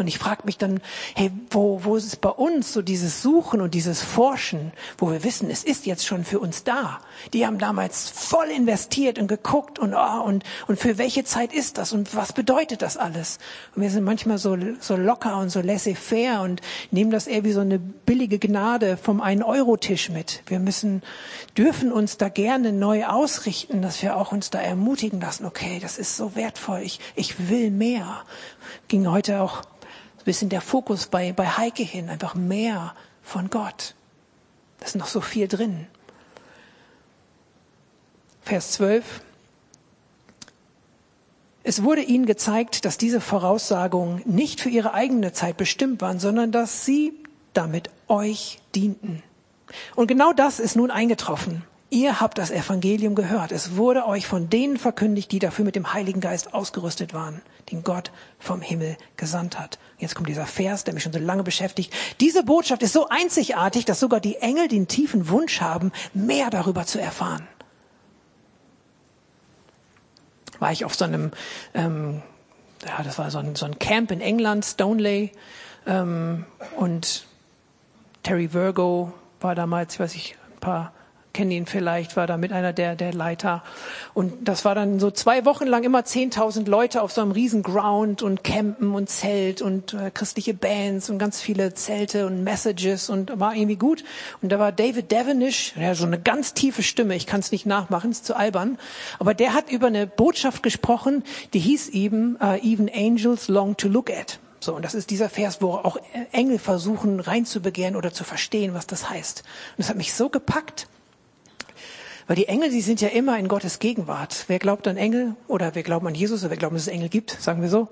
Und 0.00 0.08
ich 0.08 0.18
frage 0.18 0.42
mich 0.44 0.58
dann, 0.58 0.80
hey, 1.14 1.30
wo, 1.50 1.84
wo 1.84 1.96
ist 1.96 2.06
es 2.06 2.16
bei 2.16 2.30
uns 2.30 2.72
so 2.72 2.82
dieses 2.82 3.22
Suchen 3.22 3.60
und 3.60 3.74
dieses 3.74 4.02
Forschen, 4.02 4.72
wo 4.96 5.10
wir 5.10 5.24
wissen, 5.24 5.50
es 5.50 5.64
ist 5.64 5.86
jetzt 5.86 6.06
schon 6.06 6.24
für 6.24 6.38
uns 6.38 6.64
da. 6.64 7.00
Die 7.32 7.46
haben 7.46 7.58
damals 7.58 8.08
voll 8.10 8.48
investiert 8.48 9.18
und 9.18 9.28
geguckt 9.28 9.78
und, 9.78 9.94
oh, 9.94 10.22
und, 10.22 10.44
und 10.66 10.78
für 10.78 10.98
welche 10.98 11.24
Zeit 11.24 11.52
ist 11.52 11.78
das 11.78 11.92
und 11.92 12.14
was 12.14 12.32
bedeutet 12.32 12.82
das 12.82 12.96
alles? 12.96 13.38
Und 13.74 13.82
wir 13.82 13.90
sind 13.90 14.04
manchmal 14.04 14.38
so, 14.38 14.56
so 14.80 14.96
locker 14.96 15.38
und 15.38 15.50
so 15.50 15.60
laissez-faire 15.60 16.42
und 16.42 16.60
nehmen 16.90 17.10
das 17.10 17.26
eher 17.26 17.44
wie 17.44 17.52
so 17.52 17.60
eine 17.60 17.78
billige 17.78 18.38
Gnade 18.38 18.96
vom 18.96 19.20
einen 19.20 19.42
euro 19.42 19.76
tisch 19.76 20.10
mit. 20.10 20.42
Wir 20.46 20.58
müssen, 20.58 21.02
dürfen 21.56 21.92
uns 21.92 22.16
da 22.16 22.28
gerne 22.28 22.72
neu 22.72 23.06
ausrichten, 23.06 23.82
dass 23.82 24.02
wir 24.02 24.16
auch 24.16 24.32
uns 24.32 24.50
da 24.50 24.60
ermutigen 24.60 25.20
lassen, 25.20 25.44
okay, 25.44 25.78
das 25.80 25.98
ist 25.98 26.16
so 26.16 26.34
wertvoll, 26.34 26.80
ich, 26.82 27.00
ich 27.14 27.48
will 27.48 27.70
mehr. 27.70 28.22
Ging 28.88 29.10
heute 29.10 29.40
auch 29.40 29.62
bisschen 30.24 30.48
der 30.48 30.60
Fokus 30.60 31.06
bei, 31.06 31.32
bei 31.32 31.46
Heike 31.46 31.82
hin, 31.82 32.08
einfach 32.08 32.34
mehr 32.34 32.94
von 33.22 33.50
Gott. 33.50 33.94
Da 34.80 34.86
ist 34.86 34.96
noch 34.96 35.06
so 35.06 35.20
viel 35.20 35.48
drin. 35.48 35.86
Vers 38.42 38.72
12. 38.72 39.22
Es 41.64 41.82
wurde 41.82 42.02
ihnen 42.02 42.24
gezeigt, 42.24 42.84
dass 42.86 42.96
diese 42.96 43.20
Voraussagungen 43.20 44.22
nicht 44.24 44.60
für 44.60 44.70
ihre 44.70 44.94
eigene 44.94 45.32
Zeit 45.32 45.58
bestimmt 45.58 46.00
waren, 46.00 46.18
sondern 46.18 46.50
dass 46.50 46.86
sie 46.86 47.12
damit 47.52 47.90
euch 48.06 48.58
dienten. 48.74 49.22
Und 49.94 50.06
genau 50.06 50.32
das 50.32 50.60
ist 50.60 50.76
nun 50.76 50.90
eingetroffen. 50.90 51.64
Ihr 51.90 52.20
habt 52.20 52.38
das 52.38 52.50
Evangelium 52.50 53.14
gehört. 53.14 53.50
Es 53.50 53.76
wurde 53.76 54.06
euch 54.06 54.26
von 54.26 54.50
denen 54.50 54.76
verkündigt, 54.76 55.32
die 55.32 55.38
dafür 55.38 55.64
mit 55.64 55.76
dem 55.76 55.92
Heiligen 55.92 56.20
Geist 56.20 56.54
ausgerüstet 56.54 57.14
waren, 57.14 57.42
den 57.70 57.82
Gott 57.82 58.12
vom 58.38 58.60
Himmel 58.60 58.96
gesandt 59.16 59.58
hat. 59.58 59.78
Jetzt 59.98 60.14
kommt 60.14 60.28
dieser 60.28 60.46
Vers, 60.46 60.84
der 60.84 60.94
mich 60.94 61.02
schon 61.02 61.12
so 61.12 61.18
lange 61.18 61.42
beschäftigt. 61.42 61.92
Diese 62.20 62.44
Botschaft 62.44 62.82
ist 62.82 62.92
so 62.92 63.08
einzigartig, 63.08 63.84
dass 63.84 63.98
sogar 63.98 64.20
die 64.20 64.36
Engel 64.36 64.68
den 64.68 64.86
tiefen 64.86 65.28
Wunsch 65.28 65.60
haben, 65.60 65.92
mehr 66.14 66.50
darüber 66.50 66.86
zu 66.86 67.00
erfahren. 67.00 67.48
War 70.60 70.72
ich 70.72 70.84
auf 70.84 70.94
so 70.94 71.04
einem, 71.04 71.32
ähm, 71.74 72.22
ja, 72.86 73.02
das 73.02 73.18
war 73.18 73.30
so 73.30 73.38
ein, 73.38 73.56
so 73.56 73.66
ein 73.66 73.78
Camp 73.78 74.10
in 74.10 74.20
England, 74.20 74.64
Stoneley, 74.64 75.32
ähm, 75.86 76.44
und 76.76 77.26
Terry 78.22 78.52
Virgo 78.52 79.12
war 79.40 79.54
damals, 79.54 79.98
weiß 79.98 80.14
ich, 80.14 80.36
ein 80.54 80.60
paar 80.60 80.92
kennen 81.32 81.50
ihn 81.50 81.66
vielleicht, 81.66 82.16
war 82.16 82.26
da 82.26 82.36
mit 82.36 82.52
einer 82.52 82.72
der, 82.72 82.96
der 82.96 83.12
Leiter. 83.12 83.62
Und 84.14 84.48
das 84.48 84.64
war 84.64 84.74
dann 84.74 84.98
so 84.98 85.10
zwei 85.10 85.44
Wochen 85.44 85.66
lang 85.66 85.84
immer 85.84 86.00
10.000 86.00 86.68
Leute 86.68 87.02
auf 87.02 87.12
so 87.12 87.20
einem 87.20 87.32
riesen 87.32 87.62
Ground 87.62 88.22
und 88.22 88.44
Campen 88.44 88.94
und 88.94 89.08
Zelt 89.08 89.62
und 89.62 89.94
äh, 89.94 90.10
christliche 90.10 90.54
Bands 90.54 91.10
und 91.10 91.18
ganz 91.18 91.40
viele 91.40 91.74
Zelte 91.74 92.26
und 92.26 92.42
Messages 92.44 93.10
und 93.10 93.38
war 93.38 93.54
irgendwie 93.54 93.76
gut. 93.76 94.04
Und 94.42 94.50
da 94.50 94.58
war 94.58 94.72
David 94.72 95.12
Devenish, 95.12 95.74
der 95.76 95.94
so 95.94 96.06
eine 96.06 96.18
ganz 96.18 96.54
tiefe 96.54 96.82
Stimme, 96.82 97.14
ich 97.14 97.26
kann 97.26 97.40
es 97.40 97.52
nicht 97.52 97.66
nachmachen, 97.66 98.10
ist 98.10 98.26
zu 98.26 98.34
albern, 98.34 98.78
aber 99.18 99.34
der 99.34 99.54
hat 99.54 99.70
über 99.70 99.88
eine 99.88 100.06
Botschaft 100.06 100.62
gesprochen, 100.62 101.24
die 101.52 101.60
hieß 101.60 101.90
eben, 101.90 102.36
uh, 102.42 102.54
Even 102.62 102.90
Angels 102.92 103.48
Long 103.48 103.76
to 103.76 103.88
Look 103.88 104.10
at. 104.10 104.38
So, 104.60 104.74
und 104.74 104.84
das 104.84 104.94
ist 104.94 105.10
dieser 105.10 105.28
Vers, 105.28 105.62
wo 105.62 105.72
auch 105.72 105.98
Engel 106.32 106.58
versuchen 106.58 107.20
reinzubegehren 107.20 107.96
oder 107.96 108.12
zu 108.12 108.24
verstehen, 108.24 108.74
was 108.74 108.86
das 108.86 109.08
heißt. 109.08 109.40
Und 109.40 109.78
das 109.78 109.88
hat 109.88 109.96
mich 109.96 110.12
so 110.12 110.28
gepackt. 110.28 110.88
Weil 112.28 112.36
die 112.36 112.46
Engel, 112.46 112.68
die 112.68 112.82
sind 112.82 113.00
ja 113.00 113.08
immer 113.08 113.38
in 113.38 113.48
Gottes 113.48 113.78
Gegenwart. 113.78 114.44
Wer 114.48 114.58
glaubt 114.58 114.86
an 114.86 114.98
Engel 114.98 115.34
oder 115.48 115.74
wer 115.74 115.82
glaubt 115.82 116.06
an 116.06 116.14
Jesus 116.14 116.42
oder 116.42 116.50
wer 116.50 116.58
glaubt, 116.58 116.74
dass 116.74 116.82
es 116.82 116.88
Engel 116.88 117.08
gibt, 117.08 117.30
sagen 117.30 117.62
wir 117.62 117.70
so. 117.70 117.88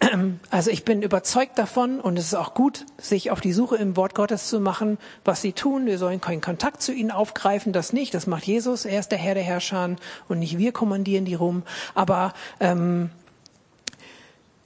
Also 0.50 0.70
ich 0.70 0.84
bin 0.84 1.02
überzeugt 1.02 1.58
davon 1.58 2.00
und 2.00 2.18
es 2.18 2.26
ist 2.26 2.34
auch 2.34 2.54
gut, 2.54 2.86
sich 2.98 3.30
auf 3.30 3.40
die 3.40 3.52
Suche 3.52 3.76
im 3.76 3.96
Wort 3.96 4.14
Gottes 4.14 4.48
zu 4.48 4.60
machen, 4.60 4.98
was 5.24 5.42
sie 5.42 5.52
tun. 5.52 5.86
Wir 5.86 5.98
sollen 5.98 6.20
keinen 6.20 6.40
Kontakt 6.40 6.82
zu 6.82 6.92
ihnen 6.92 7.10
aufgreifen, 7.10 7.72
das 7.72 7.92
nicht. 7.92 8.14
Das 8.14 8.26
macht 8.26 8.44
Jesus. 8.44 8.84
Er 8.84 9.00
ist 9.00 9.10
der 9.10 9.18
Herr 9.18 9.34
der 9.34 9.42
Herrscher 9.42 9.96
und 10.28 10.38
nicht 10.38 10.58
wir 10.58 10.72
kommandieren 10.72 11.24
die 11.24 11.34
rum. 11.34 11.64
Aber 11.94 12.34
ähm, 12.60 13.10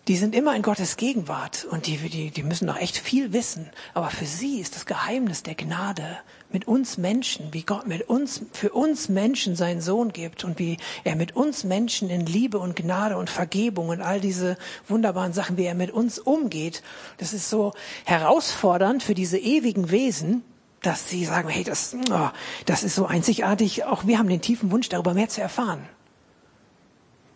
die 0.09 0.17
sind 0.17 0.35
immer 0.35 0.55
in 0.55 0.63
Gottes 0.63 0.97
Gegenwart 0.97 1.67
und 1.71 1.87
die, 1.87 1.97
die, 1.97 2.31
die 2.31 2.43
müssen 2.43 2.67
noch 2.67 2.79
echt 2.79 2.99
viel 2.99 3.33
wissen. 3.33 3.71
Aber 3.95 4.11
für 4.11 4.27
sie 4.27 4.61
ist 4.61 4.77
das 4.77 4.85
Geheimnis 4.87 5.43
der 5.43 5.55
Gnade 5.55 6.19
mit 6.53 6.69
uns 6.69 6.97
Menschen, 6.97 7.53
wie 7.53 7.63
Gott 7.63 7.87
mit 7.87 8.09
uns, 8.09 8.43
für 8.53 8.71
uns 8.71 9.09
Menschen 9.09 9.57
seinen 9.57 9.81
Sohn 9.81 10.13
gibt 10.13 10.45
und 10.45 10.59
wie 10.59 10.77
er 11.05 11.17
mit 11.17 11.35
uns 11.35 11.65
Menschen 11.65 12.09
in 12.09 12.25
Liebe 12.25 12.59
und 12.59 12.77
Gnade 12.77 13.17
und 13.17 13.31
Vergebung 13.31 13.89
und 13.89 14.01
all 14.01 14.21
diese 14.21 14.57
wunderbaren 14.89 15.33
Sachen, 15.33 15.57
wie 15.57 15.65
er 15.65 15.75
mit 15.75 15.91
uns 15.91 16.19
umgeht. 16.19 16.83
Das 17.19 17.33
ist 17.33 17.51
so 17.51 17.73
herausfordernd 18.05 19.03
für 19.03 19.15
diese 19.15 19.39
ewigen 19.39 19.91
Wesen, 19.91 20.43
dass 20.83 21.11
sie 21.11 21.25
sagen, 21.25 21.49
hey, 21.49 21.65
das, 21.65 21.97
oh, 22.11 22.31
das 22.65 22.85
ist 22.85 22.95
so 22.95 23.07
einzigartig. 23.07 23.85
Auch 23.85 24.07
wir 24.07 24.19
haben 24.19 24.29
den 24.29 24.41
tiefen 24.41 24.71
Wunsch, 24.71 24.89
darüber 24.89 25.15
mehr 25.15 25.29
zu 25.29 25.41
erfahren. 25.41 25.89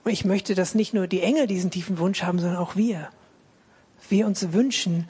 Und 0.04 0.12
ich 0.12 0.24
möchte, 0.24 0.54
dass 0.54 0.74
nicht 0.74 0.94
nur 0.94 1.06
die 1.06 1.22
Engel 1.22 1.46
diesen 1.46 1.70
tiefen 1.70 1.98
Wunsch 1.98 2.22
haben, 2.22 2.38
sondern 2.38 2.58
auch 2.58 2.76
wir. 2.76 3.08
Wir 4.08 4.26
uns 4.26 4.52
wünschen, 4.52 5.08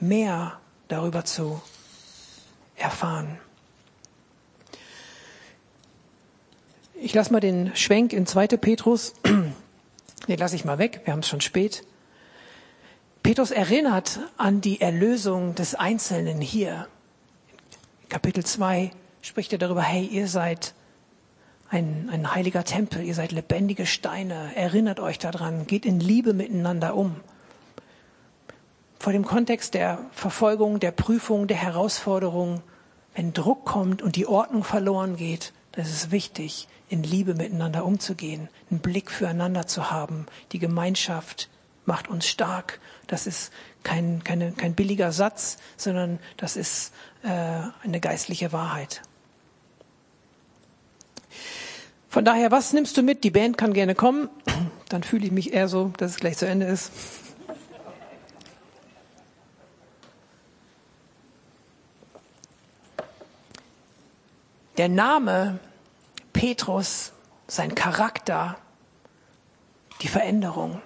mehr 0.00 0.58
darüber 0.88 1.24
zu 1.24 1.60
erfahren. 2.78 3.38
Ich 6.94 7.14
lasse 7.14 7.32
mal 7.32 7.40
den 7.40 7.74
Schwenk 7.76 8.12
in 8.12 8.26
2. 8.26 8.48
Petrus. 8.48 9.14
Den 9.24 10.38
lasse 10.38 10.56
ich 10.56 10.64
mal 10.64 10.78
weg, 10.78 11.02
wir 11.04 11.12
haben 11.12 11.20
es 11.20 11.28
schon 11.28 11.40
spät. 11.40 11.84
Petrus 13.22 13.50
erinnert 13.50 14.20
an 14.36 14.60
die 14.60 14.80
Erlösung 14.80 15.54
des 15.54 15.74
Einzelnen 15.74 16.40
hier. 16.40 16.88
In 18.02 18.08
Kapitel 18.08 18.44
2 18.44 18.90
spricht 19.22 19.52
er 19.52 19.58
darüber, 19.58 19.82
hey, 19.82 20.04
ihr 20.04 20.28
seid 20.28 20.74
ein, 21.70 22.08
ein 22.10 22.34
heiliger 22.34 22.64
Tempel, 22.64 23.02
ihr 23.02 23.14
seid 23.14 23.32
lebendige 23.32 23.86
Steine, 23.86 24.54
erinnert 24.56 25.00
euch 25.00 25.18
daran, 25.18 25.66
geht 25.66 25.86
in 25.86 26.00
Liebe 26.00 26.32
miteinander 26.32 26.94
um. 26.96 27.16
Vor 28.98 29.12
dem 29.12 29.24
Kontext 29.24 29.74
der 29.74 29.98
Verfolgung, 30.12 30.80
der 30.80 30.90
Prüfung, 30.90 31.46
der 31.46 31.56
Herausforderung, 31.56 32.62
wenn 33.14 33.32
Druck 33.32 33.64
kommt 33.64 34.02
und 34.02 34.16
die 34.16 34.26
Ordnung 34.26 34.64
verloren 34.64 35.16
geht, 35.16 35.52
dann 35.72 35.84
ist 35.84 35.92
es 35.92 36.10
wichtig, 36.10 36.68
in 36.88 37.02
Liebe 37.02 37.34
miteinander 37.34 37.84
umzugehen, 37.84 38.48
einen 38.70 38.80
Blick 38.80 39.10
füreinander 39.10 39.66
zu 39.66 39.90
haben. 39.90 40.26
Die 40.52 40.58
Gemeinschaft 40.58 41.48
macht 41.84 42.08
uns 42.08 42.26
stark. 42.26 42.80
Das 43.06 43.26
ist 43.26 43.52
kein, 43.82 44.22
keine, 44.24 44.52
kein 44.52 44.74
billiger 44.74 45.12
Satz, 45.12 45.58
sondern 45.76 46.18
das 46.36 46.56
ist 46.56 46.92
äh, 47.22 47.28
eine 47.82 48.00
geistliche 48.00 48.52
Wahrheit. 48.52 49.02
Von 52.08 52.24
daher, 52.24 52.50
was 52.50 52.72
nimmst 52.72 52.96
du 52.96 53.02
mit? 53.02 53.22
Die 53.22 53.30
Band 53.30 53.58
kann 53.58 53.72
gerne 53.72 53.94
kommen. 53.94 54.28
Dann 54.88 55.02
fühle 55.02 55.26
ich 55.26 55.32
mich 55.32 55.52
eher 55.52 55.68
so, 55.68 55.92
dass 55.98 56.12
es 56.12 56.16
gleich 56.18 56.38
zu 56.38 56.46
Ende 56.46 56.66
ist. 56.66 56.90
Der 64.78 64.88
Name 64.88 65.58
Petrus, 66.32 67.10
sein 67.48 67.74
Charakter, 67.74 68.56
die 70.02 70.06
Veränderung. 70.06 70.80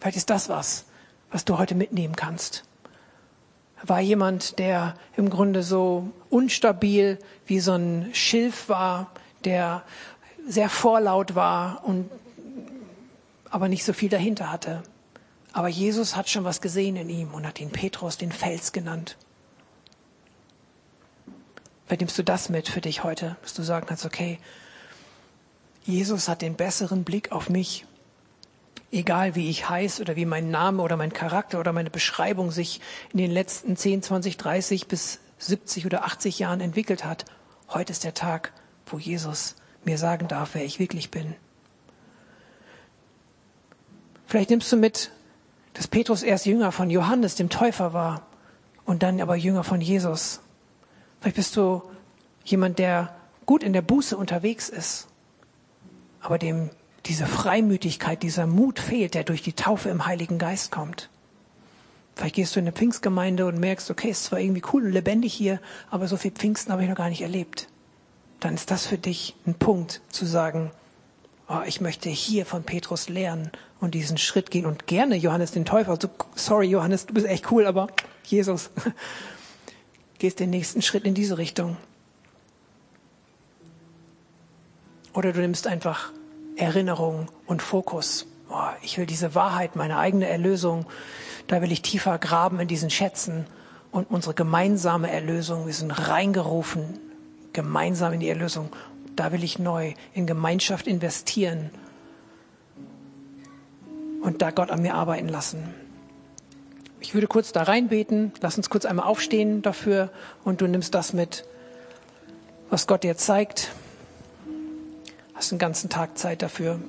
Vielleicht 0.00 0.16
ist 0.16 0.30
das 0.30 0.48
was, 0.48 0.86
was 1.30 1.44
du 1.44 1.58
heute 1.58 1.74
mitnehmen 1.74 2.16
kannst. 2.16 2.64
Er 3.82 3.90
war 3.90 4.00
jemand, 4.00 4.58
der 4.58 4.94
im 5.14 5.28
Grunde 5.28 5.62
so 5.62 6.10
unstabil 6.30 7.18
wie 7.44 7.60
so 7.60 7.72
ein 7.72 8.08
Schilf 8.14 8.70
war, 8.70 9.10
der 9.44 9.82
sehr 10.48 10.70
vorlaut 10.70 11.34
war 11.34 11.84
und 11.84 12.10
aber 13.50 13.68
nicht 13.68 13.84
so 13.84 13.92
viel 13.92 14.08
dahinter 14.08 14.50
hatte. 14.50 14.82
Aber 15.52 15.68
Jesus 15.68 16.16
hat 16.16 16.30
schon 16.30 16.44
was 16.44 16.62
gesehen 16.62 16.96
in 16.96 17.10
ihm 17.10 17.34
und 17.34 17.46
hat 17.46 17.60
ihn 17.60 17.72
Petrus 17.72 18.16
den 18.16 18.32
Fels 18.32 18.72
genannt. 18.72 19.18
Vielleicht 21.88 22.02
nimmst 22.02 22.18
du 22.18 22.22
das 22.22 22.50
mit 22.50 22.68
für 22.68 22.82
dich 22.82 23.02
heute, 23.02 23.36
dass 23.40 23.54
du 23.54 23.62
sagen 23.62 23.86
kannst, 23.86 24.04
okay, 24.04 24.38
Jesus 25.84 26.28
hat 26.28 26.42
den 26.42 26.54
besseren 26.54 27.02
Blick 27.02 27.32
auf 27.32 27.48
mich. 27.48 27.86
Egal 28.92 29.34
wie 29.34 29.48
ich 29.48 29.70
heiße 29.70 30.02
oder 30.02 30.14
wie 30.14 30.26
mein 30.26 30.50
Name 30.50 30.82
oder 30.82 30.98
mein 30.98 31.14
Charakter 31.14 31.58
oder 31.58 31.72
meine 31.72 31.88
Beschreibung 31.88 32.50
sich 32.50 32.82
in 33.14 33.18
den 33.18 33.30
letzten 33.30 33.74
10, 33.74 34.02
20, 34.02 34.36
30 34.36 34.86
bis 34.86 35.20
70 35.38 35.86
oder 35.86 36.04
80 36.04 36.38
Jahren 36.38 36.60
entwickelt 36.60 37.06
hat. 37.06 37.24
Heute 37.70 37.92
ist 37.92 38.04
der 38.04 38.12
Tag, 38.12 38.52
wo 38.84 38.98
Jesus 38.98 39.54
mir 39.82 39.96
sagen 39.96 40.28
darf, 40.28 40.50
wer 40.52 40.66
ich 40.66 40.78
wirklich 40.78 41.10
bin. 41.10 41.36
Vielleicht 44.26 44.50
nimmst 44.50 44.70
du 44.70 44.76
mit, 44.76 45.10
dass 45.72 45.88
Petrus 45.88 46.22
erst 46.22 46.44
Jünger 46.44 46.70
von 46.70 46.90
Johannes, 46.90 47.36
dem 47.36 47.48
Täufer 47.48 47.94
war, 47.94 48.26
und 48.84 49.02
dann 49.02 49.22
aber 49.22 49.36
Jünger 49.36 49.64
von 49.64 49.80
Jesus. 49.80 50.40
Vielleicht 51.20 51.36
bist 51.36 51.56
du 51.56 51.82
jemand, 52.44 52.78
der 52.78 53.14
gut 53.46 53.62
in 53.62 53.72
der 53.72 53.82
Buße 53.82 54.16
unterwegs 54.16 54.68
ist, 54.68 55.08
aber 56.20 56.38
dem 56.38 56.70
diese 57.06 57.26
Freimütigkeit, 57.26 58.22
dieser 58.22 58.46
Mut 58.46 58.78
fehlt, 58.78 59.14
der 59.14 59.24
durch 59.24 59.42
die 59.42 59.54
Taufe 59.54 59.88
im 59.88 60.06
Heiligen 60.06 60.38
Geist 60.38 60.70
kommt. 60.70 61.08
Vielleicht 62.14 62.34
gehst 62.34 62.54
du 62.54 62.60
in 62.60 62.66
eine 62.66 62.72
Pfingstgemeinde 62.72 63.46
und 63.46 63.58
merkst, 63.58 63.90
okay, 63.90 64.10
es 64.10 64.18
ist 64.18 64.24
zwar 64.26 64.40
irgendwie 64.40 64.62
cool 64.72 64.84
und 64.84 64.92
lebendig 64.92 65.32
hier, 65.32 65.60
aber 65.90 66.08
so 66.08 66.16
viel 66.16 66.32
Pfingsten 66.32 66.72
habe 66.72 66.82
ich 66.82 66.88
noch 66.88 66.96
gar 66.96 67.08
nicht 67.08 67.22
erlebt. 67.22 67.68
Dann 68.40 68.54
ist 68.54 68.70
das 68.70 68.86
für 68.86 68.98
dich 68.98 69.36
ein 69.46 69.54
Punkt 69.54 70.02
zu 70.10 70.26
sagen, 70.26 70.70
oh, 71.48 71.60
ich 71.64 71.80
möchte 71.80 72.08
hier 72.10 72.44
von 72.44 72.64
Petrus 72.64 73.08
lernen 73.08 73.50
und 73.80 73.94
diesen 73.94 74.18
Schritt 74.18 74.50
gehen 74.50 74.66
und 74.66 74.86
gerne 74.86 75.16
Johannes 75.16 75.52
den 75.52 75.64
Täufer. 75.64 75.92
Also, 75.92 76.08
sorry 76.34 76.66
Johannes, 76.66 77.06
du 77.06 77.14
bist 77.14 77.26
echt 77.26 77.50
cool, 77.50 77.66
aber 77.66 77.88
Jesus, 78.24 78.70
gehst 80.18 80.40
den 80.40 80.50
nächsten 80.50 80.82
Schritt 80.82 81.04
in 81.04 81.14
diese 81.14 81.38
Richtung. 81.38 81.76
Oder 85.14 85.32
du 85.32 85.40
nimmst 85.40 85.66
einfach 85.66 86.12
Erinnerung 86.56 87.28
und 87.46 87.62
Fokus. 87.62 88.26
Oh, 88.50 88.68
ich 88.82 88.98
will 88.98 89.06
diese 89.06 89.34
Wahrheit, 89.34 89.76
meine 89.76 89.98
eigene 89.98 90.28
Erlösung, 90.28 90.86
da 91.46 91.62
will 91.62 91.72
ich 91.72 91.82
tiefer 91.82 92.18
graben 92.18 92.60
in 92.60 92.68
diesen 92.68 92.90
Schätzen 92.90 93.46
und 93.90 94.10
unsere 94.10 94.34
gemeinsame 94.34 95.10
Erlösung. 95.10 95.66
Wir 95.66 95.74
sind 95.74 95.90
reingerufen, 95.90 96.98
gemeinsam 97.52 98.12
in 98.12 98.20
die 98.20 98.28
Erlösung. 98.28 98.70
Da 99.16 99.32
will 99.32 99.42
ich 99.42 99.58
neu 99.58 99.94
in 100.14 100.26
Gemeinschaft 100.26 100.86
investieren 100.86 101.70
und 104.22 104.42
da 104.42 104.50
Gott 104.50 104.70
an 104.70 104.82
mir 104.82 104.94
arbeiten 104.94 105.28
lassen. 105.28 105.74
Ich 107.00 107.14
würde 107.14 107.26
kurz 107.26 107.52
da 107.52 107.62
reinbeten. 107.62 108.32
Lass 108.40 108.56
uns 108.56 108.70
kurz 108.70 108.84
einmal 108.84 109.06
aufstehen 109.06 109.62
dafür 109.62 110.10
und 110.44 110.60
du 110.60 110.66
nimmst 110.66 110.94
das 110.94 111.12
mit, 111.12 111.44
was 112.70 112.86
Gott 112.86 113.04
dir 113.04 113.16
zeigt. 113.16 113.70
Hast 115.34 115.52
den 115.52 115.58
ganzen 115.58 115.88
Tag 115.88 116.18
Zeit 116.18 116.42
dafür. 116.42 116.80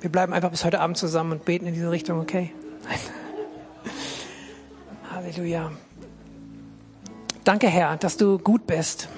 Wir 0.00 0.10
bleiben 0.10 0.32
einfach 0.32 0.50
bis 0.50 0.64
heute 0.64 0.80
Abend 0.80 0.96
zusammen 0.96 1.32
und 1.32 1.44
beten 1.44 1.66
in 1.66 1.74
diese 1.74 1.90
Richtung, 1.90 2.20
okay? 2.20 2.52
Halleluja. 5.10 5.72
Danke, 7.44 7.68
Herr, 7.68 7.96
dass 7.96 8.16
du 8.16 8.38
gut 8.38 8.66
bist. 8.66 9.08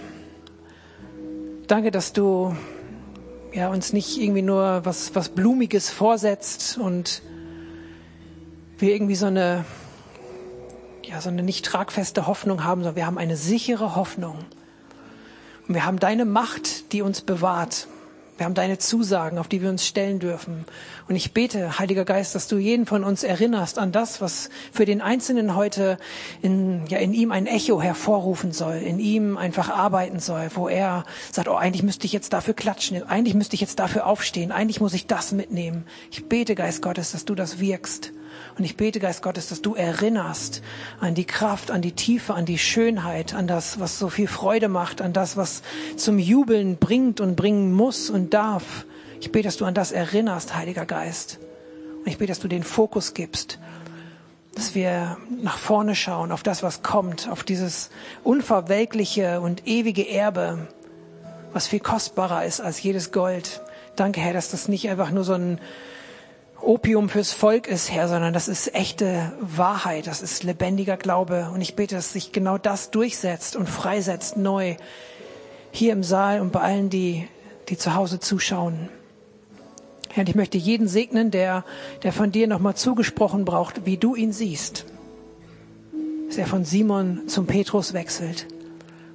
Danke, 1.67 1.91
dass 1.91 2.13
du 2.13 2.57
ja, 3.53 3.69
uns 3.69 3.93
nicht 3.93 4.19
irgendwie 4.19 4.43
nur 4.43 4.85
was, 4.85 5.15
was 5.15 5.31
Blumiges 5.31 5.91
vorsetzt 5.91 6.79
und 6.79 7.23
wir 8.79 8.95
irgendwie 8.95 9.17
so 9.17 9.27
eine, 9.27 9.65
ja, 11.05 11.21
so 11.21 11.29
eine 11.29 11.43
nicht 11.43 11.65
tragfeste 11.65 12.27
Hoffnung 12.27 12.65
haben, 12.65 12.83
sondern 12.83 12.97
wir 12.97 13.07
haben 13.07 13.19
eine 13.19 13.37
sichere 13.37 13.97
Hoffnung. 13.97 14.39
Und 15.69 15.75
wir 15.75 15.85
haben 15.85 15.99
deine 15.99 16.25
Macht, 16.25 16.93
die 16.93 17.03
uns 17.03 17.21
bewahrt. 17.21 17.87
Wir 18.41 18.47
haben 18.47 18.55
deine 18.55 18.79
Zusagen, 18.79 19.37
auf 19.37 19.49
die 19.49 19.61
wir 19.61 19.69
uns 19.69 19.87
stellen 19.87 20.19
dürfen. 20.19 20.65
Und 21.09 21.15
ich 21.15 21.35
bete, 21.35 21.79
Heiliger 21.79 22.07
Geist, 22.07 22.35
dass 22.35 22.49
du 22.49 22.57
jeden 22.57 22.87
von 22.87 23.05
uns 23.05 23.23
erinnerst 23.23 23.79
an 23.79 23.93
das, 23.93 24.23
was 24.23 24.49
für 24.73 24.87
den 24.87 25.03
Einzelnen 25.03 25.55
heute 25.55 25.99
in, 26.41 26.87
ja, 26.87 26.97
in 26.97 27.13
ihm 27.13 27.33
ein 27.33 27.47
Echo 27.47 27.83
hervorrufen 27.83 28.53
soll, 28.53 28.77
in 28.77 28.99
ihm 28.99 29.37
einfach 29.37 29.69
arbeiten 29.69 30.21
soll, 30.21 30.49
wo 30.55 30.69
er 30.69 31.05
sagt, 31.31 31.49
oh, 31.49 31.55
eigentlich 31.55 31.83
müsste 31.83 32.07
ich 32.07 32.15
jetzt 32.15 32.33
dafür 32.33 32.55
klatschen, 32.55 33.03
eigentlich 33.03 33.35
müsste 33.35 33.57
ich 33.57 33.61
jetzt 33.61 33.79
dafür 33.79 34.07
aufstehen, 34.07 34.53
eigentlich 34.53 34.81
muss 34.81 34.95
ich 34.95 35.07
das 35.07 35.33
mitnehmen. 35.33 35.85
Ich 36.11 36.27
bete, 36.27 36.55
Geist 36.55 36.81
Gottes, 36.81 37.13
dass 37.13 37.27
du 37.27 37.35
das 37.35 37.61
wirkst. 37.61 38.13
Und 38.57 38.65
ich 38.65 38.77
bete, 38.77 39.01
Geist 39.01 39.23
Gottes, 39.23 39.49
dass 39.49 39.63
du 39.63 39.75
erinnerst 39.75 40.63
an 41.01 41.15
die 41.15 41.25
Kraft, 41.25 41.71
an 41.71 41.83
die 41.83 41.93
Tiefe, 41.93 42.35
an 42.35 42.45
die 42.45 42.59
Schönheit, 42.59 43.35
an 43.35 43.47
das, 43.47 43.81
was 43.81 43.99
so 43.99 44.09
viel 44.09 44.29
Freude 44.29 44.69
macht, 44.69 45.01
an 45.01 45.13
das, 45.13 45.37
was 45.37 45.63
zum 45.97 46.19
Jubeln 46.19 46.77
bringt 46.77 47.21
und 47.21 47.37
bringen 47.37 47.73
muss 47.73 48.11
und 48.11 48.35
darf. 48.35 48.85
Ich 49.21 49.33
bete, 49.33 49.49
dass 49.49 49.57
du 49.57 49.65
an 49.65 49.75
das 49.75 49.93
erinnerst, 49.93 50.55
Heiliger 50.55 50.87
Geist. 50.87 51.39
Und 51.99 52.07
ich 52.07 52.19
bete, 52.19 52.31
dass 52.31 52.41
du 52.41 52.49
den 52.49 52.63
Fokus 52.63 53.15
gibst, 53.15 53.59
dass 54.55 54.75
wir 54.75 55.19
nach 55.43 55.59
vorne 55.59 55.95
schauen, 55.95 56.33
auf 56.33 56.43
das, 56.43 56.63
was 56.63 56.83
kommt, 56.83 57.29
auf 57.29 57.45
dieses 57.45 57.91
unverwelkliche 58.25 59.41
und 59.41 59.67
ewige 59.67 60.09
Erbe, 60.09 60.69
was 61.53 61.67
viel 61.67 61.81
kostbarer 61.81 62.45
ist 62.45 62.61
als 62.61 62.83
jedes 62.83 63.13
Gold. 63.13 63.61
Danke, 63.97 64.21
Herr, 64.21 64.33
dass 64.33 64.51
das 64.51 64.69
nicht 64.69 64.89
einfach 64.89 65.11
nur 65.11 65.25
so 65.25 65.35
ein 65.35 65.61
Opium 66.63 67.09
fürs 67.09 67.33
Volk 67.33 67.67
ist, 67.67 67.91
Herr, 67.91 68.09
sondern 68.09 68.33
das 68.33 68.49
ist 68.49 68.75
echte 68.75 69.33
Wahrheit, 69.41 70.07
das 70.07 70.23
ist 70.23 70.45
lebendiger 70.45 70.97
Glaube. 70.97 71.51
Und 71.55 71.61
ich 71.61 71.75
bete, 71.75 71.95
dass 71.95 72.13
sich 72.13 72.33
genau 72.33 72.59
das 72.59 72.91
durchsetzt 72.91 73.57
und 73.57 73.69
freisetzt 73.69 74.37
neu 74.37 74.77
hier 75.73 75.93
im 75.93 76.03
Saal 76.03 76.41
und 76.41 76.53
bei 76.53 76.61
allen, 76.61 76.91
die, 76.91 77.29
die 77.69 77.79
zu 77.79 77.95
Hause 77.95 78.21
zuschauen. 78.21 78.89
Herr, 80.13 80.27
ich 80.27 80.35
möchte 80.35 80.59
jeden 80.59 80.89
segnen, 80.89 81.31
der, 81.31 81.65
der 82.03 82.13
von 82.13 82.33
dir 82.33 82.47
nochmal 82.47 82.75
zugesprochen 82.75 83.45
braucht, 83.45 83.87
wie 83.87 83.97
du 83.97 84.15
ihn 84.15 84.33
siehst. 84.33 84.85
Dass 86.29 86.37
er 86.37 86.47
von 86.47 86.65
Simon 86.65 87.29
zum 87.29 87.47
Petrus 87.47 87.93
wechselt. 87.93 88.47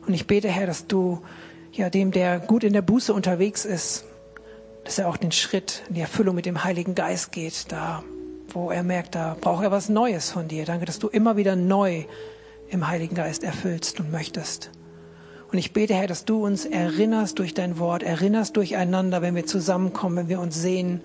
Und 0.08 0.14
ich 0.14 0.26
bete, 0.26 0.48
Herr, 0.48 0.68
dass 0.68 0.88
du 0.88 1.22
ja 1.74 1.90
dem, 1.90 2.12
der 2.12 2.40
gut 2.40 2.64
in 2.64 2.74
der 2.74 2.82
Buße 2.82 3.14
unterwegs 3.14 3.66
ist, 3.66 4.06
dass 4.86 4.98
er 5.00 5.10
auch 5.10 5.18
den 5.18 5.34
Schritt 5.34 5.84
in 5.90 5.96
die 5.96 6.02
Erfüllung 6.02 6.36
mit 6.36 6.46
dem 6.46 6.64
Heiligen 6.64 6.96
Geist 6.96 7.34
geht, 7.34 7.72
da 7.72 8.04
wo 8.50 8.72
er 8.72 8.84
merkt, 8.84 9.16
da 9.16 9.36
braucht 9.40 9.64
er 9.64 9.72
was 9.72 9.90
Neues 9.90 10.32
von 10.32 10.48
dir. 10.48 10.64
Danke, 10.64 10.86
dass 10.86 11.00
du 11.00 11.10
immer 11.10 11.36
wieder 11.36 11.58
neu 11.58 12.06
im 12.70 12.88
Heiligen 12.88 13.16
Geist 13.16 13.44
erfüllst 13.44 14.00
und 14.00 14.12
möchtest. 14.12 14.72
Und 15.52 15.58
ich 15.58 15.74
bete, 15.74 15.94
Herr, 15.94 16.08
dass 16.08 16.26
du 16.26 16.46
uns 16.46 16.66
erinnerst 16.66 17.38
durch 17.40 17.54
dein 17.54 17.80
Wort, 17.80 18.04
erinnerst 18.04 18.56
durcheinander, 18.56 19.22
wenn 19.22 19.36
wir 19.36 19.46
zusammenkommen, 19.46 20.18
wenn 20.18 20.30
wir 20.30 20.40
uns 20.40 20.56
sehen, 20.56 21.02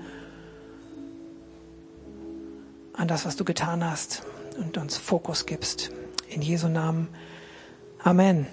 an 2.94 3.08
das, 3.08 3.24
was 3.24 3.36
du 3.36 3.44
getan 3.44 3.84
hast 3.88 4.22
und 4.58 4.76
uns 4.76 4.96
Fokus 4.96 5.46
gibst. 5.46 5.90
In 6.28 6.42
Jesu 6.42 6.68
Namen. 6.68 7.08
Amen. 8.02 8.46